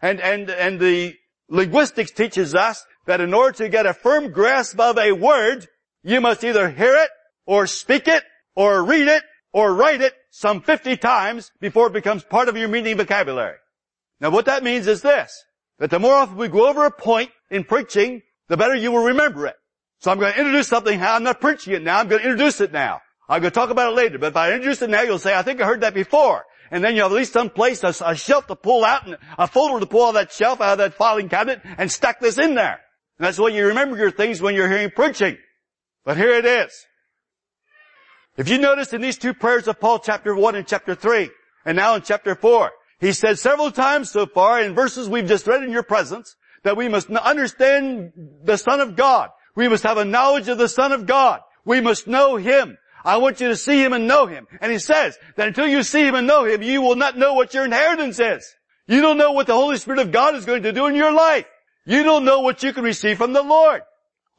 And, 0.00 0.20
and, 0.20 0.48
and 0.48 0.78
the 0.78 1.16
linguistics 1.48 2.12
teaches 2.12 2.54
us 2.54 2.86
that 3.06 3.20
in 3.20 3.34
order 3.34 3.52
to 3.58 3.68
get 3.68 3.84
a 3.84 3.94
firm 3.94 4.30
grasp 4.30 4.78
of 4.78 4.96
a 4.96 5.12
word, 5.12 5.66
you 6.04 6.20
must 6.20 6.44
either 6.44 6.70
hear 6.70 6.94
it, 6.94 7.10
or 7.46 7.66
speak 7.66 8.06
it, 8.06 8.22
or 8.54 8.84
read 8.84 9.08
it, 9.08 9.24
or 9.52 9.74
write 9.74 10.02
it 10.02 10.14
some 10.30 10.60
50 10.60 10.96
times 10.98 11.50
before 11.60 11.88
it 11.88 11.92
becomes 11.92 12.22
part 12.22 12.48
of 12.48 12.56
your 12.56 12.68
meaning 12.68 12.96
vocabulary. 12.96 13.56
Now 14.20 14.30
what 14.30 14.44
that 14.44 14.62
means 14.62 14.86
is 14.86 15.02
this, 15.02 15.44
that 15.78 15.90
the 15.90 15.98
more 15.98 16.14
often 16.14 16.36
we 16.36 16.48
go 16.48 16.68
over 16.68 16.84
a 16.84 16.90
point 16.90 17.30
in 17.50 17.64
preaching, 17.64 18.22
the 18.48 18.56
better 18.56 18.74
you 18.74 18.92
will 18.92 19.04
remember 19.04 19.46
it. 19.46 19.56
So 20.00 20.12
I'm 20.12 20.20
going 20.20 20.32
to 20.32 20.38
introduce 20.38 20.68
something. 20.68 21.02
I'm 21.02 21.24
not 21.24 21.40
preaching 21.40 21.72
it 21.72 21.82
now. 21.82 21.98
I'm 21.98 22.08
going 22.08 22.22
to 22.22 22.28
introduce 22.28 22.60
it 22.60 22.72
now. 22.72 23.00
I'm 23.28 23.42
going 23.42 23.50
to 23.50 23.54
talk 23.54 23.70
about 23.70 23.92
it 23.92 23.96
later. 23.96 24.18
But 24.18 24.28
if 24.28 24.36
I 24.36 24.52
introduce 24.52 24.80
it 24.82 24.90
now, 24.90 25.02
you'll 25.02 25.18
say, 25.18 25.34
I 25.34 25.42
think 25.42 25.60
I 25.60 25.66
heard 25.66 25.82
that 25.82 25.94
before. 25.94 26.44
And 26.70 26.82
then 26.82 26.96
you 26.96 27.02
have 27.02 27.12
at 27.12 27.16
least 27.16 27.32
some 27.32 27.50
place, 27.50 27.82
a, 27.82 27.94
a 28.04 28.14
shelf 28.14 28.46
to 28.46 28.56
pull 28.56 28.84
out 28.84 29.06
and 29.06 29.16
a 29.38 29.46
folder 29.46 29.80
to 29.80 29.86
pull 29.86 30.04
out 30.04 30.08
of 30.08 30.14
that 30.14 30.32
shelf, 30.32 30.60
out 30.60 30.72
of 30.72 30.78
that 30.78 30.94
filing 30.94 31.28
cabinet 31.28 31.60
and 31.76 31.90
stack 31.90 32.20
this 32.20 32.38
in 32.38 32.54
there. 32.54 32.80
And 33.18 33.26
that's 33.26 33.38
what 33.38 33.52
you 33.52 33.66
remember 33.66 33.96
your 33.96 34.10
things 34.10 34.40
when 34.40 34.54
you're 34.54 34.68
hearing 34.68 34.90
preaching. 34.90 35.36
But 36.04 36.16
here 36.16 36.32
it 36.32 36.44
is. 36.44 36.86
If 38.36 38.48
you 38.48 38.58
notice 38.58 38.92
in 38.92 39.00
these 39.00 39.18
two 39.18 39.34
prayers 39.34 39.66
of 39.66 39.80
Paul, 39.80 39.98
chapter 39.98 40.34
1 40.34 40.54
and 40.54 40.66
chapter 40.66 40.94
3, 40.94 41.28
and 41.64 41.76
now 41.76 41.96
in 41.96 42.02
chapter 42.02 42.34
4, 42.34 42.70
he 43.00 43.12
said 43.12 43.38
several 43.38 43.70
times 43.70 44.10
so 44.10 44.26
far 44.26 44.60
in 44.60 44.74
verses 44.74 45.08
we've 45.08 45.26
just 45.26 45.46
read 45.46 45.62
in 45.62 45.72
your 45.72 45.82
presence, 45.82 46.36
that 46.62 46.76
we 46.76 46.88
must 46.88 47.10
understand 47.10 48.12
the 48.44 48.56
Son 48.56 48.80
of 48.80 48.96
God. 48.96 49.30
We 49.54 49.68
must 49.68 49.82
have 49.82 49.98
a 49.98 50.04
knowledge 50.04 50.48
of 50.48 50.58
the 50.58 50.68
Son 50.68 50.92
of 50.92 51.06
God. 51.06 51.40
We 51.64 51.80
must 51.80 52.06
know 52.06 52.36
Him. 52.36 52.78
I 53.04 53.18
want 53.18 53.40
you 53.40 53.48
to 53.48 53.56
see 53.56 53.82
Him 53.82 53.92
and 53.92 54.06
know 54.06 54.26
Him. 54.26 54.46
And 54.60 54.72
He 54.72 54.78
says 54.78 55.18
that 55.36 55.48
until 55.48 55.66
you 55.66 55.82
see 55.82 56.06
Him 56.06 56.14
and 56.14 56.26
know 56.26 56.44
Him, 56.44 56.62
you 56.62 56.82
will 56.82 56.96
not 56.96 57.16
know 57.16 57.34
what 57.34 57.54
your 57.54 57.64
inheritance 57.64 58.18
is. 58.18 58.54
You 58.86 59.00
don't 59.02 59.18
know 59.18 59.32
what 59.32 59.46
the 59.46 59.54
Holy 59.54 59.76
Spirit 59.76 60.00
of 60.00 60.12
God 60.12 60.34
is 60.34 60.46
going 60.46 60.62
to 60.62 60.72
do 60.72 60.86
in 60.86 60.94
your 60.94 61.12
life. 61.12 61.46
You 61.84 62.02
don't 62.02 62.24
know 62.24 62.40
what 62.40 62.62
you 62.62 62.72
can 62.72 62.84
receive 62.84 63.18
from 63.18 63.32
the 63.32 63.42
Lord 63.42 63.82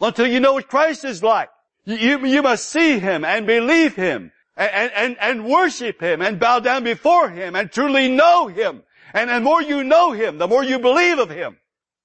until 0.01 0.27
you 0.27 0.39
know 0.39 0.53
what 0.53 0.67
Christ 0.67 1.05
is 1.05 1.23
like. 1.23 1.49
You, 1.85 1.95
you, 1.95 2.25
you 2.25 2.41
must 2.41 2.69
see 2.69 2.99
Him 2.99 3.23
and 3.23 3.47
believe 3.47 3.95
Him 3.95 4.31
and, 4.55 4.91
and, 4.93 5.17
and 5.19 5.45
worship 5.45 6.01
Him 6.01 6.21
and 6.21 6.39
bow 6.39 6.59
down 6.59 6.83
before 6.83 7.29
Him 7.29 7.55
and 7.55 7.71
truly 7.71 8.09
know 8.09 8.47
Him. 8.47 8.83
And 9.13 9.29
the 9.29 9.39
more 9.39 9.61
you 9.61 9.83
know 9.83 10.11
Him, 10.11 10.37
the 10.37 10.47
more 10.47 10.63
you 10.63 10.79
believe 10.79 11.17
of 11.17 11.29
Him. 11.29 11.57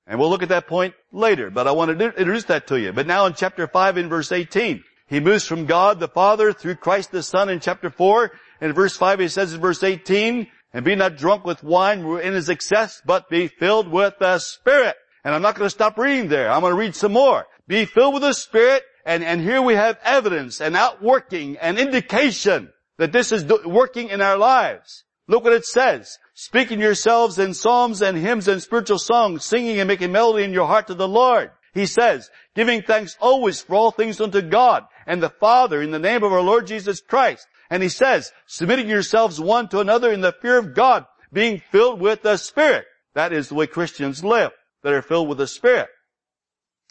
And 0.07 0.19
we'll 0.19 0.31
look 0.31 0.43
at 0.43 0.51
that 0.51 0.67
point 0.67 0.95
later, 1.13 1.51
but 1.51 1.67
I 1.67 1.73
want 1.73 1.99
to 1.99 2.05
introduce 2.07 2.45
that 2.45 2.67
to 2.69 2.79
you. 2.79 2.93
But 2.93 3.07
now 3.07 3.27
in 3.27 3.35
chapter 3.35 3.67
5 3.67 3.97
in 3.97 4.09
verse 4.09 4.33
18, 4.33 4.85
he 5.15 5.21
moves 5.21 5.47
from 5.47 5.67
God 5.67 6.01
the 6.01 6.09
Father 6.09 6.53
through 6.53 6.75
Christ 6.75 7.13
the 7.13 7.23
Son 7.23 7.49
in 7.49 7.61
chapter 7.61 7.89
4. 7.89 8.33
And 8.61 8.71
In 8.71 8.75
verse 8.75 8.97
5 8.97 9.21
he 9.21 9.29
says 9.29 9.55
in 9.55 9.61
verse 9.61 9.85
18, 9.85 10.49
and 10.73 10.85
be 10.85 10.97
not 10.97 11.17
drunk 11.17 11.45
with 11.45 11.63
wine 11.63 12.01
in 12.01 12.33
his 12.33 12.49
excess, 12.49 13.01
but 13.07 13.31
be 13.31 13.47
filled 13.47 13.87
with 13.87 14.15
the 14.19 14.41
Spirit. 14.41 14.97
And 15.23 15.33
I'm 15.33 15.41
not 15.41 15.55
going 15.55 15.67
to 15.67 15.71
stop 15.71 15.97
reading 15.99 16.29
there. 16.29 16.51
I'm 16.51 16.63
going 16.63 16.73
to 16.73 16.79
read 16.79 16.97
some 16.97 17.13
more. 17.13 17.47
Be 17.69 17.85
filled 17.85 18.15
with 18.15 18.25
the 18.25 18.33
Spirit, 18.33 18.83
and, 19.07 19.23
and 19.23 19.41
here 19.41 19.63
we 19.63 19.75
have 19.75 20.01
evidence 20.03 20.61
and 20.61 20.77
outworking 20.77 21.59
and 21.59 21.79
indication 21.79 22.73
that 22.99 23.13
this 23.13 23.31
is 23.31 23.45
working 23.65 24.09
in 24.09 24.21
our 24.21 24.37
lives. 24.37 25.05
Look 25.29 25.45
what 25.45 25.53
it 25.53 25.65
says 25.65 26.19
speaking 26.35 26.81
yourselves 26.81 27.39
in 27.39 27.55
psalms 27.55 28.03
and 28.03 28.19
hymns 28.19 28.49
and 28.49 28.61
spiritual 28.61 28.99
songs, 28.99 29.45
singing 29.45 29.79
and 29.79 29.87
making 29.87 30.11
melody 30.11 30.43
in 30.43 30.53
your 30.53 30.67
heart 30.67 30.89
to 30.89 30.95
the 30.95 31.07
Lord. 31.07 31.53
He 31.73 31.87
says, 31.87 32.31
giving 32.57 32.83
thanks 32.83 33.17
always 33.21 33.61
for 33.61 33.77
all 33.77 33.91
things 33.93 34.21
unto 34.21 34.43
God 34.43 34.85
and 35.07 35.23
the 35.23 35.31
Father 35.31 35.83
in 35.83 35.91
the 35.91 35.99
name 35.99 36.23
of 36.23 36.33
our 36.33 36.41
Lord 36.41 36.67
Jesus 36.67 37.01
Christ. 37.01 37.47
And 37.71 37.83
he 37.83 37.89
says, 37.89 38.33
submitting 38.47 38.89
yourselves 38.89 39.41
one 39.41 39.69
to 39.69 39.81
another 39.81 40.13
in 40.13 40.21
the 40.21 40.33
fear 40.33 40.59
of 40.59 40.75
God, 40.75 41.07
being 41.33 41.63
filled 41.71 42.01
with 42.01 42.23
the 42.23 42.37
Spirit. 42.37 42.85
That 43.15 43.33
is 43.33 43.49
the 43.49 43.55
way 43.55 43.67
Christians 43.67 44.25
live, 44.25 44.53
that 44.83 44.93
are 44.93 45.03
filled 45.03 45.29
with 45.29 45.39
the 45.39 45.47
Spirit. 45.47 45.89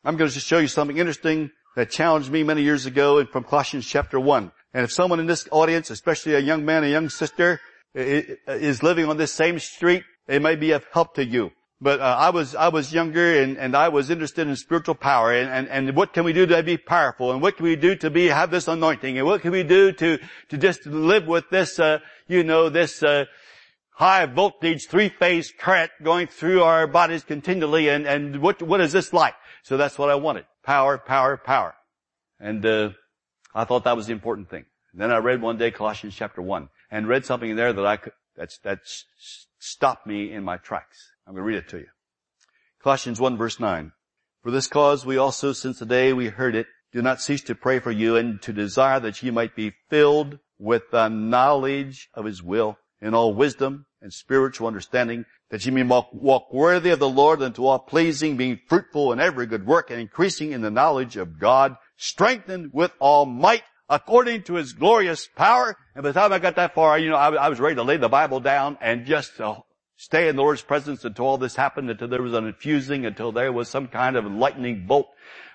I'm 0.04 0.18
going 0.18 0.30
to 0.30 0.34
just 0.34 0.48
show 0.48 0.60
you 0.60 0.68
something 0.68 0.98
interesting 0.98 1.52
that 1.76 1.90
challenged 1.90 2.32
me 2.32 2.44
many 2.44 2.62
years 2.62 2.86
ago 2.86 3.24
from 3.26 3.44
Colossians 3.44 3.88
chapter 3.88 4.20
1. 4.20 4.52
And 4.74 4.84
if 4.84 4.92
someone 4.92 5.20
in 5.20 5.28
this 5.28 5.48
audience, 5.52 5.90
especially 5.90 6.34
a 6.34 6.40
young 6.40 6.66
man, 6.66 6.84
a 6.84 6.88
young 6.88 7.10
sister, 7.10 7.62
is 7.96 8.84
living 8.84 9.06
on 9.06 9.18
this 9.18 9.32
same 9.32 9.60
street, 9.60 10.04
it 10.28 10.42
may 10.42 10.56
be 10.56 10.72
of 10.72 10.86
help 10.92 11.16
to 11.16 11.26
you. 11.26 11.52
But 11.84 12.00
uh, 12.00 12.16
I 12.18 12.30
was 12.30 12.56
I 12.56 12.70
was 12.70 12.94
younger 12.94 13.42
and, 13.42 13.58
and 13.58 13.76
I 13.76 13.90
was 13.90 14.10
interested 14.10 14.48
in 14.48 14.56
spiritual 14.56 14.96
power 14.96 15.34
and, 15.34 15.50
and, 15.50 15.68
and 15.68 15.96
what 15.98 16.14
can 16.14 16.24
we 16.24 16.32
do 16.32 16.46
to 16.46 16.64
be 16.64 16.78
powerful 16.78 17.34
and 17.34 17.42
what 17.42 17.58
can 17.58 17.66
we 17.66 17.76
do 17.76 17.94
to 17.98 18.10
be 18.10 18.28
have 18.28 18.52
this 18.52 18.70
anointing 18.70 19.18
and 19.18 19.28
what 19.28 19.42
can 19.42 19.52
we 19.52 19.64
do 19.64 19.92
to 19.92 20.18
to 20.48 20.58
just 20.58 20.86
live 20.86 21.28
with 21.28 21.50
this 21.50 21.80
uh, 21.80 22.00
you 22.28 22.42
know 22.42 22.70
this 22.70 23.04
uh, 23.04 23.26
high 23.96 24.26
voltage 24.26 24.88
three 24.88 25.10
phase 25.10 25.52
current 25.60 25.92
going 26.02 26.28
through 26.28 26.64
our 26.64 26.88
bodies 26.88 27.26
continually 27.26 27.90
and 27.90 28.08
and 28.08 28.42
what 28.42 28.62
what 28.62 28.80
is 28.80 28.94
this 28.94 29.12
like? 29.12 29.36
So 29.64 29.76
that's 29.76 30.00
what 30.00 30.10
I 30.10 30.16
wanted 30.16 30.46
power 30.64 30.98
power 30.98 31.36
power 31.36 31.76
and 32.40 32.66
uh, 32.66 32.92
I 33.54 33.66
thought 33.66 33.84
that 33.84 33.98
was 33.98 34.08
the 34.08 34.14
important 34.14 34.50
thing. 34.50 34.66
And 34.94 35.02
then 35.02 35.12
I 35.12 35.18
read 35.18 35.42
one 35.42 35.58
day 35.58 35.72
Colossians 35.72 36.16
chapter 36.16 36.42
one 36.42 36.70
and 36.90 37.10
read 37.10 37.26
something 37.26 37.50
in 37.50 37.58
there 37.58 37.74
that 37.74 37.86
I 37.86 37.98
could, 37.98 38.14
that's, 38.38 38.58
that 38.60 38.80
stopped 39.60 40.08
me 40.08 40.32
in 40.32 40.44
my 40.44 40.58
tracks. 40.58 41.13
I'm 41.26 41.34
going 41.34 41.44
to 41.44 41.48
read 41.48 41.58
it 41.58 41.70
to 41.70 41.78
you. 41.78 41.88
Colossians 42.82 43.20
1 43.20 43.38
verse 43.38 43.60
9. 43.60 43.92
For 44.44 44.52
this 44.52 44.68
cause 44.68 45.06
we 45.06 45.18
also, 45.18 45.54
since 45.54 45.80
the 45.80 45.86
day 45.86 46.12
we 46.12 46.28
heard 46.28 46.56
it, 46.56 46.68
do 46.92 47.02
not 47.02 47.22
cease 47.22 47.42
to 47.44 47.56
pray 47.56 47.80
for 47.80 47.92
you 47.92 48.18
and 48.18 48.42
to 48.42 48.54
desire 48.54 49.00
that 49.00 49.24
you 49.24 49.32
might 49.32 49.56
be 49.56 49.74
filled 49.90 50.40
with 50.60 50.84
the 50.92 51.08
knowledge 51.08 52.10
of 52.14 52.26
His 52.26 52.44
will 52.44 52.78
in 53.02 53.14
all 53.14 53.34
wisdom 53.34 53.86
and 54.02 54.14
spiritual 54.14 54.68
understanding, 54.68 55.26
that 55.50 55.66
you 55.66 55.72
may 55.72 55.84
walk, 55.84 56.54
worthy 56.54 56.90
of 56.90 57.00
the 57.00 57.10
Lord 57.10 57.42
unto 57.42 57.66
all 57.66 57.80
pleasing, 57.80 58.38
being 58.38 58.60
fruitful 58.68 59.14
in 59.14 59.20
every 59.20 59.46
good 59.46 59.66
work 59.66 59.90
and 59.90 60.00
increasing 60.00 60.52
in 60.52 60.62
the 60.62 60.70
knowledge 60.70 61.16
of 61.16 61.40
God, 61.40 61.78
strengthened 61.98 62.72
with 62.74 62.92
all 63.00 63.26
might 63.26 63.64
according 63.90 64.44
to 64.44 64.56
his 64.56 64.74
glorious 64.74 65.28
power. 65.36 65.76
And 65.96 66.04
by 66.04 66.12
the 66.12 66.20
time 66.20 66.34
I 66.34 66.40
got 66.40 66.56
that 66.56 66.74
far, 66.76 66.98
you 66.98 67.10
know, 67.10 67.16
I, 67.16 67.34
I 67.34 67.50
was 67.50 67.60
ready 67.60 67.76
to 67.76 67.84
lay 67.84 67.98
the 67.98 68.10
Bible 68.10 68.40
down 68.40 68.78
and 68.82 69.06
just 69.06 69.40
stay 70.04 70.28
in 70.28 70.36
the 70.36 70.42
Lord's 70.42 70.62
presence 70.62 71.06
until 71.06 71.26
all 71.26 71.38
this 71.38 71.56
happened, 71.56 71.90
until 71.90 72.10
there 72.10 72.22
was 72.22 72.34
an 72.34 72.46
infusing, 72.46 73.06
until 73.06 73.32
there 73.32 73.54
was 73.54 73.70
some 73.70 73.88
kind 73.88 74.18
of 74.18 74.26
lightning 74.26 74.86
bolt, 74.86 75.08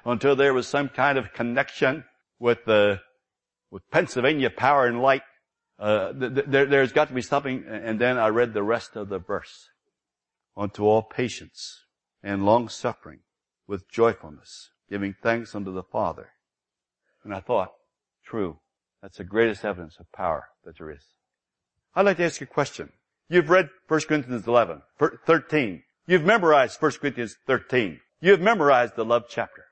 until 0.06 0.34
there 0.34 0.54
was 0.54 0.66
some 0.66 0.88
kind 0.88 1.18
of 1.18 1.34
connection 1.34 2.02
with 2.38 2.64
the, 2.64 2.98
with 3.70 3.82
Pennsylvania 3.90 4.48
power 4.48 4.86
and 4.86 5.02
light. 5.02 5.20
Uh, 5.78 6.14
th- 6.14 6.34
th- 6.34 6.68
there's 6.70 6.92
got 6.92 7.08
to 7.08 7.14
be 7.14 7.20
something, 7.20 7.62
and 7.68 8.00
then 8.00 8.16
I 8.16 8.28
read 8.28 8.54
the 8.54 8.62
rest 8.62 8.96
of 8.96 9.10
the 9.10 9.18
verse. 9.18 9.68
Unto 10.56 10.82
all 10.82 11.02
patience 11.02 11.84
and 12.22 12.46
long 12.46 12.70
suffering 12.70 13.20
with 13.66 13.90
joyfulness, 13.90 14.70
giving 14.88 15.14
thanks 15.22 15.54
unto 15.54 15.74
the 15.74 15.82
Father. 15.82 16.30
And 17.22 17.34
I 17.34 17.40
thought, 17.40 17.72
true. 18.24 18.60
That's 19.02 19.18
the 19.18 19.24
greatest 19.24 19.64
evidence 19.64 19.98
of 20.00 20.10
power 20.10 20.48
that 20.64 20.78
there 20.78 20.90
is. 20.90 21.04
I'd 21.94 22.06
like 22.06 22.16
to 22.16 22.24
ask 22.24 22.40
you 22.40 22.46
a 22.50 22.52
question. 22.52 22.92
You've 23.28 23.50
read 23.50 23.68
1 23.88 24.00
Corinthians 24.08 24.46
11, 24.46 24.82
13. 25.26 25.82
You've 26.06 26.24
memorized 26.24 26.80
1 26.80 26.92
Corinthians 26.92 27.36
13. 27.46 28.00
You've 28.20 28.40
memorized 28.40 28.96
the 28.96 29.04
love 29.04 29.24
chapter. 29.28 29.64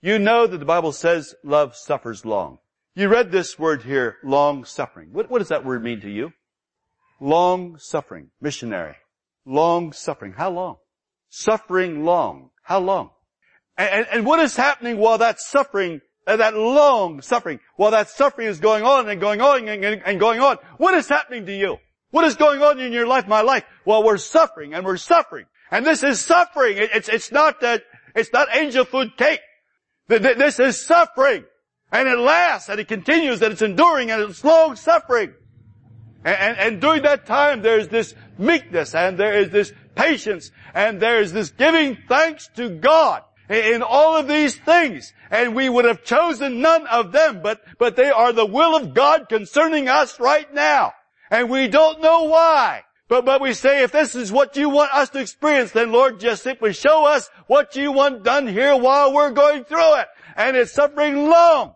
You 0.00 0.18
know 0.18 0.46
that 0.46 0.58
the 0.58 0.64
Bible 0.64 0.92
says 0.92 1.34
love 1.42 1.74
suffers 1.76 2.24
long. 2.24 2.58
You 2.94 3.08
read 3.08 3.32
this 3.32 3.58
word 3.58 3.82
here, 3.82 4.16
long 4.22 4.64
suffering. 4.64 5.08
What, 5.12 5.30
what 5.30 5.38
does 5.38 5.48
that 5.48 5.64
word 5.64 5.82
mean 5.82 6.00
to 6.00 6.10
you? 6.10 6.32
Long 7.20 7.76
suffering. 7.78 8.30
Missionary. 8.40 8.96
Long 9.44 9.92
suffering. 9.92 10.32
How 10.32 10.50
long? 10.50 10.76
Suffering 11.28 12.04
long. 12.04 12.50
How 12.62 12.78
long? 12.78 13.10
And, 13.76 14.06
and, 14.12 14.26
what 14.26 14.40
is 14.40 14.56
happening 14.56 14.98
while 14.98 15.18
that 15.18 15.40
suffering 15.40 16.00
uh, 16.26 16.36
that 16.36 16.54
long 16.54 17.22
suffering, 17.22 17.60
while 17.76 17.90
that 17.92 18.10
suffering 18.10 18.46
is 18.46 18.60
going 18.60 18.84
on 18.84 19.08
and 19.08 19.20
going 19.20 19.40
on 19.40 19.66
and, 19.68 19.84
and, 19.84 20.02
and 20.04 20.20
going 20.20 20.40
on, 20.40 20.58
what 20.76 20.94
is 20.94 21.08
happening 21.08 21.46
to 21.46 21.56
you? 21.56 21.78
What 22.10 22.24
is 22.24 22.36
going 22.36 22.62
on 22.62 22.80
in 22.80 22.92
your 22.92 23.06
life, 23.06 23.28
my 23.28 23.42
life? 23.42 23.64
Well, 23.84 24.02
we're 24.02 24.16
suffering 24.16 24.74
and 24.74 24.84
we're 24.84 24.96
suffering. 24.96 25.46
And 25.70 25.86
this 25.86 26.02
is 26.02 26.20
suffering. 26.20 26.76
It, 26.76 26.90
it's, 26.92 27.08
it's 27.08 27.30
not 27.30 27.60
that, 27.60 27.84
it's 28.14 28.32
not 28.32 28.48
angel 28.54 28.84
food 28.84 29.16
cake. 29.16 29.40
This 30.08 30.58
is 30.58 30.84
suffering. 30.84 31.44
And 31.92 32.08
it 32.08 32.18
lasts 32.18 32.68
and 32.68 32.80
it 32.80 32.88
continues 32.88 33.40
and 33.42 33.52
it's 33.52 33.62
enduring 33.62 34.10
and 34.10 34.22
it's 34.22 34.42
long 34.42 34.74
suffering. 34.76 35.34
And, 36.24 36.36
and, 36.36 36.58
and 36.58 36.80
during 36.80 37.02
that 37.02 37.26
time 37.26 37.62
there's 37.62 37.88
this 37.88 38.14
meekness 38.38 38.94
and 38.94 39.16
there 39.16 39.38
is 39.38 39.50
this 39.50 39.72
patience 39.94 40.50
and 40.74 41.00
there 41.00 41.20
is 41.20 41.32
this 41.32 41.50
giving 41.50 41.96
thanks 42.08 42.48
to 42.56 42.70
God 42.70 43.22
in 43.48 43.82
all 43.82 44.16
of 44.16 44.26
these 44.26 44.56
things. 44.56 45.12
And 45.30 45.54
we 45.54 45.68
would 45.68 45.84
have 45.84 46.02
chosen 46.02 46.60
none 46.60 46.88
of 46.88 47.12
them, 47.12 47.40
but, 47.42 47.60
but 47.78 47.94
they 47.94 48.10
are 48.10 48.32
the 48.32 48.46
will 48.46 48.76
of 48.76 48.94
God 48.94 49.28
concerning 49.28 49.88
us 49.88 50.18
right 50.18 50.52
now. 50.52 50.92
And 51.30 51.48
we 51.48 51.68
don't 51.68 52.00
know 52.00 52.24
why. 52.24 52.82
But, 53.08 53.24
but 53.24 53.40
we 53.40 53.54
say, 53.54 53.82
if 53.82 53.92
this 53.92 54.14
is 54.14 54.30
what 54.30 54.56
you 54.56 54.68
want 54.68 54.94
us 54.94 55.10
to 55.10 55.20
experience, 55.20 55.72
then 55.72 55.90
Lord, 55.90 56.20
just 56.20 56.42
simply 56.42 56.72
show 56.72 57.06
us 57.06 57.28
what 57.46 57.74
you 57.74 57.90
want 57.90 58.22
done 58.22 58.46
here 58.46 58.76
while 58.76 59.12
we're 59.12 59.32
going 59.32 59.64
through 59.64 59.96
it. 59.96 60.06
And 60.36 60.56
it's 60.56 60.72
suffering 60.72 61.28
long. 61.28 61.74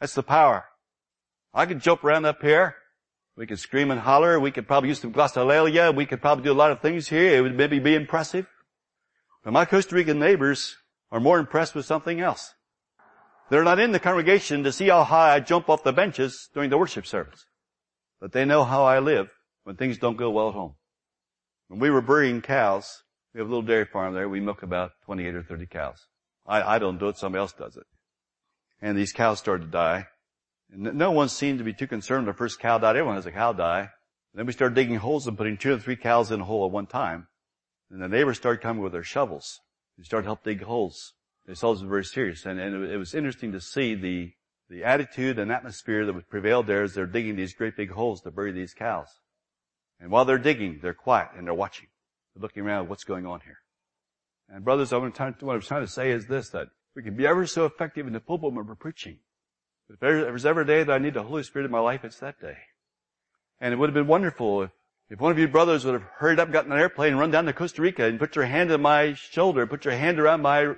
That's 0.00 0.14
the 0.14 0.22
power. 0.22 0.64
I 1.52 1.66
could 1.66 1.80
jump 1.80 2.04
around 2.04 2.24
up 2.24 2.40
here. 2.40 2.76
We 3.36 3.46
could 3.46 3.58
scream 3.58 3.90
and 3.90 4.00
holler. 4.00 4.40
We 4.40 4.50
could 4.50 4.66
probably 4.66 4.88
use 4.88 5.00
some 5.00 5.12
glossolalia. 5.12 5.94
We 5.94 6.06
could 6.06 6.22
probably 6.22 6.44
do 6.44 6.52
a 6.52 6.54
lot 6.54 6.70
of 6.70 6.80
things 6.80 7.08
here. 7.08 7.36
It 7.36 7.40
would 7.42 7.56
maybe 7.56 7.78
be 7.78 7.94
impressive. 7.94 8.46
But 9.44 9.52
my 9.52 9.64
Costa 9.64 9.94
Rican 9.94 10.18
neighbors 10.18 10.76
are 11.10 11.20
more 11.20 11.38
impressed 11.38 11.74
with 11.74 11.86
something 11.86 12.20
else. 12.20 12.54
They're 13.50 13.64
not 13.64 13.78
in 13.78 13.92
the 13.92 13.98
congregation 13.98 14.62
to 14.64 14.72
see 14.72 14.88
how 14.88 15.04
high 15.04 15.34
I 15.34 15.40
jump 15.40 15.68
off 15.68 15.82
the 15.82 15.92
benches 15.92 16.48
during 16.54 16.70
the 16.70 16.78
worship 16.78 17.06
service. 17.06 17.46
But 18.20 18.32
they 18.32 18.44
know 18.44 18.64
how 18.64 18.84
I 18.84 18.98
live 18.98 19.30
when 19.64 19.76
things 19.76 19.98
don't 19.98 20.16
go 20.16 20.30
well 20.30 20.48
at 20.48 20.54
home. 20.54 20.74
When 21.68 21.80
we 21.80 21.90
were 21.90 22.02
breeding 22.02 22.42
cows, 22.42 23.02
we 23.32 23.38
have 23.38 23.46
a 23.46 23.50
little 23.50 23.66
dairy 23.66 23.86
farm 23.86 24.14
there, 24.14 24.28
we 24.28 24.40
milk 24.40 24.62
about 24.62 24.92
28 25.04 25.34
or 25.34 25.42
30 25.42 25.66
cows. 25.66 26.06
I, 26.46 26.76
I 26.76 26.78
don't 26.78 26.98
do 26.98 27.08
it, 27.08 27.16
somebody 27.16 27.40
else 27.40 27.52
does 27.52 27.76
it. 27.76 27.86
And 28.82 28.96
these 28.96 29.12
cows 29.12 29.38
started 29.38 29.66
to 29.66 29.70
die. 29.70 30.06
And 30.72 30.94
no 30.94 31.10
one 31.10 31.28
seemed 31.28 31.58
to 31.58 31.64
be 31.64 31.72
too 31.72 31.86
concerned 31.86 32.26
the 32.26 32.32
first 32.32 32.58
cow 32.58 32.78
died. 32.78 32.96
Everyone 32.96 33.16
has 33.16 33.26
a 33.26 33.32
cow 33.32 33.52
die. 33.52 33.80
And 33.80 34.38
then 34.38 34.46
we 34.46 34.52
started 34.52 34.74
digging 34.74 34.96
holes 34.96 35.26
and 35.26 35.36
putting 35.36 35.56
two 35.56 35.74
or 35.74 35.78
three 35.78 35.96
cows 35.96 36.30
in 36.30 36.40
a 36.40 36.44
hole 36.44 36.64
at 36.64 36.72
one 36.72 36.86
time. 36.86 37.28
And 37.90 38.00
the 38.00 38.08
neighbors 38.08 38.36
started 38.36 38.62
coming 38.62 38.82
with 38.82 38.92
their 38.92 39.02
shovels. 39.02 39.60
They 39.98 40.04
started 40.04 40.24
to 40.24 40.28
help 40.28 40.44
dig 40.44 40.62
holes. 40.62 41.14
They 41.46 41.54
saw 41.54 41.72
this 41.72 41.82
was 41.82 41.88
very 41.88 42.04
serious. 42.04 42.46
And, 42.46 42.60
and 42.60 42.84
it 42.84 42.96
was 42.96 43.14
interesting 43.14 43.52
to 43.52 43.60
see 43.60 43.94
the, 43.94 44.32
the 44.70 44.84
attitude 44.84 45.38
and 45.38 45.50
atmosphere 45.50 46.06
that 46.06 46.30
prevailed 46.30 46.68
there 46.68 46.84
as 46.84 46.94
they're 46.94 47.04
digging 47.04 47.34
these 47.34 47.52
great 47.52 47.76
big 47.76 47.90
holes 47.90 48.22
to 48.22 48.30
bury 48.30 48.52
these 48.52 48.72
cows. 48.72 49.08
And 49.98 50.10
while 50.10 50.24
they're 50.24 50.38
digging, 50.38 50.78
they're 50.80 50.94
quiet 50.94 51.30
and 51.36 51.46
they're 51.46 51.52
watching. 51.52 51.88
They're 52.34 52.42
looking 52.42 52.62
around, 52.62 52.88
what's 52.88 53.04
going 53.04 53.26
on 53.26 53.40
here? 53.40 53.58
And 54.48 54.64
brothers, 54.64 54.92
what 54.92 55.02
I'm 55.02 55.12
trying 55.12 55.34
to 55.34 55.86
say 55.86 56.12
is 56.12 56.26
this, 56.26 56.50
that 56.50 56.68
we 56.94 57.02
can 57.02 57.16
be 57.16 57.26
ever 57.26 57.46
so 57.46 57.66
effective 57.66 58.06
in 58.06 58.12
the 58.12 58.20
pulpit 58.20 58.52
when 58.52 58.66
we're 58.66 58.74
preaching. 58.76 59.18
If 59.88 59.98
there's 59.98 60.46
ever 60.46 60.60
a 60.60 60.66
day 60.66 60.84
that 60.84 60.92
I 60.92 60.98
need 60.98 61.14
the 61.14 61.24
Holy 61.24 61.42
Spirit 61.42 61.66
in 61.66 61.72
my 61.72 61.80
life, 61.80 62.04
it's 62.04 62.20
that 62.20 62.40
day. 62.40 62.56
And 63.60 63.74
it 63.74 63.76
would 63.76 63.88
have 63.88 63.94
been 63.94 64.06
wonderful 64.06 64.62
if, 64.62 64.70
if 65.10 65.20
one 65.20 65.32
of 65.32 65.38
you 65.38 65.48
brothers 65.48 65.84
would 65.84 65.94
have 65.94 66.08
hurried 66.18 66.38
up, 66.38 66.52
got 66.52 66.66
in 66.66 66.72
an 66.72 66.78
airplane, 66.78 67.10
and 67.10 67.18
run 67.18 67.32
down 67.32 67.44
to 67.46 67.52
Costa 67.52 67.82
Rica 67.82 68.04
and 68.04 68.20
put 68.20 68.36
your 68.36 68.44
hand 68.44 68.70
on 68.70 68.82
my 68.82 69.14
shoulder, 69.14 69.66
put 69.66 69.84
your 69.84 69.94
hand 69.94 70.20
around 70.20 70.42
my 70.42 70.72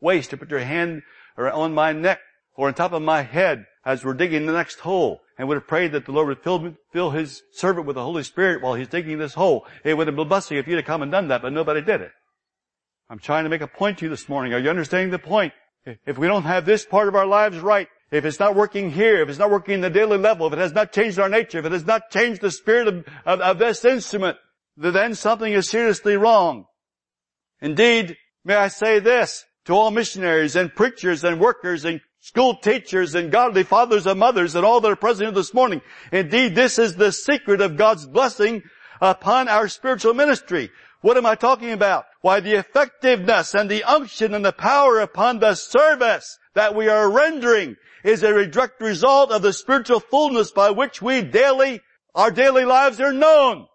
waist, 0.00 0.32
or 0.32 0.36
put 0.36 0.50
your 0.50 0.60
hand 0.60 1.02
on 1.36 1.74
my 1.74 1.92
neck, 1.92 2.20
or 2.54 2.68
on 2.68 2.74
top 2.74 2.92
of 2.92 3.02
my 3.02 3.22
head 3.22 3.66
as 3.84 4.04
we're 4.04 4.14
digging 4.14 4.46
the 4.46 4.52
next 4.52 4.80
hole, 4.80 5.20
and 5.36 5.48
would 5.48 5.56
have 5.56 5.66
prayed 5.66 5.92
that 5.92 6.06
the 6.06 6.12
Lord 6.12 6.28
would 6.28 6.42
fill, 6.42 6.76
fill 6.92 7.10
His 7.10 7.42
servant 7.52 7.86
with 7.86 7.96
the 7.96 8.04
Holy 8.04 8.22
Spirit 8.22 8.62
while 8.62 8.74
He's 8.74 8.88
digging 8.88 9.18
this 9.18 9.34
hole. 9.34 9.66
It 9.84 9.96
would 9.96 10.06
have 10.06 10.14
been 10.14 10.26
a 10.26 10.28
blessing 10.28 10.56
if 10.58 10.68
you'd 10.68 10.76
have 10.76 10.84
come 10.84 11.02
and 11.02 11.10
done 11.10 11.28
that, 11.28 11.42
but 11.42 11.52
nobody 11.52 11.80
did 11.80 12.00
it. 12.00 12.12
I'm 13.10 13.18
trying 13.18 13.44
to 13.44 13.50
make 13.50 13.60
a 13.60 13.66
point 13.66 13.98
to 13.98 14.06
you 14.06 14.10
this 14.10 14.28
morning. 14.28 14.52
Are 14.52 14.58
you 14.58 14.70
understanding 14.70 15.10
the 15.10 15.18
point? 15.18 15.52
If 16.06 16.16
we 16.16 16.28
don't 16.28 16.44
have 16.44 16.64
this 16.64 16.84
part 16.84 17.08
of 17.08 17.16
our 17.16 17.26
lives 17.26 17.58
right, 17.58 17.88
if 18.12 18.24
it's 18.24 18.38
not 18.38 18.54
working 18.54 18.92
here, 18.92 19.20
if 19.20 19.28
it's 19.28 19.38
not 19.38 19.50
working 19.50 19.74
in 19.74 19.80
the 19.80 19.90
daily 19.90 20.18
level, 20.18 20.46
if 20.46 20.52
it 20.52 20.58
has 20.58 20.72
not 20.72 20.92
changed 20.92 21.18
our 21.18 21.28
nature, 21.28 21.58
if 21.58 21.64
it 21.64 21.72
has 21.72 21.86
not 21.86 22.10
changed 22.10 22.40
the 22.40 22.50
spirit 22.50 22.86
of, 22.86 23.04
of, 23.26 23.40
of 23.40 23.58
this 23.58 23.84
instrument, 23.84 24.36
then 24.76 25.14
something 25.14 25.52
is 25.52 25.68
seriously 25.68 26.16
wrong. 26.16 26.66
Indeed, 27.60 28.16
may 28.44 28.54
I 28.54 28.68
say 28.68 28.98
this 28.98 29.44
to 29.64 29.72
all 29.72 29.90
missionaries 29.90 30.56
and 30.56 30.74
preachers 30.74 31.24
and 31.24 31.40
workers 31.40 31.84
and 31.84 32.00
school 32.22 32.54
teachers 32.54 33.16
and 33.16 33.32
godly 33.32 33.64
fathers 33.64 34.06
and 34.06 34.18
mothers 34.18 34.54
and 34.54 34.64
all 34.64 34.80
that 34.80 34.92
are 34.92 34.96
present 34.96 35.26
here 35.26 35.34
this 35.34 35.52
morning. 35.52 35.82
Indeed, 36.12 36.54
this 36.54 36.78
is 36.78 36.94
the 36.94 37.10
secret 37.10 37.60
of 37.60 37.76
God's 37.76 38.06
blessing 38.06 38.62
upon 39.00 39.48
our 39.48 39.66
spiritual 39.66 40.14
ministry. 40.14 40.70
What 41.00 41.16
am 41.16 41.26
I 41.26 41.34
talking 41.34 41.72
about? 41.72 42.04
Why 42.20 42.38
the 42.38 42.54
effectiveness 42.54 43.54
and 43.54 43.68
the 43.68 43.82
unction 43.82 44.34
and 44.34 44.44
the 44.44 44.52
power 44.52 45.00
upon 45.00 45.40
the 45.40 45.56
service 45.56 46.38
that 46.54 46.76
we 46.76 46.88
are 46.88 47.10
rendering 47.10 47.74
is 48.04 48.22
a 48.22 48.46
direct 48.46 48.80
result 48.80 49.32
of 49.32 49.42
the 49.42 49.52
spiritual 49.52 49.98
fullness 49.98 50.52
by 50.52 50.70
which 50.70 51.02
we 51.02 51.22
daily, 51.22 51.80
our 52.14 52.30
daily 52.30 52.64
lives 52.64 53.00
are 53.00 53.12
known. 53.12 53.66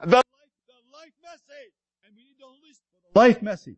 The 0.00 0.16
life, 0.16 0.24
message. 1.22 1.72
Life 3.14 3.40
message. 3.40 3.76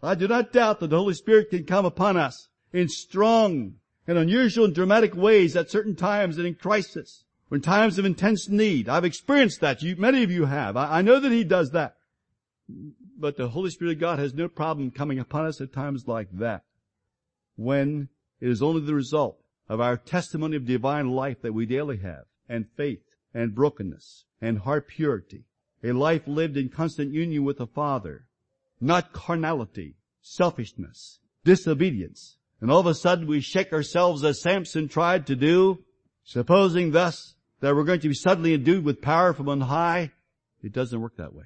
I 0.00 0.14
do 0.14 0.28
not 0.28 0.52
doubt 0.52 0.78
that 0.78 0.90
the 0.90 0.98
Holy 0.98 1.14
Spirit 1.14 1.50
can 1.50 1.64
come 1.64 1.84
upon 1.84 2.16
us 2.16 2.48
in 2.74 2.88
strong 2.88 3.76
and 4.06 4.18
unusual 4.18 4.66
and 4.66 4.74
dramatic 4.74 5.14
ways 5.14 5.56
at 5.56 5.70
certain 5.70 5.94
times 5.94 6.36
and 6.36 6.46
in 6.46 6.54
crisis. 6.56 7.24
In 7.50 7.60
times 7.60 7.98
of 7.98 8.04
intense 8.04 8.48
need. 8.48 8.88
I've 8.88 9.04
experienced 9.04 9.60
that. 9.60 9.80
You, 9.80 9.94
many 9.94 10.24
of 10.24 10.30
you 10.30 10.46
have. 10.46 10.76
I, 10.76 10.98
I 10.98 11.02
know 11.02 11.20
that 11.20 11.30
He 11.30 11.44
does 11.44 11.70
that. 11.70 11.94
But 13.16 13.36
the 13.36 13.50
Holy 13.50 13.70
Spirit 13.70 13.92
of 13.92 14.00
God 14.00 14.18
has 14.18 14.34
no 14.34 14.48
problem 14.48 14.90
coming 14.90 15.20
upon 15.20 15.46
us 15.46 15.60
at 15.60 15.72
times 15.72 16.08
like 16.08 16.28
that 16.32 16.64
when 17.54 18.08
it 18.40 18.48
is 18.48 18.60
only 18.60 18.80
the 18.80 18.94
result 18.94 19.38
of 19.68 19.80
our 19.80 19.96
testimony 19.96 20.56
of 20.56 20.66
divine 20.66 21.10
life 21.10 21.42
that 21.42 21.54
we 21.54 21.64
daily 21.64 21.98
have 21.98 22.24
and 22.48 22.66
faith 22.76 23.04
and 23.32 23.54
brokenness 23.54 24.24
and 24.40 24.58
heart 24.58 24.88
purity, 24.88 25.44
a 25.84 25.92
life 25.92 26.26
lived 26.26 26.56
in 26.56 26.68
constant 26.68 27.12
union 27.12 27.44
with 27.44 27.58
the 27.58 27.68
Father, 27.68 28.26
not 28.80 29.12
carnality, 29.12 29.94
selfishness, 30.20 31.20
disobedience. 31.44 32.36
And 32.64 32.72
all 32.72 32.80
of 32.80 32.86
a 32.86 32.94
sudden 32.94 33.26
we 33.26 33.42
shake 33.42 33.74
ourselves 33.74 34.24
as 34.24 34.40
Samson 34.40 34.88
tried 34.88 35.26
to 35.26 35.36
do, 35.36 35.84
supposing 36.22 36.92
thus 36.92 37.34
that 37.60 37.74
we're 37.76 37.84
going 37.84 38.00
to 38.00 38.08
be 38.08 38.14
suddenly 38.14 38.54
endued 38.54 38.86
with 38.86 39.02
power 39.02 39.34
from 39.34 39.50
on 39.50 39.60
high. 39.60 40.12
It 40.62 40.72
doesn't 40.72 40.98
work 40.98 41.18
that 41.18 41.34
way. 41.34 41.44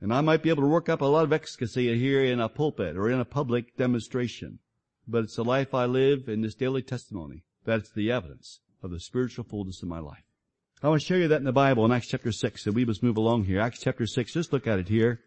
And 0.00 0.14
I 0.14 0.20
might 0.20 0.40
be 0.40 0.50
able 0.50 0.62
to 0.62 0.68
work 0.68 0.88
up 0.88 1.00
a 1.00 1.04
lot 1.04 1.24
of 1.24 1.32
ecstasy 1.32 1.98
here 1.98 2.24
in 2.24 2.38
a 2.38 2.48
pulpit 2.48 2.96
or 2.96 3.10
in 3.10 3.18
a 3.18 3.24
public 3.24 3.76
demonstration. 3.76 4.60
But 5.08 5.24
it's 5.24 5.34
the 5.34 5.42
life 5.42 5.74
I 5.74 5.86
live 5.86 6.28
in 6.28 6.42
this 6.42 6.54
daily 6.54 6.82
testimony 6.82 7.42
that's 7.64 7.90
the 7.90 8.12
evidence 8.12 8.60
of 8.84 8.92
the 8.92 9.00
spiritual 9.00 9.42
fullness 9.42 9.82
of 9.82 9.88
my 9.88 9.98
life. 9.98 10.22
I 10.80 10.88
want 10.90 11.00
to 11.00 11.06
show 11.08 11.16
you 11.16 11.26
that 11.26 11.40
in 11.40 11.44
the 11.44 11.50
Bible 11.50 11.84
in 11.86 11.90
Acts 11.90 12.06
chapter 12.06 12.30
6, 12.30 12.66
and 12.66 12.76
we 12.76 12.84
must 12.84 13.02
move 13.02 13.16
along 13.16 13.46
here. 13.46 13.60
Acts 13.60 13.80
chapter 13.80 14.06
6, 14.06 14.32
just 14.32 14.52
look 14.52 14.68
at 14.68 14.78
it 14.78 14.88
here. 14.88 15.22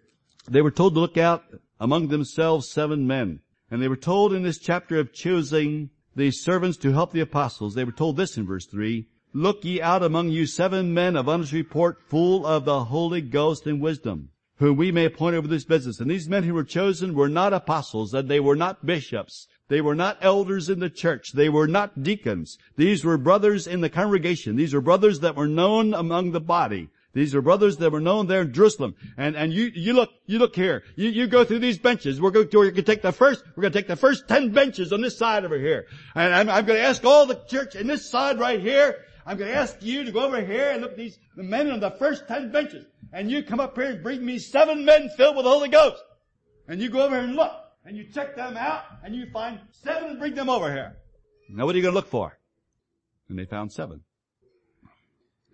They 0.50 0.62
were 0.62 0.72
told 0.72 0.94
to 0.94 1.02
look 1.02 1.18
out 1.18 1.44
among 1.78 2.08
themselves 2.08 2.72
seven 2.72 3.06
men. 3.06 3.42
And 3.76 3.84
they 3.84 3.90
were 3.90 3.98
told 3.98 4.32
in 4.32 4.44
this 4.44 4.58
chapter 4.58 5.00
of 5.00 5.12
choosing 5.12 5.90
these 6.16 6.42
servants 6.42 6.78
to 6.78 6.94
help 6.94 7.12
the 7.12 7.20
apostles, 7.20 7.76
they 7.76 7.84
were 7.84 7.92
told 7.92 8.16
this 8.16 8.38
in 8.38 8.46
verse 8.46 8.66
3, 8.66 9.06
Look 9.34 9.66
ye 9.66 9.82
out 9.82 10.02
among 10.02 10.30
you 10.30 10.46
seven 10.46 10.94
men 10.94 11.18
of 11.18 11.28
honest 11.28 11.52
report, 11.52 11.98
full 12.08 12.46
of 12.46 12.64
the 12.64 12.86
Holy 12.86 13.20
Ghost 13.20 13.68
and 13.68 13.82
wisdom 13.82 14.30
whom 14.60 14.78
we 14.78 14.92
may 14.92 15.04
appoint 15.04 15.36
over 15.36 15.48
this 15.48 15.66
business. 15.66 16.00
And 16.00 16.10
these 16.10 16.30
men 16.30 16.44
who 16.44 16.54
were 16.54 16.64
chosen 16.64 17.14
were 17.14 17.28
not 17.28 17.52
apostles, 17.52 18.14
and 18.14 18.30
they 18.30 18.40
were 18.40 18.56
not 18.56 18.86
bishops. 18.86 19.48
They 19.68 19.82
were 19.82 19.96
not 19.96 20.18
elders 20.22 20.70
in 20.70 20.80
the 20.80 20.90
church. 20.90 21.34
They 21.34 21.50
were 21.50 21.68
not 21.68 22.02
deacons. 22.02 22.58
These 22.78 23.04
were 23.04 23.18
brothers 23.18 23.68
in 23.68 23.82
the 23.82 23.90
congregation. 23.90 24.56
These 24.56 24.74
were 24.74 24.80
brothers 24.80 25.20
that 25.20 25.36
were 25.36 25.48
known 25.48 25.94
among 25.94 26.32
the 26.32 26.40
body. 26.40 26.88
These 27.16 27.34
are 27.34 27.42
brothers 27.42 27.78
that 27.78 27.92
were 27.92 28.02
known 28.02 28.28
there 28.28 28.42
in 28.42 28.54
Jerusalem. 28.54 28.94
And, 29.18 29.38
and 29.38 29.54
you, 29.54 29.72
you 29.74 29.94
look, 29.94 30.12
you 30.26 30.38
look 30.38 30.54
here. 30.54 30.84
You, 30.98 31.10
you 31.10 31.28
go 31.28 31.46
through 31.46 31.60
these 31.60 31.80
benches. 31.80 32.20
We're 32.20 32.30
going 32.30 32.50
to, 32.50 32.58
we're 32.58 32.66
going 32.66 32.76
to 32.76 32.84
take 32.84 33.02
the 33.02 33.14
first, 33.14 33.42
we're 33.56 33.62
going 33.62 33.72
to 33.72 33.80
take 33.80 33.88
the 33.88 33.96
first 33.96 34.28
ten 34.28 34.52
benches 34.52 34.92
on 34.92 35.00
this 35.00 35.18
side 35.18 35.46
over 35.46 35.58
here. 35.58 35.88
And 36.14 36.36
I'm, 36.36 36.50
I'm 36.50 36.66
going 36.66 36.78
to 36.78 36.86
ask 36.86 37.06
all 37.06 37.26
the 37.26 37.42
church 37.48 37.76
in 37.76 37.88
this 37.88 38.12
side 38.12 38.38
right 38.38 38.60
here, 38.60 39.06
I'm 39.26 39.38
going 39.38 39.50
to 39.50 39.58
ask 39.58 39.82
you 39.82 40.04
to 40.04 40.12
go 40.12 40.26
over 40.26 40.42
here 40.42 40.72
and 40.72 40.82
look 40.82 40.92
at 40.92 40.98
these, 40.98 41.18
the 41.38 41.44
men 41.44 41.72
on 41.72 41.80
the 41.80 41.92
first 41.92 42.28
ten 42.28 42.52
benches. 42.52 42.86
And 43.14 43.32
you 43.32 43.44
come 43.44 43.62
up 43.62 43.78
here 43.78 43.92
and 43.92 44.04
bring 44.04 44.24
me 44.24 44.38
seven 44.38 44.84
men 44.84 45.10
filled 45.16 45.38
with 45.38 45.46
the 45.46 45.52
Holy 45.52 45.70
Ghost. 45.70 46.04
And 46.68 46.82
you 46.82 46.90
go 46.90 47.02
over 47.06 47.16
here 47.16 47.24
and 47.24 47.36
look. 47.36 47.54
And 47.86 47.96
you 47.96 48.12
check 48.12 48.36
them 48.36 48.58
out 48.58 48.84
and 49.06 49.16
you 49.16 49.28
find 49.32 49.60
seven 49.72 50.10
and 50.10 50.20
bring 50.20 50.36
them 50.36 50.50
over 50.50 50.70
here. 50.70 50.98
Now 51.50 51.66
what 51.66 51.76
are 51.76 51.78
you 51.78 51.84
going 51.84 51.94
to 51.94 51.96
look 51.96 52.10
for? 52.10 52.38
And 53.30 53.40
they 53.40 53.46
found 53.46 53.72
seven. 53.72 54.02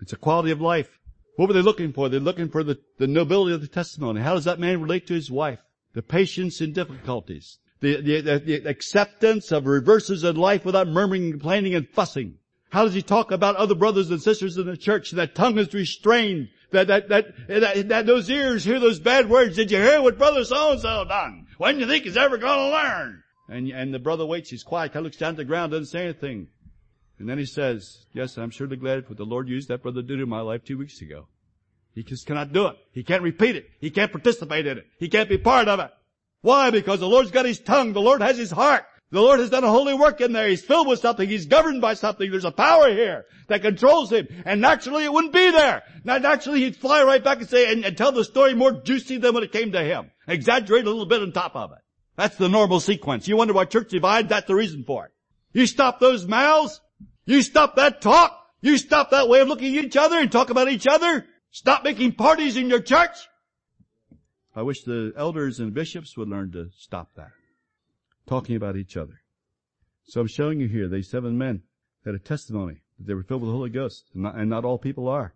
It's 0.01 0.13
a 0.13 0.17
quality 0.17 0.49
of 0.49 0.59
life. 0.59 0.97
What 1.35 1.47
were 1.47 1.53
they 1.53 1.61
looking 1.61 1.93
for? 1.93 2.09
They're 2.09 2.19
looking 2.19 2.49
for 2.49 2.63
the, 2.63 2.79
the 2.97 3.07
nobility 3.07 3.55
of 3.55 3.61
the 3.61 3.67
testimony. 3.67 4.21
How 4.21 4.35
does 4.35 4.45
that 4.45 4.59
man 4.59 4.81
relate 4.81 5.07
to 5.07 5.13
his 5.13 5.31
wife? 5.31 5.59
The 5.93 6.01
patience 6.01 6.61
in 6.61 6.73
difficulties. 6.73 7.59
The, 7.79 8.01
the, 8.01 8.39
the, 8.39 8.69
acceptance 8.69 9.51
of 9.51 9.65
reverses 9.65 10.23
in 10.23 10.35
life 10.35 10.65
without 10.65 10.87
murmuring, 10.87 11.31
complaining, 11.31 11.73
and 11.73 11.89
fussing. 11.89 12.35
How 12.69 12.85
does 12.85 12.93
he 12.93 13.01
talk 13.01 13.31
about 13.31 13.55
other 13.55 13.75
brothers 13.75 14.11
and 14.11 14.21
sisters 14.21 14.57
in 14.57 14.65
the 14.65 14.77
church? 14.77 15.11
That 15.11 15.35
tongue 15.35 15.57
is 15.57 15.73
restrained. 15.73 16.49
That, 16.71 16.87
that, 16.87 17.09
that, 17.09 17.25
that, 17.47 17.89
that 17.89 18.05
those 18.05 18.29
ears 18.29 18.63
hear 18.63 18.79
those 18.79 18.99
bad 18.99 19.29
words. 19.29 19.55
Did 19.55 19.71
you 19.71 19.77
hear 19.77 20.01
what 20.01 20.17
brother 20.17 20.45
so-and-so 20.45 21.05
done? 21.05 21.47
When 21.57 21.75
do 21.75 21.81
you 21.81 21.87
think 21.87 22.05
he's 22.05 22.15
ever 22.15 22.37
gonna 22.37 22.71
learn? 22.71 23.23
And, 23.49 23.67
and 23.69 23.93
the 23.93 23.99
brother 23.99 24.25
waits, 24.25 24.49
he's 24.49 24.63
quiet, 24.63 24.95
of 24.95 25.03
looks 25.03 25.17
down 25.17 25.31
at 25.31 25.37
the 25.37 25.43
ground, 25.43 25.71
doesn't 25.71 25.87
say 25.87 26.03
anything. 26.03 26.47
And 27.21 27.29
then 27.29 27.37
he 27.37 27.45
says, 27.45 28.07
yes, 28.13 28.35
I'm 28.39 28.49
surely 28.49 28.77
glad 28.77 29.07
what 29.07 29.19
the 29.19 29.25
Lord 29.25 29.47
used 29.47 29.67
that 29.67 29.83
brother 29.83 30.01
to 30.01 30.07
do 30.07 30.23
in 30.23 30.27
my 30.27 30.41
life 30.41 30.63
two 30.63 30.79
weeks 30.79 31.01
ago. 31.01 31.27
He 31.93 32.01
just 32.01 32.25
cannot 32.25 32.51
do 32.51 32.65
it. 32.65 32.77
He 32.93 33.03
can't 33.03 33.21
repeat 33.21 33.55
it. 33.55 33.69
He 33.79 33.91
can't 33.91 34.11
participate 34.11 34.65
in 34.65 34.79
it. 34.79 34.87
He 34.97 35.07
can't 35.07 35.29
be 35.29 35.37
part 35.37 35.67
of 35.67 35.79
it. 35.79 35.91
Why? 36.41 36.71
Because 36.71 36.99
the 36.99 37.07
Lord's 37.07 37.29
got 37.29 37.45
his 37.45 37.59
tongue. 37.59 37.93
The 37.93 38.01
Lord 38.01 38.23
has 38.23 38.39
his 38.39 38.49
heart. 38.49 38.85
The 39.11 39.21
Lord 39.21 39.39
has 39.39 39.51
done 39.51 39.63
a 39.63 39.69
holy 39.69 39.93
work 39.93 40.19
in 40.19 40.31
there. 40.31 40.47
He's 40.47 40.63
filled 40.63 40.87
with 40.87 40.99
something. 40.99 41.29
He's 41.29 41.45
governed 41.45 41.79
by 41.79 41.93
something. 41.93 42.31
There's 42.31 42.43
a 42.43 42.49
power 42.49 42.89
here 42.89 43.25
that 43.49 43.61
controls 43.61 44.11
him. 44.11 44.27
And 44.43 44.59
naturally 44.59 45.03
it 45.03 45.13
wouldn't 45.13 45.31
be 45.31 45.51
there. 45.51 45.83
Now 46.03 46.17
naturally 46.17 46.61
he'd 46.61 46.75
fly 46.75 47.03
right 47.03 47.23
back 47.23 47.37
and 47.37 47.47
say, 47.47 47.71
and, 47.71 47.85
and 47.85 47.95
tell 47.95 48.11
the 48.11 48.23
story 48.23 48.55
more 48.55 48.71
juicy 48.71 49.17
than 49.17 49.35
when 49.35 49.43
it 49.43 49.51
came 49.51 49.73
to 49.73 49.83
him. 49.83 50.09
Exaggerate 50.27 50.85
a 50.85 50.89
little 50.89 51.05
bit 51.05 51.21
on 51.21 51.33
top 51.33 51.55
of 51.55 51.71
it. 51.71 51.77
That's 52.15 52.37
the 52.37 52.49
normal 52.49 52.79
sequence. 52.79 53.27
You 53.27 53.37
wonder 53.37 53.53
why 53.53 53.65
church 53.65 53.89
divide? 53.89 54.29
That's 54.29 54.47
the 54.47 54.55
reason 54.55 54.85
for 54.85 55.05
it. 55.05 55.11
You 55.53 55.67
stop 55.67 55.99
those 55.99 56.25
mouths. 56.25 56.81
You 57.25 57.41
stop 57.41 57.75
that 57.75 58.01
talk. 58.01 58.37
You 58.61 58.77
stop 58.77 59.11
that 59.11 59.27
way 59.27 59.41
of 59.41 59.47
looking 59.47 59.77
at 59.77 59.85
each 59.85 59.97
other 59.97 60.17
and 60.17 60.31
talk 60.31 60.49
about 60.49 60.69
each 60.69 60.87
other. 60.87 61.25
Stop 61.51 61.83
making 61.83 62.13
parties 62.13 62.57
in 62.57 62.69
your 62.69 62.81
church. 62.81 63.27
I 64.55 64.61
wish 64.61 64.83
the 64.83 65.13
elders 65.15 65.59
and 65.59 65.73
bishops 65.73 66.17
would 66.17 66.27
learn 66.29 66.51
to 66.51 66.69
stop 66.77 67.09
that 67.15 67.31
talking 68.27 68.55
about 68.55 68.75
each 68.75 68.95
other. 68.97 69.21
So 70.03 70.21
I'm 70.21 70.27
showing 70.27 70.59
you 70.59 70.67
here, 70.67 70.87
these 70.87 71.09
seven 71.09 71.37
men 71.37 71.63
had 72.05 72.15
a 72.15 72.19
testimony 72.19 72.81
that 72.97 73.07
they 73.07 73.13
were 73.13 73.23
filled 73.23 73.41
with 73.41 73.49
the 73.49 73.55
Holy 73.55 73.69
Ghost, 73.69 74.05
and 74.13 74.23
not, 74.23 74.35
and 74.35 74.49
not 74.49 74.65
all 74.65 74.77
people 74.77 75.07
are. 75.07 75.33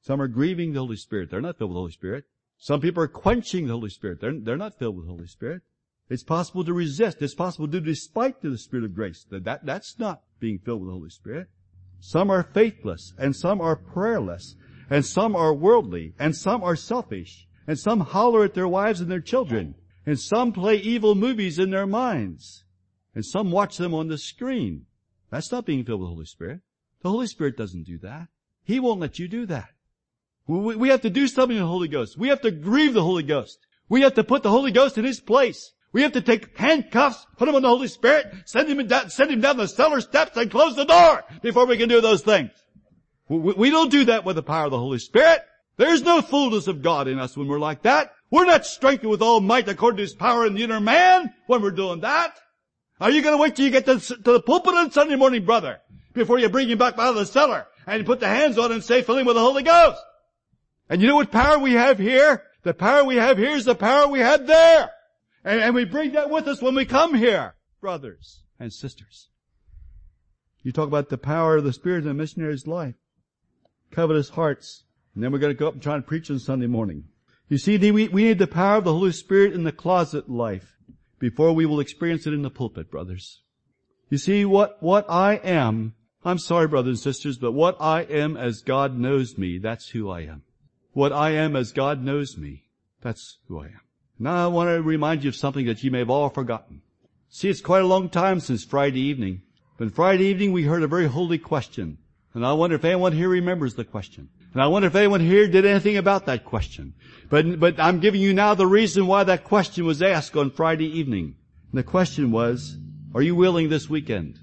Some 0.00 0.20
are 0.20 0.28
grieving 0.28 0.72
the 0.72 0.80
Holy 0.80 0.96
Spirit. 0.96 1.30
They're 1.30 1.40
not 1.40 1.58
filled 1.58 1.70
with 1.70 1.76
the 1.76 1.80
Holy 1.80 1.92
Spirit. 1.92 2.24
Some 2.58 2.80
people 2.80 3.02
are 3.02 3.08
quenching 3.08 3.66
the 3.66 3.74
Holy 3.74 3.90
Spirit. 3.90 4.20
They're, 4.20 4.38
they're 4.38 4.56
not 4.56 4.78
filled 4.78 4.96
with 4.96 5.06
the 5.06 5.12
Holy 5.12 5.26
Spirit. 5.26 5.62
It's 6.08 6.22
possible 6.22 6.64
to 6.64 6.72
resist. 6.72 7.20
It's 7.20 7.34
possible 7.34 7.66
to 7.66 7.80
do 7.80 7.86
despite 7.86 8.40
the 8.40 8.56
Spirit 8.58 8.84
of 8.84 8.94
grace. 8.94 9.26
That, 9.30 9.44
that, 9.44 9.66
that's 9.66 9.98
not 9.98 10.22
being 10.38 10.58
filled 10.58 10.80
with 10.80 10.88
the 10.88 10.94
Holy 10.94 11.10
Spirit. 11.10 11.48
Some 12.00 12.30
are 12.30 12.42
faithless, 12.42 13.14
and 13.18 13.34
some 13.34 13.60
are 13.60 13.74
prayerless, 13.74 14.54
and 14.88 15.04
some 15.04 15.34
are 15.34 15.52
worldly, 15.52 16.14
and 16.18 16.36
some 16.36 16.62
are 16.62 16.76
selfish, 16.76 17.48
and 17.66 17.78
some 17.78 18.00
holler 18.00 18.44
at 18.44 18.54
their 18.54 18.68
wives 18.68 19.00
and 19.00 19.10
their 19.10 19.20
children, 19.20 19.74
and 20.04 20.20
some 20.20 20.52
play 20.52 20.76
evil 20.76 21.14
movies 21.14 21.58
in 21.58 21.70
their 21.70 21.86
minds, 21.86 22.64
and 23.14 23.24
some 23.24 23.50
watch 23.50 23.76
them 23.76 23.94
on 23.94 24.08
the 24.08 24.18
screen. 24.18 24.86
That's 25.30 25.50
not 25.50 25.66
being 25.66 25.84
filled 25.84 26.00
with 26.00 26.06
the 26.06 26.14
Holy 26.14 26.26
Spirit. 26.26 26.60
The 27.02 27.10
Holy 27.10 27.26
Spirit 27.26 27.56
doesn't 27.56 27.84
do 27.84 27.98
that. 27.98 28.28
He 28.62 28.78
won't 28.78 29.00
let 29.00 29.18
you 29.18 29.26
do 29.26 29.46
that. 29.46 29.70
We 30.46 30.90
have 30.90 31.00
to 31.00 31.10
do 31.10 31.26
something 31.26 31.56
in 31.56 31.62
the 31.62 31.68
Holy 31.68 31.88
Ghost. 31.88 32.16
We 32.16 32.28
have 32.28 32.42
to 32.42 32.52
grieve 32.52 32.94
the 32.94 33.02
Holy 33.02 33.24
Ghost. 33.24 33.58
We 33.88 34.02
have 34.02 34.14
to 34.14 34.24
put 34.24 34.44
the 34.44 34.50
Holy 34.50 34.70
Ghost 34.70 34.96
in 34.96 35.04
His 35.04 35.20
place. 35.20 35.72
We 35.96 36.02
have 36.02 36.12
to 36.12 36.20
take 36.20 36.54
handcuffs, 36.58 37.26
put 37.38 37.48
him 37.48 37.54
on 37.54 37.62
the 37.62 37.68
Holy 37.68 37.88
Spirit, 37.88 38.26
send 38.44 38.68
him 38.68 38.86
down, 38.86 39.08
send 39.08 39.30
him 39.30 39.40
down 39.40 39.56
the 39.56 39.66
cellar 39.66 40.02
steps 40.02 40.36
and 40.36 40.50
close 40.50 40.76
the 40.76 40.84
door 40.84 41.24
before 41.40 41.64
we 41.64 41.78
can 41.78 41.88
do 41.88 42.02
those 42.02 42.20
things. 42.20 42.50
We, 43.30 43.70
don't 43.70 43.90
do 43.90 44.04
that 44.04 44.22
with 44.22 44.36
the 44.36 44.42
power 44.42 44.66
of 44.66 44.72
the 44.72 44.78
Holy 44.78 44.98
Spirit. 44.98 45.40
There's 45.78 46.02
no 46.02 46.20
fullness 46.20 46.66
of 46.66 46.82
God 46.82 47.08
in 47.08 47.18
us 47.18 47.34
when 47.34 47.48
we're 47.48 47.58
like 47.58 47.84
that. 47.84 48.12
We're 48.30 48.44
not 48.44 48.66
strengthened 48.66 49.10
with 49.10 49.22
all 49.22 49.40
might 49.40 49.70
according 49.70 49.96
to 49.96 50.02
His 50.02 50.12
power 50.12 50.44
in 50.44 50.52
the 50.52 50.64
inner 50.64 50.80
man 50.80 51.32
when 51.46 51.62
we're 51.62 51.70
doing 51.70 52.00
that. 52.00 52.38
Are 53.00 53.10
you 53.10 53.22
gonna 53.22 53.38
wait 53.38 53.56
till 53.56 53.64
you 53.64 53.70
get 53.70 53.86
to, 53.86 53.98
to 53.98 54.32
the 54.32 54.42
pulpit 54.42 54.74
on 54.74 54.90
Sunday 54.90 55.16
morning, 55.16 55.46
brother, 55.46 55.80
before 56.12 56.38
you 56.38 56.50
bring 56.50 56.68
him 56.68 56.76
back 56.76 56.98
out 56.98 57.08
of 57.08 57.14
the 57.14 57.24
cellar 57.24 57.68
and 57.86 58.04
put 58.04 58.20
the 58.20 58.28
hands 58.28 58.58
on 58.58 58.66
him 58.66 58.72
and 58.72 58.84
say, 58.84 59.00
fill 59.00 59.16
him 59.16 59.24
with 59.24 59.36
the 59.36 59.40
Holy 59.40 59.62
Ghost? 59.62 60.02
And 60.90 61.00
you 61.00 61.08
know 61.08 61.16
what 61.16 61.32
power 61.32 61.58
we 61.58 61.72
have 61.72 61.98
here? 61.98 62.42
The 62.64 62.74
power 62.74 63.02
we 63.02 63.16
have 63.16 63.38
here 63.38 63.56
is 63.56 63.64
the 63.64 63.74
power 63.74 64.06
we 64.06 64.20
had 64.20 64.46
there. 64.46 64.90
And, 65.46 65.60
and 65.60 65.74
we 65.76 65.84
bring 65.84 66.12
that 66.12 66.28
with 66.28 66.48
us 66.48 66.60
when 66.60 66.74
we 66.74 66.84
come 66.84 67.14
here, 67.14 67.54
brothers 67.80 68.42
and 68.58 68.72
sisters. 68.72 69.28
You 70.64 70.72
talk 70.72 70.88
about 70.88 71.08
the 71.08 71.16
power 71.16 71.56
of 71.56 71.62
the 71.62 71.72
Spirit 71.72 72.02
in 72.02 72.10
a 72.10 72.14
missionary's 72.14 72.66
life. 72.66 72.96
Covetous 73.92 74.30
hearts. 74.30 74.82
And 75.14 75.22
then 75.22 75.30
we're 75.30 75.38
going 75.38 75.54
to 75.54 75.58
go 75.58 75.68
up 75.68 75.74
and 75.74 75.82
try 75.82 75.94
and 75.94 76.04
preach 76.04 76.28
on 76.32 76.40
Sunday 76.40 76.66
morning. 76.66 77.04
You 77.48 77.58
see, 77.58 77.78
we, 77.78 78.08
we 78.08 78.24
need 78.24 78.40
the 78.40 78.48
power 78.48 78.78
of 78.78 78.84
the 78.84 78.92
Holy 78.92 79.12
Spirit 79.12 79.52
in 79.52 79.62
the 79.62 79.70
closet 79.70 80.28
life 80.28 80.78
before 81.20 81.52
we 81.52 81.64
will 81.64 81.78
experience 81.78 82.26
it 82.26 82.34
in 82.34 82.42
the 82.42 82.50
pulpit, 82.50 82.90
brothers. 82.90 83.42
You 84.10 84.18
see, 84.18 84.44
what, 84.44 84.82
what 84.82 85.08
I 85.08 85.34
am, 85.34 85.94
I'm 86.24 86.40
sorry, 86.40 86.66
brothers 86.66 87.06
and 87.06 87.14
sisters, 87.14 87.38
but 87.38 87.52
what 87.52 87.76
I 87.80 88.00
am 88.00 88.36
as 88.36 88.62
God 88.62 88.98
knows 88.98 89.38
me, 89.38 89.58
that's 89.58 89.90
who 89.90 90.10
I 90.10 90.22
am. 90.22 90.42
What 90.92 91.12
I 91.12 91.30
am 91.30 91.54
as 91.54 91.70
God 91.70 92.02
knows 92.02 92.36
me, 92.36 92.64
that's 93.00 93.38
who 93.46 93.60
I 93.60 93.66
am. 93.66 93.85
Now 94.18 94.44
I 94.44 94.46
want 94.46 94.68
to 94.68 94.82
remind 94.82 95.24
you 95.24 95.28
of 95.28 95.36
something 95.36 95.66
that 95.66 95.82
you 95.84 95.90
may 95.90 95.98
have 95.98 96.10
all 96.10 96.30
forgotten. 96.30 96.82
See, 97.28 97.48
it's 97.48 97.60
quite 97.60 97.82
a 97.82 97.86
long 97.86 98.08
time 98.08 98.40
since 98.40 98.64
Friday 98.64 99.00
evening. 99.00 99.42
But 99.76 99.94
Friday 99.94 100.24
evening 100.26 100.52
we 100.52 100.62
heard 100.62 100.82
a 100.82 100.88
very 100.88 101.06
holy 101.06 101.38
question. 101.38 101.98
And 102.32 102.44
I 102.44 102.52
wonder 102.54 102.76
if 102.76 102.84
anyone 102.84 103.12
here 103.12 103.28
remembers 103.28 103.74
the 103.74 103.84
question. 103.84 104.28
And 104.52 104.62
I 104.62 104.68
wonder 104.68 104.88
if 104.88 104.94
anyone 104.94 105.20
here 105.20 105.48
did 105.48 105.66
anything 105.66 105.96
about 105.96 106.26
that 106.26 106.44
question. 106.44 106.94
But, 107.28 107.60
but 107.60 107.78
I'm 107.78 108.00
giving 108.00 108.20
you 108.20 108.32
now 108.32 108.54
the 108.54 108.66
reason 108.66 109.06
why 109.06 109.24
that 109.24 109.44
question 109.44 109.84
was 109.84 110.02
asked 110.02 110.36
on 110.36 110.50
Friday 110.50 110.98
evening. 110.98 111.34
And 111.70 111.78
the 111.78 111.82
question 111.82 112.30
was, 112.30 112.78
are 113.14 113.22
you 113.22 113.34
willing 113.34 113.68
this 113.68 113.90
weekend? 113.90 114.38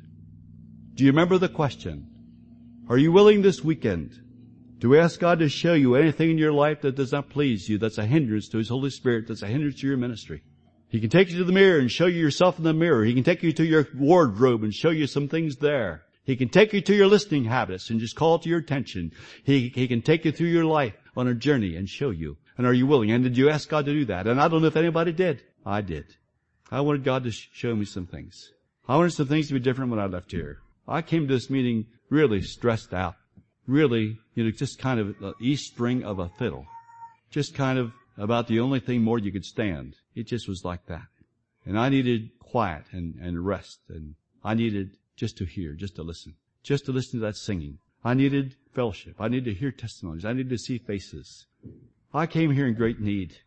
Do 0.93 1.03
you 1.03 1.11
remember 1.11 1.37
the 1.39 1.49
question? 1.49 2.07
Are 2.89 2.97
you 2.97 3.11
willing 3.11 3.41
this 3.41 3.63
weekend 3.63 4.19
to 4.83 4.97
ask 4.97 5.17
God 5.17 5.39
to 5.39 5.47
show 5.47 5.75
you 5.75 5.95
anything 5.95 6.29
in 6.29 6.37
your 6.37 6.51
life 6.51 6.81
that 6.81 6.95
does 6.95 7.13
not 7.13 7.29
please 7.29 7.69
you, 7.69 7.77
that's 7.77 7.99
a 7.99 8.05
hindrance 8.05 8.49
to 8.49 8.57
His 8.57 8.67
Holy 8.67 8.89
Spirit, 8.89 9.29
that's 9.29 9.41
a 9.41 9.47
hindrance 9.47 9.79
to 9.79 9.87
your 9.87 9.95
ministry. 9.95 10.43
He 10.89 10.99
can 10.99 11.09
take 11.09 11.29
you 11.31 11.37
to 11.37 11.45
the 11.45 11.53
mirror 11.53 11.79
and 11.79 11.89
show 11.89 12.05
you 12.05 12.19
yourself 12.19 12.57
in 12.57 12.65
the 12.65 12.73
mirror. 12.73 13.05
He 13.05 13.13
can 13.13 13.23
take 13.23 13.43
you 13.43 13.53
to 13.53 13.63
your 13.63 13.87
wardrobe 13.95 14.61
and 14.61 14.73
show 14.73 14.89
you 14.89 15.07
some 15.07 15.29
things 15.29 15.55
there. 15.55 16.03
He 16.25 16.35
can 16.35 16.49
take 16.49 16.73
you 16.73 16.81
to 16.81 16.93
your 16.93 17.07
listening 17.07 17.45
habits 17.45 17.89
and 17.89 18.01
just 18.01 18.17
call 18.17 18.39
to 18.39 18.49
your 18.49 18.59
attention. 18.59 19.13
He, 19.45 19.69
he 19.69 19.87
can 19.87 20.01
take 20.01 20.25
you 20.25 20.33
through 20.33 20.49
your 20.49 20.65
life 20.65 20.95
on 21.15 21.29
a 21.29 21.33
journey 21.33 21.77
and 21.77 21.87
show 21.87 22.09
you. 22.09 22.35
And 22.57 22.67
are 22.67 22.73
you 22.73 22.85
willing? 22.85 23.09
And 23.09 23.23
did 23.23 23.37
you 23.37 23.49
ask 23.49 23.69
God 23.69 23.85
to 23.85 23.93
do 23.93 24.03
that? 24.05 24.27
And 24.27 24.41
I 24.41 24.49
don't 24.49 24.61
know 24.61 24.67
if 24.67 24.75
anybody 24.75 25.13
did. 25.13 25.43
I 25.65 25.79
did. 25.79 26.07
I 26.69 26.81
wanted 26.81 27.05
God 27.05 27.23
to 27.23 27.31
sh- 27.31 27.47
show 27.53 27.73
me 27.73 27.85
some 27.85 28.05
things. 28.05 28.51
I 28.85 28.97
wanted 28.97 29.13
some 29.13 29.27
things 29.27 29.47
to 29.47 29.53
be 29.53 29.61
different 29.61 29.91
when 29.91 30.01
I 30.01 30.07
left 30.07 30.33
here. 30.33 30.57
I 30.85 31.03
came 31.03 31.25
to 31.25 31.33
this 31.33 31.49
meeting 31.49 31.85
really 32.09 32.41
stressed 32.41 32.93
out 32.93 33.15
really, 33.67 34.19
you 34.35 34.43
know, 34.43 34.51
just 34.51 34.79
kind 34.79 34.99
of 34.99 35.19
the 35.19 35.33
E 35.39 35.55
string 35.55 36.03
of 36.03 36.19
a 36.19 36.29
fiddle. 36.29 36.65
Just 37.31 37.55
kind 37.55 37.79
of 37.79 37.91
about 38.17 38.47
the 38.47 38.59
only 38.59 38.79
thing 38.79 39.01
more 39.01 39.19
you 39.19 39.31
could 39.31 39.45
stand. 39.45 39.95
It 40.15 40.27
just 40.27 40.47
was 40.47 40.63
like 40.63 40.85
that. 40.87 41.07
And 41.65 41.79
I 41.79 41.89
needed 41.89 42.29
quiet 42.39 42.83
and, 42.91 43.15
and 43.15 43.45
rest 43.45 43.79
and 43.89 44.15
I 44.43 44.53
needed 44.53 44.97
just 45.15 45.37
to 45.37 45.45
hear, 45.45 45.73
just 45.73 45.95
to 45.95 46.03
listen, 46.03 46.35
just 46.63 46.85
to 46.85 46.91
listen 46.91 47.19
to 47.19 47.25
that 47.25 47.37
singing. 47.37 47.79
I 48.03 48.13
needed 48.13 48.55
fellowship. 48.73 49.15
I 49.19 49.29
needed 49.29 49.45
to 49.45 49.59
hear 49.59 49.71
testimonies. 49.71 50.25
I 50.25 50.33
needed 50.33 50.49
to 50.49 50.57
see 50.57 50.77
faces. 50.77 51.47
I 52.13 52.27
came 52.27 52.51
here 52.51 52.67
in 52.67 52.73
great 52.73 52.99
need. 52.99 53.37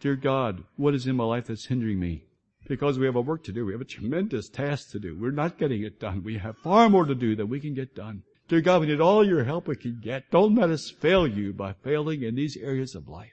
Dear 0.00 0.16
God, 0.16 0.64
what 0.76 0.94
is 0.94 1.06
in 1.06 1.16
my 1.16 1.24
life 1.24 1.46
that's 1.48 1.66
hindering 1.66 1.98
me? 1.98 2.24
Because 2.66 2.98
we 2.98 3.06
have 3.06 3.16
a 3.16 3.20
work 3.20 3.44
to 3.44 3.52
do. 3.52 3.66
We 3.66 3.72
have 3.72 3.80
a 3.80 3.86
tremendous 3.86 4.48
task 4.48 4.90
to 4.92 4.98
do. 4.98 5.18
We're 5.18 5.30
not 5.32 5.58
getting 5.58 5.82
it 5.82 6.00
done. 6.00 6.22
We 6.22 6.38
have 6.38 6.56
far 6.58 6.88
more 6.88 7.04
to 7.04 7.14
do 7.14 7.36
than 7.36 7.48
we 7.48 7.60
can 7.60 7.74
get 7.74 7.94
done. 7.94 8.22
Dear 8.46 8.60
God, 8.60 8.82
we 8.82 8.88
need 8.88 9.00
all 9.00 9.26
your 9.26 9.44
help 9.44 9.66
we 9.66 9.76
can 9.76 10.00
get. 10.02 10.30
Don't 10.30 10.54
let 10.54 10.70
us 10.70 10.90
fail 10.90 11.26
you 11.26 11.52
by 11.52 11.72
failing 11.72 12.22
in 12.22 12.34
these 12.34 12.56
areas 12.58 12.94
of 12.94 13.08
life. 13.08 13.32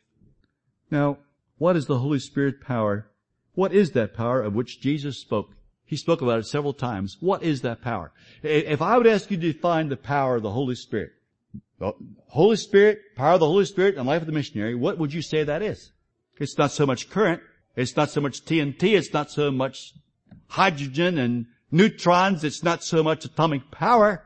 Now, 0.89 1.17
what 1.57 1.75
is 1.75 1.85
the 1.85 1.99
Holy 1.99 2.19
Spirit 2.19 2.61
power? 2.61 3.07
What 3.53 3.73
is 3.73 3.91
that 3.91 4.13
power 4.13 4.41
of 4.41 4.55
which 4.55 4.79
Jesus 4.79 5.17
spoke? 5.17 5.49
He 5.85 5.97
spoke 5.97 6.21
about 6.21 6.39
it 6.39 6.47
several 6.47 6.73
times. 6.73 7.17
What 7.19 7.43
is 7.43 7.61
that 7.61 7.81
power? 7.81 8.13
If 8.41 8.81
I 8.81 8.97
would 8.97 9.07
ask 9.07 9.29
you 9.29 9.35
to 9.35 9.51
define 9.51 9.89
the 9.89 9.97
power 9.97 10.37
of 10.37 10.43
the 10.43 10.51
Holy 10.51 10.75
Spirit, 10.75 11.11
the 11.79 11.91
Holy 12.27 12.55
Spirit, 12.55 12.99
power 13.17 13.33
of 13.33 13.41
the 13.41 13.47
Holy 13.47 13.65
Spirit 13.65 13.97
and 13.97 14.07
life 14.07 14.21
of 14.21 14.27
the 14.27 14.31
missionary, 14.31 14.75
what 14.75 14.97
would 14.97 15.13
you 15.13 15.21
say 15.21 15.43
that 15.43 15.61
is? 15.61 15.91
It's 16.39 16.57
not 16.57 16.71
so 16.71 16.85
much 16.85 17.09
current. 17.09 17.41
It's 17.75 17.97
not 17.97 18.09
so 18.09 18.21
much 18.21 18.45
TNT. 18.45 18.97
It's 18.97 19.11
not 19.11 19.29
so 19.29 19.51
much 19.51 19.93
hydrogen 20.47 21.17
and 21.17 21.47
neutrons. 21.69 22.45
It's 22.45 22.63
not 22.63 22.83
so 22.83 23.03
much 23.03 23.25
atomic 23.25 23.69
power. 23.71 24.23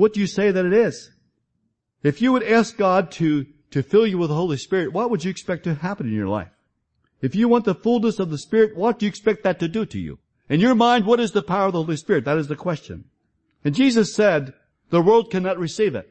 What 0.00 0.14
do 0.14 0.20
you 0.20 0.26
say 0.26 0.50
that 0.50 0.64
it 0.64 0.72
is? 0.72 1.10
If 2.02 2.22
you 2.22 2.32
would 2.32 2.42
ask 2.42 2.74
God 2.74 3.10
to, 3.12 3.44
to 3.70 3.82
fill 3.82 4.06
you 4.06 4.16
with 4.16 4.30
the 4.30 4.34
Holy 4.34 4.56
Spirit, 4.56 4.94
what 4.94 5.10
would 5.10 5.24
you 5.24 5.30
expect 5.30 5.64
to 5.64 5.74
happen 5.74 6.06
in 6.06 6.14
your 6.14 6.26
life? 6.26 6.48
If 7.20 7.34
you 7.34 7.48
want 7.48 7.66
the 7.66 7.74
fullness 7.74 8.18
of 8.18 8.30
the 8.30 8.38
Spirit, 8.38 8.74
what 8.74 8.98
do 8.98 9.04
you 9.04 9.10
expect 9.10 9.42
that 9.42 9.60
to 9.60 9.68
do 9.68 9.84
to 9.84 9.98
you? 9.98 10.18
In 10.48 10.58
your 10.58 10.74
mind, 10.74 11.04
what 11.04 11.20
is 11.20 11.32
the 11.32 11.42
power 11.42 11.66
of 11.66 11.74
the 11.74 11.82
Holy 11.82 11.98
Spirit? 11.98 12.24
That 12.24 12.38
is 12.38 12.48
the 12.48 12.56
question. 12.56 13.04
And 13.62 13.74
Jesus 13.74 14.14
said, 14.14 14.54
the 14.88 15.02
world 15.02 15.30
cannot 15.30 15.58
receive 15.58 15.94
it. 15.94 16.09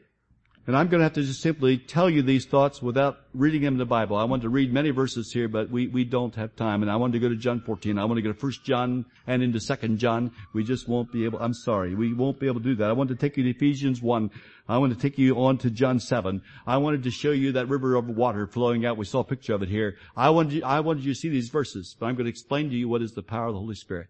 And 0.70 0.76
I'm 0.76 0.86
going 0.86 1.00
to 1.00 1.04
have 1.04 1.14
to 1.14 1.24
just 1.24 1.42
simply 1.42 1.78
tell 1.78 2.08
you 2.08 2.22
these 2.22 2.46
thoughts 2.46 2.80
without 2.80 3.18
reading 3.34 3.62
them 3.62 3.74
in 3.74 3.78
the 3.78 3.84
Bible. 3.84 4.16
I 4.16 4.22
want 4.22 4.42
to 4.42 4.48
read 4.48 4.72
many 4.72 4.90
verses 4.90 5.32
here, 5.32 5.48
but 5.48 5.68
we, 5.68 5.88
we 5.88 6.04
don't 6.04 6.32
have 6.36 6.54
time. 6.54 6.82
And 6.82 6.90
I 6.92 6.94
want 6.94 7.12
to 7.14 7.18
go 7.18 7.28
to 7.28 7.34
John 7.34 7.60
14. 7.60 7.98
I 7.98 8.04
want 8.04 8.18
to 8.18 8.22
go 8.22 8.32
to 8.32 8.40
1 8.40 8.52
John 8.62 9.04
and 9.26 9.42
into 9.42 9.58
2 9.58 9.96
John. 9.96 10.30
We 10.52 10.62
just 10.62 10.86
won't 10.86 11.10
be 11.10 11.24
able, 11.24 11.40
I'm 11.40 11.54
sorry, 11.54 11.96
we 11.96 12.14
won't 12.14 12.38
be 12.38 12.46
able 12.46 12.60
to 12.60 12.64
do 12.64 12.76
that. 12.76 12.88
I 12.88 12.92
want 12.92 13.10
to 13.10 13.16
take 13.16 13.36
you 13.36 13.42
to 13.42 13.50
Ephesians 13.50 14.00
1. 14.00 14.30
I 14.68 14.78
want 14.78 14.94
to 14.94 14.98
take 15.00 15.18
you 15.18 15.34
on 15.42 15.58
to 15.58 15.70
John 15.70 15.98
7. 15.98 16.40
I 16.68 16.76
wanted 16.76 17.02
to 17.02 17.10
show 17.10 17.32
you 17.32 17.50
that 17.50 17.68
river 17.68 17.96
of 17.96 18.06
water 18.06 18.46
flowing 18.46 18.86
out. 18.86 18.96
We 18.96 19.06
saw 19.06 19.18
a 19.18 19.24
picture 19.24 19.54
of 19.54 19.64
it 19.64 19.68
here. 19.68 19.96
I 20.16 20.30
wanted 20.30 20.52
you, 20.52 20.62
I 20.62 20.78
wanted 20.78 21.02
you 21.02 21.14
to 21.14 21.18
see 21.18 21.30
these 21.30 21.48
verses, 21.48 21.96
but 21.98 22.06
I'm 22.06 22.14
going 22.14 22.26
to 22.26 22.30
explain 22.30 22.70
to 22.70 22.76
you 22.76 22.88
what 22.88 23.02
is 23.02 23.10
the 23.10 23.24
power 23.24 23.48
of 23.48 23.54
the 23.54 23.58
Holy 23.58 23.74
Spirit. 23.74 24.06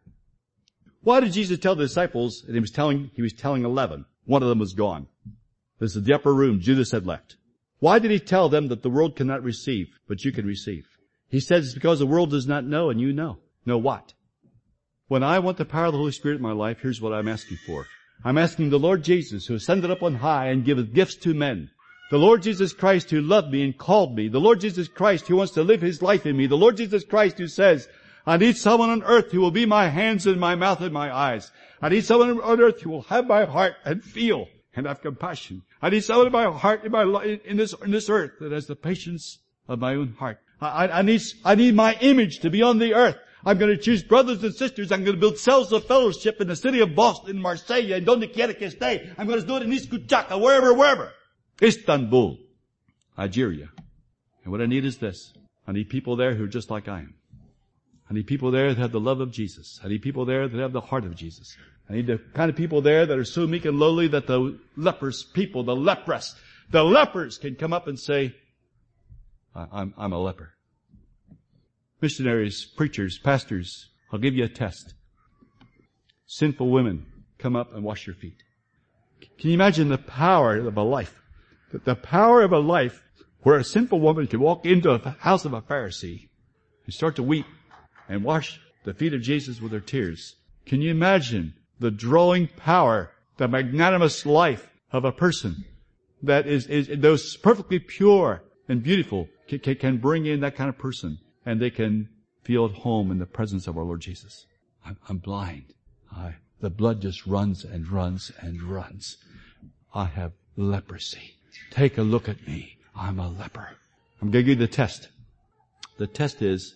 Why 1.01 1.21
did 1.21 1.33
Jesus 1.33 1.59
tell 1.59 1.75
the 1.75 1.85
disciples, 1.85 2.45
and 2.45 2.53
he 2.53 2.61
was 2.61 2.71
telling, 2.71 3.11
he 3.15 3.23
was 3.23 3.33
telling 3.33 3.65
11, 3.65 4.05
one 4.27 4.43
of 4.43 4.51
them 4.51 4.59
was 4.59 4.75
gone. 4.75 5.07
This 5.81 5.97
is 5.97 6.05
the 6.05 6.15
upper 6.15 6.35
room 6.35 6.61
Judas 6.61 6.93
had 6.93 7.07
left. 7.07 7.37
Why 7.79 7.99
did 7.99 8.11
he 8.11 8.21
tell 8.21 8.51
them 8.51 8.69
that 8.69 8.83
the 8.83 8.91
world 8.91 9.17
cannot 9.17 9.43
receive, 9.43 9.89
but 10.07 10.23
you 10.23 10.31
can 10.31 10.47
receive? 10.47 10.87
He 11.29 11.41
says 11.41 11.65
it's 11.65 11.75
because 11.75 11.99
the 11.99 12.07
world 12.07 12.31
does 12.31 12.47
not 12.47 12.67
know 12.67 12.91
and 12.91 13.01
you 13.01 13.13
know. 13.15 13.39
Know 13.65 13.79
what? 13.79 14.13
When 15.09 15.23
I 15.23 15.39
want 15.39 15.57
the 15.57 15.65
power 15.65 15.87
of 15.87 15.93
the 15.93 15.99
Holy 15.99 16.13
Spirit 16.13 16.37
in 16.37 16.43
my 16.43 16.53
life, 16.53 16.81
here's 16.83 17.01
what 17.01 17.15
I'm 17.15 17.29
asking 17.29 17.57
for. 17.67 17.87
I'm 18.23 18.37
asking 18.37 18.69
the 18.69 18.79
Lord 18.79 19.03
Jesus 19.03 19.47
who 19.47 19.55
ascended 19.55 19.91
up 19.91 20.03
on 20.03 20.17
high 20.17 20.49
and 20.49 20.65
giveth 20.65 20.93
gifts 20.93 21.17
to 21.17 21.33
men. 21.33 21.71
The 22.11 22.19
Lord 22.19 22.43
Jesus 22.43 22.75
Christ 22.75 23.11
who 23.11 23.23
loved 23.23 23.51
me 23.51 23.63
and 23.63 23.77
called 23.77 24.15
me. 24.15 24.29
The 24.29 24.41
Lord 24.41 24.61
Jesus 24.61 24.89
Christ 24.89 25.29
who 25.29 25.37
wants 25.37 25.55
to 25.55 25.63
live 25.63 25.81
His 25.81 26.03
life 26.03 26.27
in 26.27 26.37
me. 26.37 26.47
The 26.47 26.57
Lord 26.57 26.77
Jesus 26.77 27.05
Christ 27.05 27.39
who 27.39 27.49
says, 27.49 27.89
I 28.27 28.37
need 28.37 28.59
someone 28.59 28.91
on 28.91 29.03
earth 29.05 29.33
who 29.33 29.41
will 29.41 29.51
be 29.51 29.65
my 29.65 29.89
hands 29.89 30.27
and 30.27 30.39
my 30.39 30.55
mouth 30.55 30.83
and 30.83 30.93
my 30.93 31.15
eyes. 31.15 31.51
I 31.81 31.89
need 31.89 32.05
someone 32.05 32.39
on 32.41 32.61
earth 32.61 32.83
who 32.83 32.91
will 32.91 33.03
have 33.03 33.27
my 33.27 33.47
heart 33.47 33.77
and 33.85 34.05
feel 34.05 34.49
and 34.75 34.87
have 34.87 35.01
compassion. 35.01 35.63
I 35.83 35.91
need 35.91 36.05
someone 36.05 36.27
in 36.27 36.33
my 36.33 36.51
heart, 36.51 36.85
in 36.85 36.93
my 36.93 37.03
life, 37.03 37.45
in 37.45 37.57
this, 37.57 37.75
in 37.85 37.91
this 37.91 38.09
earth 38.09 38.33
that 38.41 38.53
has 38.53 38.67
the 38.67 38.77
patience 38.77 39.39
of 39.69 39.79
my 39.79 39.95
own 39.95 40.15
heart. 40.19 40.39
I, 40.61 40.89
I, 40.89 41.03
need, 41.03 41.23
I 41.45 41.55
need 41.55 41.75
my 41.75 41.95
image 42.01 42.41
to 42.41 42.51
be 42.51 42.63
on 42.63 42.79
the 42.79 42.95
earth. 42.95 43.17
I'm 43.45 43.57
going 43.57 43.75
to 43.75 43.83
choose 43.83 44.03
brothers 44.03 44.45
and 44.45 44.55
sisters. 44.55 44.93
I'm 44.93 45.05
going 45.05 45.17
to 45.17 45.21
build 45.21 45.39
cells 45.39 45.73
of 45.73 45.87
fellowship 45.87 46.41
in 46.41 46.49
the 46.49 46.57
city 46.57 46.81
of 46.81 46.95
Boston, 46.95 47.41
Marseille, 47.41 47.93
and 47.93 48.05
Donde 48.05 48.31
quiera 48.33 48.53
que 48.53 48.69
esté. 48.69 49.15
I'm 49.17 49.27
going 49.27 49.41
to 49.41 49.47
do 49.47 49.57
it 49.57 49.63
in 49.63 49.71
Iskuchaka, 49.71 50.39
wherever, 50.41 50.75
wherever. 50.75 51.13
Istanbul, 51.63 52.39
Algeria. 53.19 53.71
And 54.45 54.53
what 54.53 54.61
I 54.61 54.67
need 54.67 54.85
is 54.85 54.99
this. 54.99 55.33
I 55.67 55.73
need 55.73 55.89
people 55.89 56.17
there 56.17 56.35
who 56.35 56.45
are 56.45 56.49
just 56.49 56.71
like 56.71 56.89
I 56.89 57.01
am. 57.01 57.15
I 58.11 58.15
need 58.15 58.27
people 58.27 58.51
there 58.51 58.75
that 58.75 58.81
have 58.81 58.93
the 58.93 59.01
love 59.01 59.21
of 59.21 59.31
Jesus. 59.31 59.81
I 59.85 59.89
need 59.89 60.03
people 60.03 60.25
there 60.25 60.49
that 60.49 60.61
have 60.61 60.73
the 60.73 60.81
heart 60.81 61.05
of 61.05 61.15
Jesus. 61.15 61.57
I 61.91 61.95
need 61.95 62.07
the 62.07 62.19
kind 62.35 62.49
of 62.49 62.57
people 62.57 62.83
there 62.83 63.05
that 63.05 63.19
are 63.19 63.25
so 63.25 63.49
meek 63.49 63.65
and 63.65 63.77
lowly 63.77 64.07
that 64.09 64.29
the 64.29 64.57
lepers 64.77 65.25
people, 65.25 65.65
the 65.65 65.75
leprous, 65.75 66.37
the 66.71 66.85
lepers 66.85 67.37
can 67.37 67.57
come 67.57 67.73
up 67.73 67.89
and 67.89 67.99
say, 67.99 68.37
I'm, 69.57 69.93
I'm 69.99 70.13
a 70.13 70.19
leper. 70.21 70.55
Missionaries, 72.01 72.65
preachers, 72.65 73.19
pastors, 73.19 73.89
I'll 74.13 74.21
give 74.21 74.37
you 74.37 74.45
a 74.45 74.49
test. 74.49 74.95
Sinful 76.27 76.71
women, 76.71 77.07
come 77.39 77.57
up 77.57 77.75
and 77.75 77.83
wash 77.83 78.07
your 78.07 78.15
feet. 78.15 78.41
Can 79.39 79.51
you 79.51 79.55
imagine 79.55 79.89
the 79.89 79.99
power 79.99 80.59
of 80.59 80.77
a 80.77 80.83
life? 80.83 81.21
The 81.73 81.97
power 81.97 82.43
of 82.43 82.53
a 82.53 82.61
life 82.61 83.03
where 83.43 83.57
a 83.57 83.65
sinful 83.65 83.99
woman 83.99 84.29
can 84.29 84.39
walk 84.39 84.65
into 84.65 84.93
a 84.93 85.17
house 85.19 85.45
of 85.45 85.55
a 85.55 85.61
Pharisee 85.61 86.29
and 86.85 86.95
start 86.95 87.17
to 87.17 87.25
weep 87.25 87.47
and 88.09 88.23
wash 88.23 88.61
the 88.85 88.95
feet 88.95 89.13
of 89.13 89.23
Jesus 89.23 89.61
with 89.61 89.73
her 89.73 89.81
tears. 89.81 90.37
Can 90.67 90.81
you 90.81 90.93
imagine 90.93 91.55
the 91.81 91.91
drawing 91.91 92.47
power, 92.47 93.11
the 93.39 93.49
magnanimous 93.49 94.25
life 94.25 94.71
of 94.93 95.05
a 95.05 95.13
person 95.13 95.65
that 96.23 96.47
is, 96.47 96.67
is 96.67 96.89
those 97.01 97.37
perfectly 97.39 97.79
pure 97.79 98.43
and 98.69 98.83
beautiful 98.83 99.29
can, 99.49 99.75
can 99.77 99.97
bring 99.97 100.27
in 100.27 100.41
that 100.41 100.55
kind 100.55 100.69
of 100.69 100.79
person 100.79 101.19
and 101.45 101.61
they 101.61 101.71
can 101.71 102.09
feel 102.43 102.67
at 102.67 102.73
home 102.73 103.11
in 103.11 103.19
the 103.19 103.27
presence 103.27 103.67
of 103.67 103.77
our 103.77 103.85
Lord 103.85 104.01
Jesus. 104.01 104.47
I'm, 104.85 104.97
I'm 105.09 105.19
blind. 105.19 105.65
I, 106.15 106.35
the 106.61 106.71
blood 106.71 107.01
just 107.01 107.27
runs 107.27 107.65
and 107.65 107.89
runs 107.89 108.31
and 108.41 108.63
runs. 108.63 109.17
I 109.95 110.05
have 110.05 110.33
leprosy. 110.57 111.35
Take 111.71 111.99
a 111.99 112.03
look 112.03 112.29
at 112.29 112.47
me. 112.47 112.77
I'm 112.95 113.19
a 113.19 113.29
leper. 113.29 113.71
I'm 114.21 114.31
going 114.31 114.45
to 114.45 114.51
give 114.51 114.61
you 114.61 114.67
the 114.67 114.73
test. 114.73 115.09
The 115.97 116.07
test 116.07 116.43
is, 116.43 116.75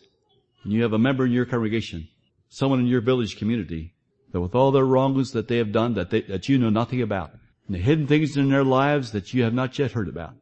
you 0.65 0.83
have 0.83 0.95
a 0.95 0.99
member 0.99 1.27
in 1.27 1.33
your 1.33 1.45
congregation, 1.45 2.09
someone 2.49 2.81
in 2.81 2.87
your 2.87 3.03
village 3.03 3.37
community, 3.37 3.94
that 4.35 4.41
with 4.41 4.57
all 4.57 4.73
their 4.73 4.85
wrongs 4.85 5.31
that 5.31 5.47
they 5.47 5.59
have 5.59 5.71
done, 5.71 5.95
that 5.95 6.11
they, 6.11 6.23
that 6.23 6.49
you 6.49 6.59
know 6.59 6.69
nothing 6.69 7.01
about, 7.01 7.31
and 7.69 7.77
the 7.77 7.79
hidden 7.79 8.09
things 8.09 8.37
in 8.37 8.49
their 8.49 8.65
lives 8.65 9.13
that 9.13 9.33
you 9.33 9.45
have 9.45 9.55
not 9.55 9.79
yet 9.79 9.93
heard 9.93 10.09
about, 10.09 10.35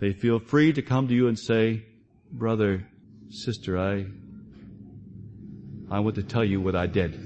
they 0.00 0.12
feel 0.12 0.40
free 0.40 0.72
to 0.72 0.82
come 0.82 1.06
to 1.06 1.14
you 1.14 1.28
and 1.28 1.38
say, 1.38 1.84
brother, 2.32 2.84
sister, 3.30 3.78
I, 3.78 4.06
I 5.88 6.00
want 6.00 6.16
to 6.16 6.24
tell 6.24 6.44
you 6.44 6.60
what 6.60 6.74
I 6.74 6.88
did. 6.88 7.16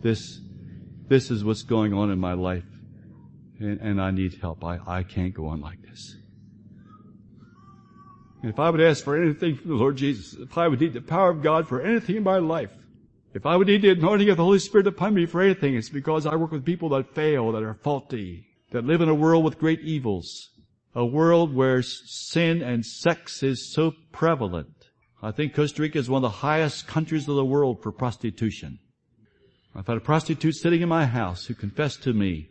This, 0.00 0.40
this 1.08 1.30
is 1.30 1.44
what's 1.44 1.64
going 1.64 1.92
on 1.92 2.10
in 2.10 2.18
my 2.18 2.32
life 2.32 2.64
and, 3.60 3.78
and 3.82 4.00
I 4.00 4.10
need 4.10 4.38
help. 4.40 4.64
I, 4.64 4.78
I 4.86 5.02
can't 5.02 5.34
go 5.34 5.48
on 5.48 5.60
like 5.60 5.82
this. 5.82 6.16
And 8.40 8.50
if 8.50 8.58
I 8.58 8.70
would 8.70 8.80
ask 8.80 9.04
for 9.04 9.22
anything 9.22 9.56
from 9.56 9.68
the 9.68 9.76
Lord 9.76 9.96
Jesus, 9.96 10.32
if 10.32 10.56
I 10.56 10.66
would 10.66 10.80
need 10.80 10.94
the 10.94 11.02
power 11.02 11.28
of 11.28 11.42
God 11.42 11.68
for 11.68 11.82
anything 11.82 12.16
in 12.16 12.22
my 12.22 12.38
life, 12.38 12.70
if 13.34 13.44
I 13.44 13.56
would 13.56 13.66
need 13.66 13.82
the 13.82 13.90
anointing 13.90 14.30
of 14.30 14.36
the 14.36 14.44
Holy 14.44 14.60
Spirit 14.60 14.86
upon 14.86 15.12
me 15.12 15.26
for 15.26 15.42
anything, 15.42 15.74
it's 15.74 15.88
because 15.88 16.24
I 16.24 16.36
work 16.36 16.52
with 16.52 16.64
people 16.64 16.88
that 16.90 17.14
fail, 17.14 17.50
that 17.52 17.64
are 17.64 17.74
faulty, 17.74 18.46
that 18.70 18.84
live 18.84 19.00
in 19.00 19.08
a 19.08 19.14
world 19.14 19.44
with 19.44 19.58
great 19.58 19.80
evils, 19.80 20.50
a 20.94 21.04
world 21.04 21.52
where 21.52 21.82
sin 21.82 22.62
and 22.62 22.86
sex 22.86 23.42
is 23.42 23.74
so 23.74 23.92
prevalent. 24.12 24.68
I 25.20 25.32
think 25.32 25.52
Costa 25.52 25.82
Rica 25.82 25.98
is 25.98 26.08
one 26.08 26.24
of 26.24 26.30
the 26.30 26.38
highest 26.38 26.86
countries 26.86 27.28
of 27.28 27.34
the 27.34 27.44
world 27.44 27.82
for 27.82 27.90
prostitution. 27.90 28.78
I've 29.74 29.88
had 29.88 29.96
a 29.96 30.00
prostitute 30.00 30.54
sitting 30.54 30.82
in 30.82 30.88
my 30.88 31.04
house 31.04 31.46
who 31.46 31.54
confessed 31.54 32.04
to 32.04 32.12
me 32.12 32.50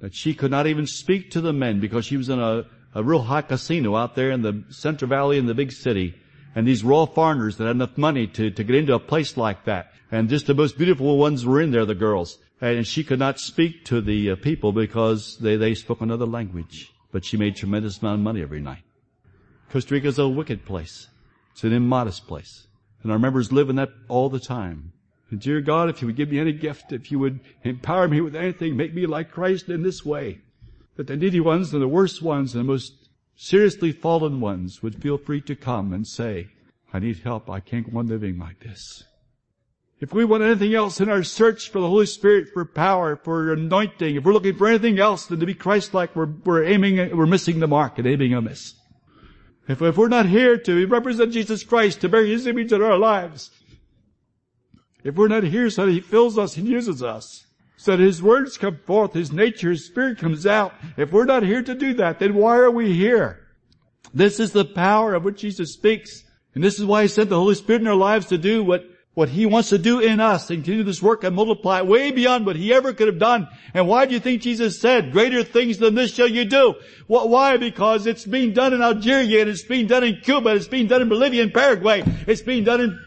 that 0.00 0.14
she 0.14 0.34
could 0.34 0.50
not 0.50 0.66
even 0.66 0.86
speak 0.88 1.30
to 1.30 1.40
the 1.40 1.52
men 1.52 1.78
because 1.78 2.04
she 2.04 2.16
was 2.16 2.28
in 2.28 2.40
a, 2.40 2.64
a 2.94 3.04
real 3.04 3.22
high 3.22 3.42
casino 3.42 3.94
out 3.94 4.16
there 4.16 4.32
in 4.32 4.42
the 4.42 4.64
Central 4.70 5.08
Valley 5.08 5.38
in 5.38 5.46
the 5.46 5.54
big 5.54 5.70
city. 5.70 6.16
And 6.56 6.66
these 6.66 6.82
all 6.82 7.06
foreigners 7.06 7.58
that 7.58 7.66
had 7.66 7.76
enough 7.76 7.98
money 7.98 8.26
to, 8.28 8.50
to 8.50 8.64
get 8.64 8.76
into 8.76 8.94
a 8.94 8.98
place 8.98 9.36
like 9.36 9.66
that. 9.66 9.92
And 10.10 10.30
just 10.30 10.46
the 10.46 10.54
most 10.54 10.78
beautiful 10.78 11.18
ones 11.18 11.44
were 11.44 11.60
in 11.60 11.70
there, 11.70 11.84
the 11.84 11.94
girls. 11.94 12.38
And 12.62 12.86
she 12.86 13.04
could 13.04 13.18
not 13.18 13.38
speak 13.38 13.84
to 13.84 14.00
the 14.00 14.30
uh, 14.30 14.36
people 14.36 14.72
because 14.72 15.36
they, 15.36 15.56
they 15.56 15.74
spoke 15.74 16.00
another 16.00 16.24
language. 16.24 16.90
But 17.12 17.26
she 17.26 17.36
made 17.36 17.56
tremendous 17.56 18.00
amount 18.00 18.20
of 18.20 18.24
money 18.24 18.40
every 18.40 18.60
night. 18.60 18.82
Costa 19.70 19.92
Rica 19.92 20.08
is 20.08 20.18
a 20.18 20.26
wicked 20.26 20.64
place. 20.64 21.08
It's 21.52 21.62
an 21.64 21.74
immodest 21.74 22.26
place. 22.26 22.66
And 23.02 23.12
our 23.12 23.18
members 23.18 23.52
live 23.52 23.68
in 23.68 23.76
that 23.76 23.90
all 24.08 24.30
the 24.30 24.40
time. 24.40 24.92
And 25.30 25.38
dear 25.38 25.60
God, 25.60 25.90
if 25.90 26.00
you 26.00 26.06
would 26.06 26.16
give 26.16 26.30
me 26.30 26.38
any 26.38 26.52
gift, 26.52 26.90
if 26.90 27.10
you 27.10 27.18
would 27.18 27.40
empower 27.64 28.08
me 28.08 28.22
with 28.22 28.34
anything, 28.34 28.76
make 28.76 28.94
me 28.94 29.04
like 29.04 29.30
Christ 29.30 29.68
in 29.68 29.82
this 29.82 30.06
way, 30.06 30.40
that 30.96 31.06
the 31.06 31.16
needy 31.16 31.40
ones 31.40 31.74
and 31.74 31.82
the 31.82 31.88
worst 31.88 32.22
ones 32.22 32.54
and 32.54 32.64
the 32.64 32.72
most 32.72 33.05
seriously 33.36 33.92
fallen 33.92 34.40
ones 34.40 34.82
would 34.82 35.00
feel 35.00 35.18
free 35.18 35.40
to 35.42 35.54
come 35.54 35.92
and 35.92 36.06
say, 36.06 36.48
I 36.92 36.98
need 36.98 37.18
help. 37.18 37.48
I 37.50 37.60
can't 37.60 37.92
go 37.92 37.98
on 37.98 38.08
living 38.08 38.38
like 38.38 38.60
this. 38.60 39.04
If 39.98 40.12
we 40.12 40.26
want 40.26 40.42
anything 40.42 40.74
else 40.74 41.00
in 41.00 41.08
our 41.08 41.22
search 41.22 41.70
for 41.70 41.80
the 41.80 41.88
Holy 41.88 42.04
Spirit, 42.04 42.48
for 42.52 42.66
power, 42.66 43.16
for 43.16 43.52
anointing, 43.52 44.16
if 44.16 44.24
we're 44.24 44.34
looking 44.34 44.56
for 44.56 44.68
anything 44.68 44.98
else 44.98 45.26
than 45.26 45.40
to 45.40 45.46
be 45.46 45.54
Christ-like, 45.54 46.14
we're, 46.14 46.28
we're 46.44 46.64
aiming, 46.64 47.16
we're 47.16 47.26
missing 47.26 47.60
the 47.60 47.66
mark 47.66 47.98
and 47.98 48.06
aiming 48.06 48.34
amiss. 48.34 48.74
If, 49.68 49.80
if 49.80 49.96
we're 49.96 50.08
not 50.08 50.26
here 50.26 50.58
to 50.58 50.86
represent 50.86 51.32
Jesus 51.32 51.62
Christ, 51.62 52.02
to 52.02 52.10
bear 52.10 52.26
His 52.26 52.46
image 52.46 52.72
in 52.72 52.82
our 52.82 52.98
lives, 52.98 53.50
if 55.02 55.14
we're 55.14 55.28
not 55.28 55.44
here 55.44 55.70
so 55.70 55.86
that 55.86 55.92
He 55.92 56.00
fills 56.00 56.36
us 56.36 56.58
and 56.58 56.66
uses 56.66 57.02
us, 57.02 57.45
so 57.86 57.96
that 57.96 58.02
His 58.02 58.20
words 58.20 58.58
come 58.58 58.80
forth, 58.84 59.12
His 59.12 59.30
nature, 59.30 59.70
His 59.70 59.86
Spirit 59.86 60.18
comes 60.18 60.44
out, 60.44 60.74
if 60.96 61.12
we're 61.12 61.24
not 61.24 61.44
here 61.44 61.62
to 61.62 61.72
do 61.72 61.94
that, 61.94 62.18
then 62.18 62.34
why 62.34 62.56
are 62.56 62.70
we 62.70 62.92
here? 62.92 63.46
This 64.12 64.40
is 64.40 64.50
the 64.50 64.64
power 64.64 65.14
of 65.14 65.22
which 65.22 65.38
Jesus 65.38 65.74
speaks. 65.74 66.24
And 66.56 66.64
this 66.64 66.80
is 66.80 66.84
why 66.84 67.02
He 67.02 67.08
sent 67.08 67.30
the 67.30 67.38
Holy 67.38 67.54
Spirit 67.54 67.82
in 67.82 67.86
our 67.86 67.94
lives 67.94 68.26
to 68.26 68.38
do 68.38 68.64
what, 68.64 68.82
what 69.14 69.28
He 69.28 69.46
wants 69.46 69.68
to 69.68 69.78
do 69.78 70.00
in 70.00 70.18
us 70.18 70.50
and 70.50 70.64
continue 70.64 70.82
this 70.82 71.00
work 71.00 71.22
and 71.22 71.36
multiply 71.36 71.82
way 71.82 72.10
beyond 72.10 72.44
what 72.44 72.56
He 72.56 72.74
ever 72.74 72.92
could 72.92 73.06
have 73.06 73.20
done. 73.20 73.46
And 73.72 73.86
why 73.86 74.04
do 74.06 74.14
you 74.14 74.20
think 74.20 74.42
Jesus 74.42 74.80
said, 74.80 75.12
greater 75.12 75.44
things 75.44 75.78
than 75.78 75.94
this 75.94 76.12
shall 76.12 76.26
you 76.26 76.44
do? 76.44 76.74
Why? 77.06 77.56
Because 77.56 78.08
it's 78.08 78.24
being 78.24 78.52
done 78.52 78.74
in 78.74 78.82
Algeria 78.82 79.42
and 79.42 79.50
it's 79.50 79.62
being 79.62 79.86
done 79.86 80.02
in 80.02 80.22
Cuba, 80.22 80.56
it's 80.56 80.66
being 80.66 80.88
done 80.88 81.02
in 81.02 81.08
Bolivia 81.08 81.44
and 81.44 81.54
Paraguay, 81.54 82.02
it's 82.26 82.42
being 82.42 82.64
done 82.64 82.80
in 82.80 82.98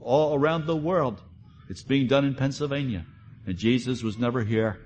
all 0.00 0.34
around 0.34 0.64
the 0.64 0.76
world. 0.76 1.20
It's 1.68 1.82
being 1.82 2.06
done 2.06 2.24
in 2.24 2.34
Pennsylvania. 2.34 3.04
And 3.46 3.56
Jesus 3.56 4.02
was 4.02 4.18
never 4.18 4.44
here. 4.44 4.78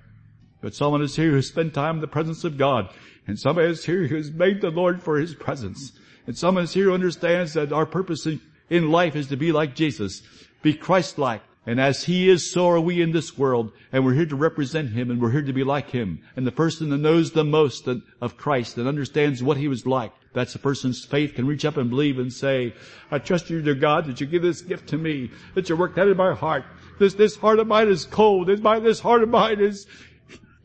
But 0.61 0.75
someone 0.75 1.03
is 1.03 1.15
here 1.15 1.31
who 1.31 1.43
spent 1.43 1.75
time 1.75 1.97
in 1.97 2.01
the 2.01 2.09
presence 2.09 2.45
of 2.45 2.59
God. 2.59 2.91
And 3.27 3.39
someone 3.39 3.67
is 3.67 3.85
here 3.85 4.07
who 4.07 4.17
has 4.17 4.31
made 4.31 4.61
the 4.61 4.71
Lord 4.71 5.03
for 5.03 5.19
His 5.19 5.35
presence. 5.35 5.93
And 6.27 6.37
someone 6.37 6.65
is 6.65 6.75
here 6.75 6.87
who 6.87 6.95
understands 6.95 7.55
that 7.55 7.73
our 7.73 7.87
purpose 7.87 8.27
in, 8.27 8.41
in 8.69 8.91
life 8.91 9.15
is 9.15 9.29
to 9.29 9.37
be 9.37 9.53
like 9.53 9.75
Jesus. 9.75 10.23
Be 10.63 10.75
Christ-like. 10.75 11.43
And 11.67 11.79
as 11.79 12.05
He 12.05 12.31
is, 12.31 12.51
so 12.51 12.69
are 12.69 12.81
we 12.81 13.03
in 13.03 13.13
this 13.13 13.37
world. 13.37 13.73
And 13.93 14.05
we're 14.05 14.15
here 14.15 14.27
to 14.27 14.37
represent 14.37 14.91
Him 14.91 15.11
and 15.11 15.21
we're 15.21 15.31
here 15.31 15.43
to 15.43 15.53
be 15.53 15.65
like 15.65 15.91
Him. 15.91 16.23
And 16.35 16.47
the 16.47 16.53
person 16.53 16.89
that 16.91 16.99
knows 16.99 17.33
the 17.33 17.45
most 17.45 17.87
of 18.21 18.37
Christ 18.39 18.79
and 18.79 18.89
understands 18.89 19.43
what 19.43 19.59
He 19.59 19.69
was 19.69 19.87
like, 19.87 20.13
that's 20.33 20.55
the 20.55 20.59
person's 20.59 21.05
faith 21.05 21.35
can 21.35 21.47
reach 21.47 21.65
up 21.65 21.77
and 21.77 21.91
believe 21.91 22.19
and 22.19 22.33
say, 22.33 22.75
I 23.11 23.19
trust 23.19 23.51
you, 23.51 23.61
dear 23.61 23.75
God, 23.75 24.07
that 24.07 24.21
you 24.21 24.27
give 24.27 24.43
this 24.43 24.63
gift 24.63 24.89
to 24.89 24.99
me, 24.99 25.31
that 25.55 25.69
you 25.69 25.77
work 25.77 25.95
that 25.97 26.09
in 26.09 26.17
my 26.17 26.35
heart. 26.35 26.65
This, 26.99 27.15
this 27.15 27.37
heart 27.37 27.59
of 27.59 27.67
mine 27.67 27.89
is 27.89 28.05
cold. 28.05 28.49
This, 28.49 28.61
my, 28.61 28.79
this 28.79 29.01
heart 29.01 29.23
of 29.23 29.29
mine 29.29 29.61
is, 29.61 29.87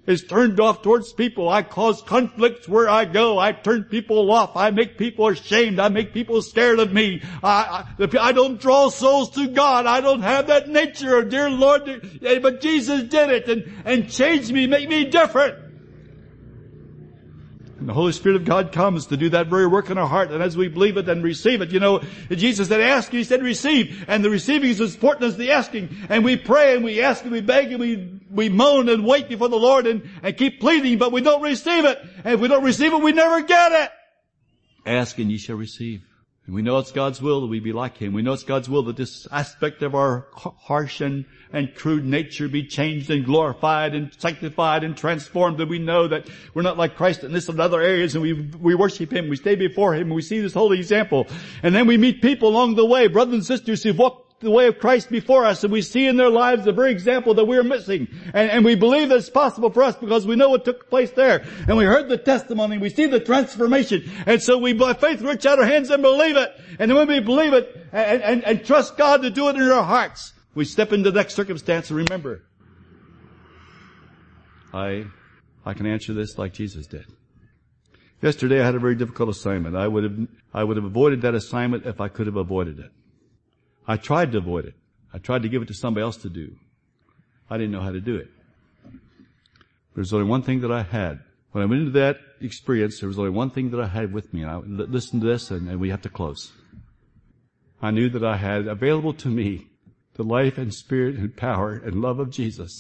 is 0.06 0.24
turned 0.24 0.60
off 0.60 0.82
towards 0.82 1.14
people. 1.14 1.48
I 1.48 1.64
cause 1.64 2.02
conflicts 2.02 2.68
where 2.68 2.90
I 2.90 3.06
go. 3.06 3.40
I 3.40 3.52
turn 3.52 3.86
people 3.86 4.32
off. 4.32 4.58
I 4.58 4.72
make 4.72 4.98
people 4.98 5.28
ashamed. 5.28 5.80
I 5.80 5.90
make 5.90 6.14
people 6.14 6.42
scared 6.42 6.80
of 6.80 6.92
me. 6.92 7.22
I, 7.44 7.86
I, 8.00 8.18
I 8.20 8.32
don't 8.32 8.60
draw 8.60 8.90
souls 8.90 9.30
to 9.32 9.48
God. 9.48 9.86
I 9.86 10.02
don't 10.02 10.22
have 10.22 10.48
that 10.48 10.68
nature, 10.68 11.24
dear 11.24 11.50
Lord. 11.50 12.20
But 12.22 12.62
Jesus 12.62 13.04
did 13.04 13.30
it 13.30 13.48
and, 13.48 13.72
and 13.86 14.10
changed 14.10 14.52
me, 14.52 14.68
make 14.68 14.90
me 14.90 15.06
different. 15.06 15.63
And 17.84 17.90
the 17.90 17.94
Holy 17.94 18.14
Spirit 18.14 18.38
of 18.38 18.46
God 18.46 18.72
comes 18.72 19.08
to 19.08 19.18
do 19.18 19.28
that 19.32 19.48
very 19.48 19.68
work 19.68 19.90
in 19.90 19.98
our 19.98 20.08
heart. 20.08 20.32
And 20.32 20.42
as 20.42 20.56
we 20.56 20.70
believe 20.70 20.96
it 20.96 21.10
and 21.10 21.22
receive 21.22 21.60
it, 21.60 21.72
you 21.72 21.82
know, 21.82 22.02
Jesus 22.30 22.70
said 22.70 22.80
ask, 22.80 23.12
He 23.12 23.26
said 23.26 23.44
receive. 23.44 24.06
And 24.08 24.24
the 24.24 24.30
receiving 24.30 24.70
is 24.70 24.80
as 24.80 24.94
important 24.94 25.26
as 25.26 25.36
the 25.36 25.52
asking. 25.52 25.90
And 26.08 26.24
we 26.24 26.38
pray 26.38 26.76
and 26.76 26.86
we 26.86 27.02
ask 27.02 27.24
and 27.24 27.34
we 27.34 27.42
beg 27.42 27.74
and 27.74 27.82
we, 27.82 28.22
we 28.32 28.48
moan 28.48 28.88
and 28.88 29.06
wait 29.06 29.28
before 29.28 29.50
the 29.50 29.58
Lord 29.58 29.86
and, 29.86 30.10
and 30.24 30.38
keep 30.38 30.62
pleading, 30.62 30.98
but 30.98 31.12
we 31.12 31.20
don't 31.20 31.42
receive 31.42 31.84
it. 31.84 32.00
And 32.24 32.36
if 32.36 32.40
we 32.40 32.48
don't 32.48 32.64
receive 32.64 32.94
it, 32.94 33.02
we 33.02 33.12
never 33.12 33.42
get 33.42 33.74
it. 33.74 33.92
Ask 34.86 35.20
and 35.20 35.30
ye 35.30 35.38
shall 35.38 35.58
receive. 35.58 36.06
We 36.46 36.62
know 36.62 36.78
it's 36.80 36.92
God's 36.92 37.22
will 37.22 37.40
that 37.42 37.48
we 37.48 37.62
be 37.62 37.72
like 37.72 37.98
Him. 37.98 38.12
We 38.12 38.22
know 38.22 38.34
it's 38.34 38.44
God's 38.44 38.68
will 38.68 38.84
that 38.84 38.98
this 38.98 39.26
aspect 39.32 39.82
of 39.82 39.96
our 39.96 40.28
harsh 40.34 41.00
and, 41.00 41.24
and 41.54 41.74
crude 41.74 42.04
nature 42.04 42.50
be 42.50 42.66
changed 42.66 43.10
and 43.10 43.24
glorified 43.24 43.96
and 43.96 44.14
sanctified 44.18 44.84
and 44.84 44.98
transformed. 44.98 45.60
That 45.60 45.70
we 45.70 45.80
know 45.80 46.10
that 46.10 46.28
we're 46.54 46.64
not 46.64 46.78
like 46.78 46.98
Christ 46.98 47.24
in 47.24 47.32
this 47.32 47.48
and 47.48 47.62
other 47.62 47.80
areas 47.80 48.16
and 48.16 48.22
we, 48.22 48.34
we 48.34 48.76
worship 48.76 49.14
Him, 49.14 49.30
we 49.30 49.38
stay 49.38 49.56
before 49.56 49.96
Him, 49.96 50.10
we 50.10 50.22
see 50.22 50.42
this 50.42 50.54
holy 50.54 50.80
example. 50.80 51.28
And 51.64 51.74
then 51.74 51.88
we 51.88 51.96
meet 51.96 52.22
people 52.22 52.50
along 52.50 52.76
the 52.76 52.86
way, 52.86 53.08
brothers 53.08 53.36
and 53.36 53.46
sisters 53.46 53.82
who've 53.82 53.98
walked 53.98 54.23
the 54.44 54.52
way 54.52 54.68
of 54.68 54.80
Christ 54.80 55.10
before 55.10 55.46
us 55.46 55.64
and 55.64 55.74
we 55.74 55.82
see 55.82 56.08
in 56.08 56.18
their 56.18 56.30
lives 56.30 56.66
the 56.66 56.72
very 56.72 56.92
example 56.92 57.34
that 57.36 57.46
we're 57.46 57.64
missing. 57.64 58.08
And, 58.34 58.52
and 58.52 58.66
we 58.66 58.76
believe 58.76 59.10
that 59.10 59.18
it's 59.18 59.30
possible 59.30 59.70
for 59.70 59.84
us 59.84 59.96
because 59.96 60.28
we 60.28 60.36
know 60.36 60.50
what 60.50 60.66
took 60.66 60.90
place 60.90 61.12
there. 61.12 61.44
And 61.68 61.78
we 61.78 61.86
heard 61.86 62.10
the 62.10 62.18
testimony, 62.18 62.78
we 62.78 62.90
see 62.90 63.06
the 63.06 63.20
transformation. 63.20 64.10
And 64.26 64.42
so 64.42 64.58
we 64.58 64.74
by 64.74 64.94
faith 64.94 65.22
reach 65.22 65.46
out 65.46 65.60
our 65.60 65.66
hands 65.66 65.90
and 65.90 66.04
believe 66.04 66.38
it. 66.38 66.52
And 66.80 66.92
then 66.92 66.98
when 66.98 67.08
we 67.08 67.20
believe 67.20 67.54
it 67.54 67.88
and, 67.92 68.22
and, 68.22 68.44
and 68.44 68.66
trust 68.66 68.98
God 68.98 69.22
to 69.24 69.30
do 69.30 69.50
it 69.50 69.56
in 69.56 69.62
our 69.64 69.84
hearts, 69.84 70.34
we 70.56 70.66
step 70.66 70.92
into 70.94 71.12
the 71.12 71.18
next 71.18 71.34
circumstance 71.34 71.90
and 71.90 71.98
remember, 71.98 72.44
I, 74.74 75.06
I 75.66 75.74
can 75.74 75.86
answer 75.86 76.14
this 76.14 76.38
like 76.38 76.54
Jesus 76.54 76.88
did. 76.88 77.06
Yesterday 78.22 78.62
I 78.62 78.66
had 78.66 78.76
a 78.76 78.80
very 78.80 78.96
difficult 78.96 79.30
assignment. 79.30 79.76
I 79.76 79.88
would 79.88 80.04
have, 80.04 80.28
I 80.54 80.64
would 80.64 80.78
have 80.78 80.86
avoided 80.86 81.22
that 81.24 81.36
assignment 81.36 81.86
if 81.86 82.00
I 82.00 82.08
could 82.08 82.26
have 82.28 82.38
avoided 82.38 82.80
it. 82.80 82.92
I 83.88 83.98
tried 83.98 84.32
to 84.32 84.38
avoid 84.38 84.66
it. 84.66 84.76
I 85.14 85.18
tried 85.18 85.44
to 85.44 85.50
give 85.50 85.62
it 85.62 85.68
to 85.68 85.74
somebody 85.74 86.04
else 86.04 86.18
to 86.18 86.30
do. 86.30 86.56
I 87.50 87.58
didn't 87.58 87.72
know 87.72 87.82
how 87.82 87.92
to 87.92 88.02
do 88.02 88.16
it. 88.16 88.30
There's 89.96 90.14
only 90.14 90.28
one 90.28 90.42
thing 90.42 90.62
that 90.62 90.72
I 90.72 90.84
had. 90.84 91.20
When 91.52 91.64
I 91.64 91.68
went 91.68 91.82
into 91.82 92.00
that 92.00 92.18
experience, 92.42 93.00
there 93.00 93.10
was 93.10 93.20
only 93.20 93.30
one 93.30 93.52
thing 93.52 93.70
that 93.72 93.80
I 93.80 93.88
had 93.88 94.12
with 94.12 94.34
me, 94.34 94.42
and 94.42 94.50
I 94.50 94.58
listened 94.58 95.22
to 95.22 95.28
this, 95.28 95.52
and, 95.52 95.70
and 95.70 95.80
we 95.80 95.90
have 95.90 96.02
to 96.02 96.10
close. 96.10 96.52
I 97.82 97.92
knew 97.92 98.10
that 98.10 98.24
I 98.24 98.38
had 98.38 98.66
available 98.68 99.14
to 99.16 99.28
me 99.28 99.68
the 100.16 100.24
life 100.24 100.58
and 100.58 100.74
spirit 100.74 101.16
and 101.16 101.36
power 101.36 101.74
and 101.74 102.02
love 102.02 102.20
of 102.20 102.30
Jesus. 102.30 102.80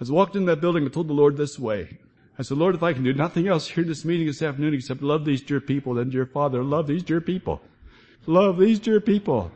As 0.00 0.10
I 0.10 0.12
walked 0.12 0.36
in 0.36 0.44
that 0.46 0.60
building, 0.60 0.84
I 0.84 0.88
told 0.88 1.08
the 1.08 1.14
Lord 1.14 1.36
this 1.36 1.58
way. 1.58 1.98
I 2.38 2.42
said, 2.42 2.58
Lord, 2.58 2.74
if 2.74 2.82
I 2.82 2.92
can 2.92 3.04
do 3.04 3.14
nothing 3.14 3.46
else 3.46 3.68
here 3.68 3.82
in 3.82 3.88
this 3.88 4.04
meeting 4.04 4.26
this 4.26 4.42
afternoon 4.42 4.74
except 4.74 5.02
love 5.02 5.24
these 5.24 5.42
dear 5.42 5.60
people, 5.60 5.94
then 5.94 6.10
dear 6.10 6.26
Father, 6.26 6.62
love 6.64 6.88
these 6.88 7.04
dear 7.04 7.20
people. 7.20 7.60
Love 8.26 8.58
these 8.58 8.80
dear 8.80 9.00
people. 9.00 9.52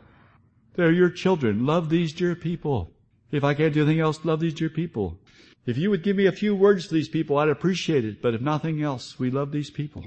They're 0.75 0.91
your 0.91 1.09
children. 1.09 1.65
Love 1.65 1.89
these 1.89 2.13
dear 2.13 2.35
people. 2.35 2.91
If 3.31 3.43
I 3.43 3.53
can't 3.53 3.73
do 3.73 3.83
anything 3.83 3.99
else, 3.99 4.23
love 4.23 4.39
these 4.39 4.53
dear 4.53 4.69
people. 4.69 5.17
If 5.65 5.77
you 5.77 5.89
would 5.89 6.03
give 6.03 6.15
me 6.15 6.25
a 6.25 6.31
few 6.31 6.55
words 6.55 6.87
to 6.87 6.93
these 6.93 7.09
people, 7.09 7.37
I'd 7.37 7.49
appreciate 7.49 8.05
it. 8.05 8.21
But 8.21 8.33
if 8.33 8.41
nothing 8.41 8.81
else, 8.81 9.19
we 9.19 9.29
love 9.29 9.51
these 9.51 9.69
people. 9.69 10.03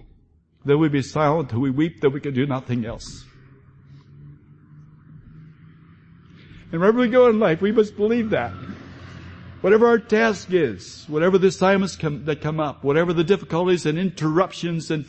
Then 0.65 0.79
we 0.79 0.89
be 0.89 1.03
silent 1.03 1.51
till 1.51 1.61
we 1.61 1.71
weep 1.71 2.01
that 2.01 2.11
we 2.11 2.21
can 2.21 2.35
do 2.35 2.47
nothing 2.47 2.85
else. 2.85 3.25
And 6.71 6.81
wherever 6.81 6.99
we 6.99 7.09
go 7.09 7.29
in 7.29 7.39
life, 7.39 7.61
we 7.61 7.71
must 7.71 7.97
believe 7.97 8.31
that. 8.31 8.53
Whatever 9.61 9.87
our 9.87 9.99
task 9.99 10.53
is, 10.53 11.05
whatever 11.07 11.39
the 11.39 11.49
assignments 11.49 11.97
come, 11.97 12.25
that 12.25 12.41
come 12.41 12.59
up, 12.59 12.83
whatever 12.83 13.13
the 13.13 13.23
difficulties 13.23 13.87
and 13.87 13.99
interruptions 13.99 14.91
and, 14.91 15.07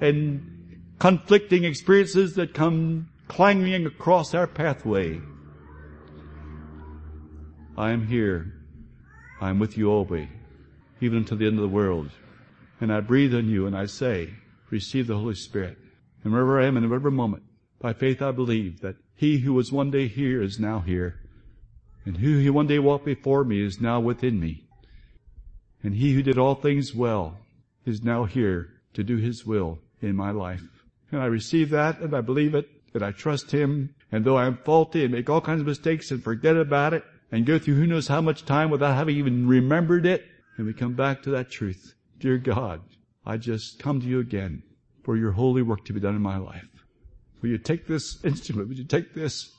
and 0.00 0.82
conflicting 0.98 1.64
experiences 1.64 2.34
that 2.34 2.54
come 2.54 3.08
clanging 3.28 3.86
across 3.86 4.34
our 4.34 4.46
pathway, 4.46 5.20
I 7.76 7.90
am 7.90 8.06
here. 8.06 8.52
I 9.40 9.50
am 9.50 9.58
with 9.58 9.76
you 9.76 9.90
always, 9.90 10.28
even 11.00 11.18
until 11.18 11.36
the 11.36 11.46
end 11.46 11.56
of 11.56 11.62
the 11.62 11.68
world. 11.68 12.10
And 12.80 12.92
I 12.92 13.00
breathe 13.00 13.34
on 13.34 13.48
you 13.48 13.66
and 13.66 13.76
I 13.76 13.86
say, 13.86 14.30
receive 14.70 15.06
the 15.06 15.16
Holy 15.16 15.34
Spirit. 15.34 15.76
And 16.24 16.32
wherever 16.32 16.60
I 16.60 16.66
am 16.66 16.76
in 16.76 16.88
whatever 16.88 17.10
moment, 17.10 17.42
by 17.80 17.92
faith 17.92 18.22
I 18.22 18.30
believe 18.30 18.80
that 18.80 18.96
he 19.14 19.38
who 19.38 19.52
was 19.52 19.70
one 19.70 19.90
day 19.90 20.08
here 20.08 20.42
is 20.42 20.58
now 20.58 20.80
here. 20.80 21.20
And 22.04 22.16
who 22.16 22.38
he 22.38 22.50
one 22.50 22.66
day 22.66 22.78
walked 22.78 23.04
before 23.04 23.44
me 23.44 23.64
is 23.64 23.80
now 23.80 24.00
within 24.00 24.40
me. 24.40 24.64
And 25.82 25.94
he 25.94 26.14
who 26.14 26.22
did 26.22 26.38
all 26.38 26.54
things 26.54 26.94
well 26.94 27.38
is 27.84 28.02
now 28.02 28.24
here 28.24 28.70
to 28.94 29.04
do 29.04 29.16
his 29.16 29.44
will 29.44 29.78
in 30.00 30.16
my 30.16 30.30
life. 30.30 30.62
And 31.12 31.20
I 31.20 31.26
receive 31.26 31.70
that 31.70 32.00
and 32.00 32.14
I 32.14 32.20
believe 32.20 32.54
it 32.54 32.68
and 32.96 33.04
I 33.04 33.12
trust 33.12 33.52
him. 33.52 33.94
And 34.10 34.24
though 34.24 34.36
I 34.36 34.46
am 34.46 34.58
faulty 34.64 35.04
and 35.04 35.12
make 35.12 35.30
all 35.30 35.40
kinds 35.40 35.60
of 35.60 35.66
mistakes 35.66 36.10
and 36.10 36.22
forget 36.22 36.56
about 36.56 36.94
it 36.94 37.04
and 37.30 37.46
go 37.46 37.58
through 37.58 37.74
who 37.74 37.86
knows 37.86 38.08
how 38.08 38.20
much 38.20 38.44
time 38.44 38.70
without 38.70 38.96
having 38.96 39.16
even 39.16 39.46
remembered 39.46 40.06
it, 40.06 40.24
and 40.56 40.66
we 40.66 40.72
come 40.72 40.94
back 40.94 41.22
to 41.22 41.30
that 41.30 41.50
truth. 41.50 41.94
Dear 42.18 42.38
God, 42.38 42.80
I 43.24 43.36
just 43.36 43.78
come 43.78 44.00
to 44.00 44.06
you 44.06 44.20
again 44.20 44.62
for 45.04 45.16
your 45.16 45.32
holy 45.32 45.62
work 45.62 45.84
to 45.84 45.92
be 45.92 46.00
done 46.00 46.16
in 46.16 46.22
my 46.22 46.38
life. 46.38 46.68
Will 47.42 47.50
you 47.50 47.58
take 47.58 47.86
this 47.86 48.24
instrument? 48.24 48.68
Would 48.68 48.78
you 48.78 48.84
take 48.84 49.14
this 49.14 49.52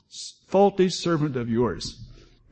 faulty 0.48 0.88
servant 0.88 1.36
of 1.36 1.48
yours 1.48 2.02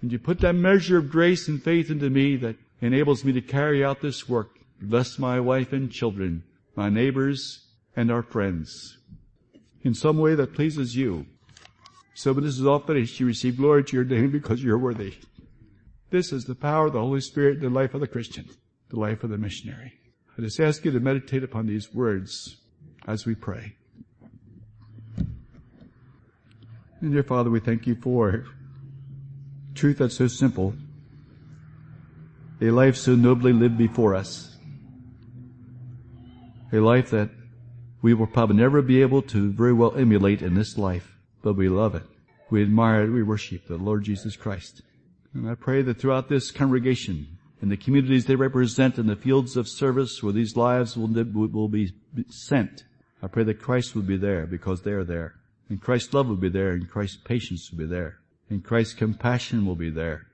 and 0.02 0.12
you 0.12 0.18
put 0.18 0.40
that 0.40 0.54
measure 0.54 0.98
of 0.98 1.10
grace 1.10 1.48
and 1.48 1.62
faith 1.62 1.90
into 1.90 2.10
me 2.10 2.36
that 2.36 2.56
enables 2.80 3.24
me 3.24 3.32
to 3.32 3.40
carry 3.40 3.84
out 3.84 4.00
this 4.00 4.28
work. 4.28 4.50
Bless 4.80 5.18
my 5.18 5.40
wife 5.40 5.72
and 5.72 5.90
children, 5.90 6.44
my 6.74 6.90
neighbors, 6.90 7.66
and 7.96 8.10
our 8.10 8.22
friends 8.22 8.98
in 9.86 9.94
some 9.94 10.18
way 10.18 10.34
that 10.34 10.52
pleases 10.52 10.96
you. 10.96 11.24
So 12.14 12.32
when 12.32 12.42
this 12.42 12.58
is 12.58 12.66
all 12.66 12.80
finished, 12.80 13.20
you 13.20 13.26
receive 13.26 13.56
glory 13.56 13.84
to 13.84 13.96
your 13.96 14.04
name 14.04 14.32
because 14.32 14.60
you're 14.60 14.76
worthy. 14.76 15.14
This 16.10 16.32
is 16.32 16.44
the 16.44 16.56
power 16.56 16.86
of 16.86 16.92
the 16.92 17.00
Holy 17.00 17.20
Spirit 17.20 17.60
the 17.60 17.70
life 17.70 17.94
of 17.94 18.00
the 18.00 18.08
Christian, 18.08 18.48
the 18.90 18.98
life 18.98 19.22
of 19.22 19.30
the 19.30 19.38
missionary. 19.38 19.92
I 20.36 20.42
just 20.42 20.58
ask 20.58 20.84
you 20.84 20.90
to 20.90 20.98
meditate 20.98 21.44
upon 21.44 21.66
these 21.66 21.94
words 21.94 22.56
as 23.06 23.26
we 23.26 23.36
pray. 23.36 23.76
And 27.00 27.12
dear 27.12 27.22
Father, 27.22 27.48
we 27.48 27.60
thank 27.60 27.86
you 27.86 27.94
for 27.94 28.44
truth 29.76 29.98
that's 29.98 30.16
so 30.16 30.26
simple, 30.26 30.74
a 32.60 32.70
life 32.70 32.96
so 32.96 33.14
nobly 33.14 33.52
lived 33.52 33.78
before 33.78 34.16
us, 34.16 34.56
a 36.72 36.78
life 36.78 37.10
that 37.10 37.30
we 38.06 38.14
will 38.14 38.28
probably 38.28 38.54
never 38.54 38.82
be 38.82 39.02
able 39.02 39.20
to 39.20 39.50
very 39.50 39.72
well 39.72 39.92
emulate 39.96 40.40
in 40.40 40.54
this 40.54 40.78
life, 40.78 41.18
but 41.42 41.54
we 41.54 41.68
love 41.68 41.96
it. 41.96 42.04
We 42.50 42.62
admire 42.62 43.02
it. 43.02 43.10
We 43.10 43.24
worship 43.24 43.66
the 43.66 43.78
Lord 43.78 44.04
Jesus 44.04 44.36
Christ. 44.36 44.80
And 45.34 45.50
I 45.50 45.56
pray 45.56 45.82
that 45.82 45.98
throughout 45.98 46.28
this 46.28 46.52
congregation, 46.52 47.26
in 47.60 47.68
the 47.68 47.76
communities 47.76 48.26
they 48.26 48.36
represent, 48.36 48.96
in 48.96 49.08
the 49.08 49.16
fields 49.16 49.56
of 49.56 49.66
service 49.66 50.22
where 50.22 50.32
these 50.32 50.56
lives 50.56 50.96
will, 50.96 51.08
will 51.08 51.66
be 51.66 51.94
sent, 52.28 52.84
I 53.24 53.26
pray 53.26 53.42
that 53.42 53.60
Christ 53.60 53.96
will 53.96 54.02
be 54.02 54.16
there 54.16 54.46
because 54.46 54.82
they 54.82 54.92
are 54.92 55.02
there. 55.02 55.34
And 55.68 55.82
Christ's 55.82 56.14
love 56.14 56.28
will 56.28 56.36
be 56.36 56.48
there 56.48 56.70
and 56.74 56.88
Christ's 56.88 57.16
patience 57.16 57.72
will 57.72 57.78
be 57.78 57.86
there 57.86 58.20
and 58.48 58.62
Christ's 58.62 58.94
compassion 58.94 59.66
will 59.66 59.74
be 59.74 59.90
there. 59.90 60.28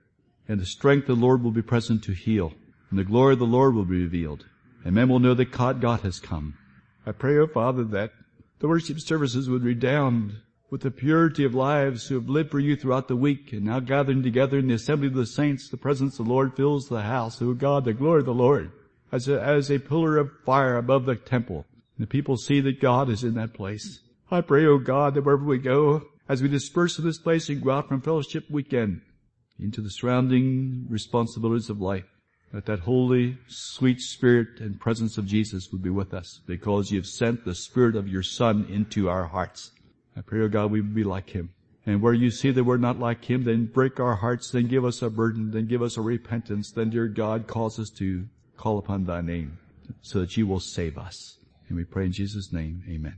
And 0.46 0.60
the 0.60 0.66
strength 0.66 1.08
of 1.08 1.18
the 1.18 1.24
Lord 1.24 1.42
will 1.42 1.52
be 1.52 1.62
present 1.62 2.04
to 2.04 2.12
heal. 2.12 2.52
And 2.90 2.98
the 2.98 3.04
glory 3.04 3.32
of 3.32 3.38
the 3.38 3.46
Lord 3.46 3.74
will 3.74 3.86
be 3.86 4.02
revealed. 4.02 4.44
And 4.84 4.94
men 4.94 5.08
will 5.08 5.20
know 5.20 5.32
that 5.32 5.52
God 5.52 6.00
has 6.00 6.20
come. 6.20 6.58
I 7.04 7.12
pray, 7.12 7.36
O 7.36 7.42
oh 7.42 7.46
Father, 7.46 7.84
that 7.84 8.12
the 8.60 8.68
worship 8.68 9.00
services 9.00 9.50
would 9.50 9.64
redound 9.64 10.34
with 10.70 10.82
the 10.82 10.90
purity 10.90 11.44
of 11.44 11.54
lives 11.54 12.06
who 12.06 12.14
have 12.14 12.28
lived 12.28 12.50
for 12.50 12.60
you 12.60 12.76
throughout 12.76 13.08
the 13.08 13.16
week 13.16 13.52
and 13.52 13.64
now 13.64 13.80
gathering 13.80 14.22
together 14.22 14.58
in 14.58 14.68
the 14.68 14.74
assembly 14.74 15.08
of 15.08 15.14
the 15.14 15.26
saints, 15.26 15.68
the 15.68 15.76
presence 15.76 16.18
of 16.18 16.26
the 16.26 16.32
Lord 16.32 16.56
fills 16.56 16.88
the 16.88 17.02
house. 17.02 17.42
O 17.42 17.48
oh 17.48 17.54
God, 17.54 17.84
the 17.84 17.92
glory 17.92 18.20
of 18.20 18.26
the 18.26 18.32
Lord 18.32 18.70
as 19.12 19.28
a, 19.28 19.40
as 19.40 19.70
a 19.70 19.78
pillar 19.78 20.16
of 20.16 20.30
fire 20.46 20.76
above 20.76 21.04
the 21.04 21.16
temple. 21.16 21.66
And 21.96 22.06
the 22.06 22.10
people 22.10 22.36
see 22.36 22.60
that 22.60 22.80
God 22.80 23.10
is 23.10 23.22
in 23.22 23.34
that 23.34 23.52
place. 23.52 24.00
I 24.30 24.40
pray, 24.40 24.64
O 24.64 24.72
oh 24.72 24.78
God, 24.78 25.14
that 25.14 25.24
wherever 25.24 25.44
we 25.44 25.58
go, 25.58 26.06
as 26.28 26.40
we 26.40 26.48
disperse 26.48 26.96
from 26.96 27.04
this 27.04 27.18
place 27.18 27.48
and 27.50 27.62
go 27.62 27.72
out 27.72 27.88
from 27.88 28.00
fellowship 28.00 28.50
weekend 28.50 29.02
into 29.58 29.82
the 29.82 29.90
surrounding 29.90 30.86
responsibilities 30.88 31.68
of 31.68 31.80
life, 31.80 32.06
that 32.52 32.66
that 32.66 32.80
holy, 32.80 33.38
sweet 33.48 34.00
spirit 34.00 34.60
and 34.60 34.78
presence 34.78 35.16
of 35.16 35.26
Jesus 35.26 35.72
would 35.72 35.82
be 35.82 35.90
with 35.90 36.12
us 36.12 36.40
because 36.46 36.90
you've 36.90 37.06
sent 37.06 37.44
the 37.44 37.54
spirit 37.54 37.96
of 37.96 38.08
your 38.08 38.22
son 38.22 38.66
into 38.68 39.08
our 39.08 39.24
hearts. 39.24 39.72
I 40.16 40.20
pray, 40.20 40.40
O 40.40 40.44
oh 40.44 40.48
God, 40.48 40.70
we 40.70 40.80
would 40.80 40.94
be 40.94 41.04
like 41.04 41.30
him. 41.30 41.50
And 41.86 42.00
where 42.00 42.14
you 42.14 42.30
see 42.30 42.50
that 42.52 42.64
we're 42.64 42.76
not 42.76 43.00
like 43.00 43.24
him, 43.24 43.44
then 43.44 43.66
break 43.66 43.98
our 43.98 44.14
hearts, 44.16 44.50
then 44.50 44.68
give 44.68 44.84
us 44.84 45.02
a 45.02 45.10
burden, 45.10 45.50
then 45.50 45.66
give 45.66 45.82
us 45.82 45.96
a 45.96 46.02
repentance, 46.02 46.70
then 46.70 46.90
dear 46.90 47.08
God, 47.08 47.46
cause 47.46 47.78
us 47.80 47.90
to 47.98 48.26
call 48.56 48.78
upon 48.78 49.04
thy 49.04 49.20
name 49.20 49.58
so 50.02 50.20
that 50.20 50.36
you 50.36 50.46
will 50.46 50.60
save 50.60 50.96
us. 50.96 51.38
And 51.68 51.76
we 51.76 51.84
pray 51.84 52.04
in 52.04 52.12
Jesus' 52.12 52.52
name, 52.52 52.84
amen. 52.88 53.16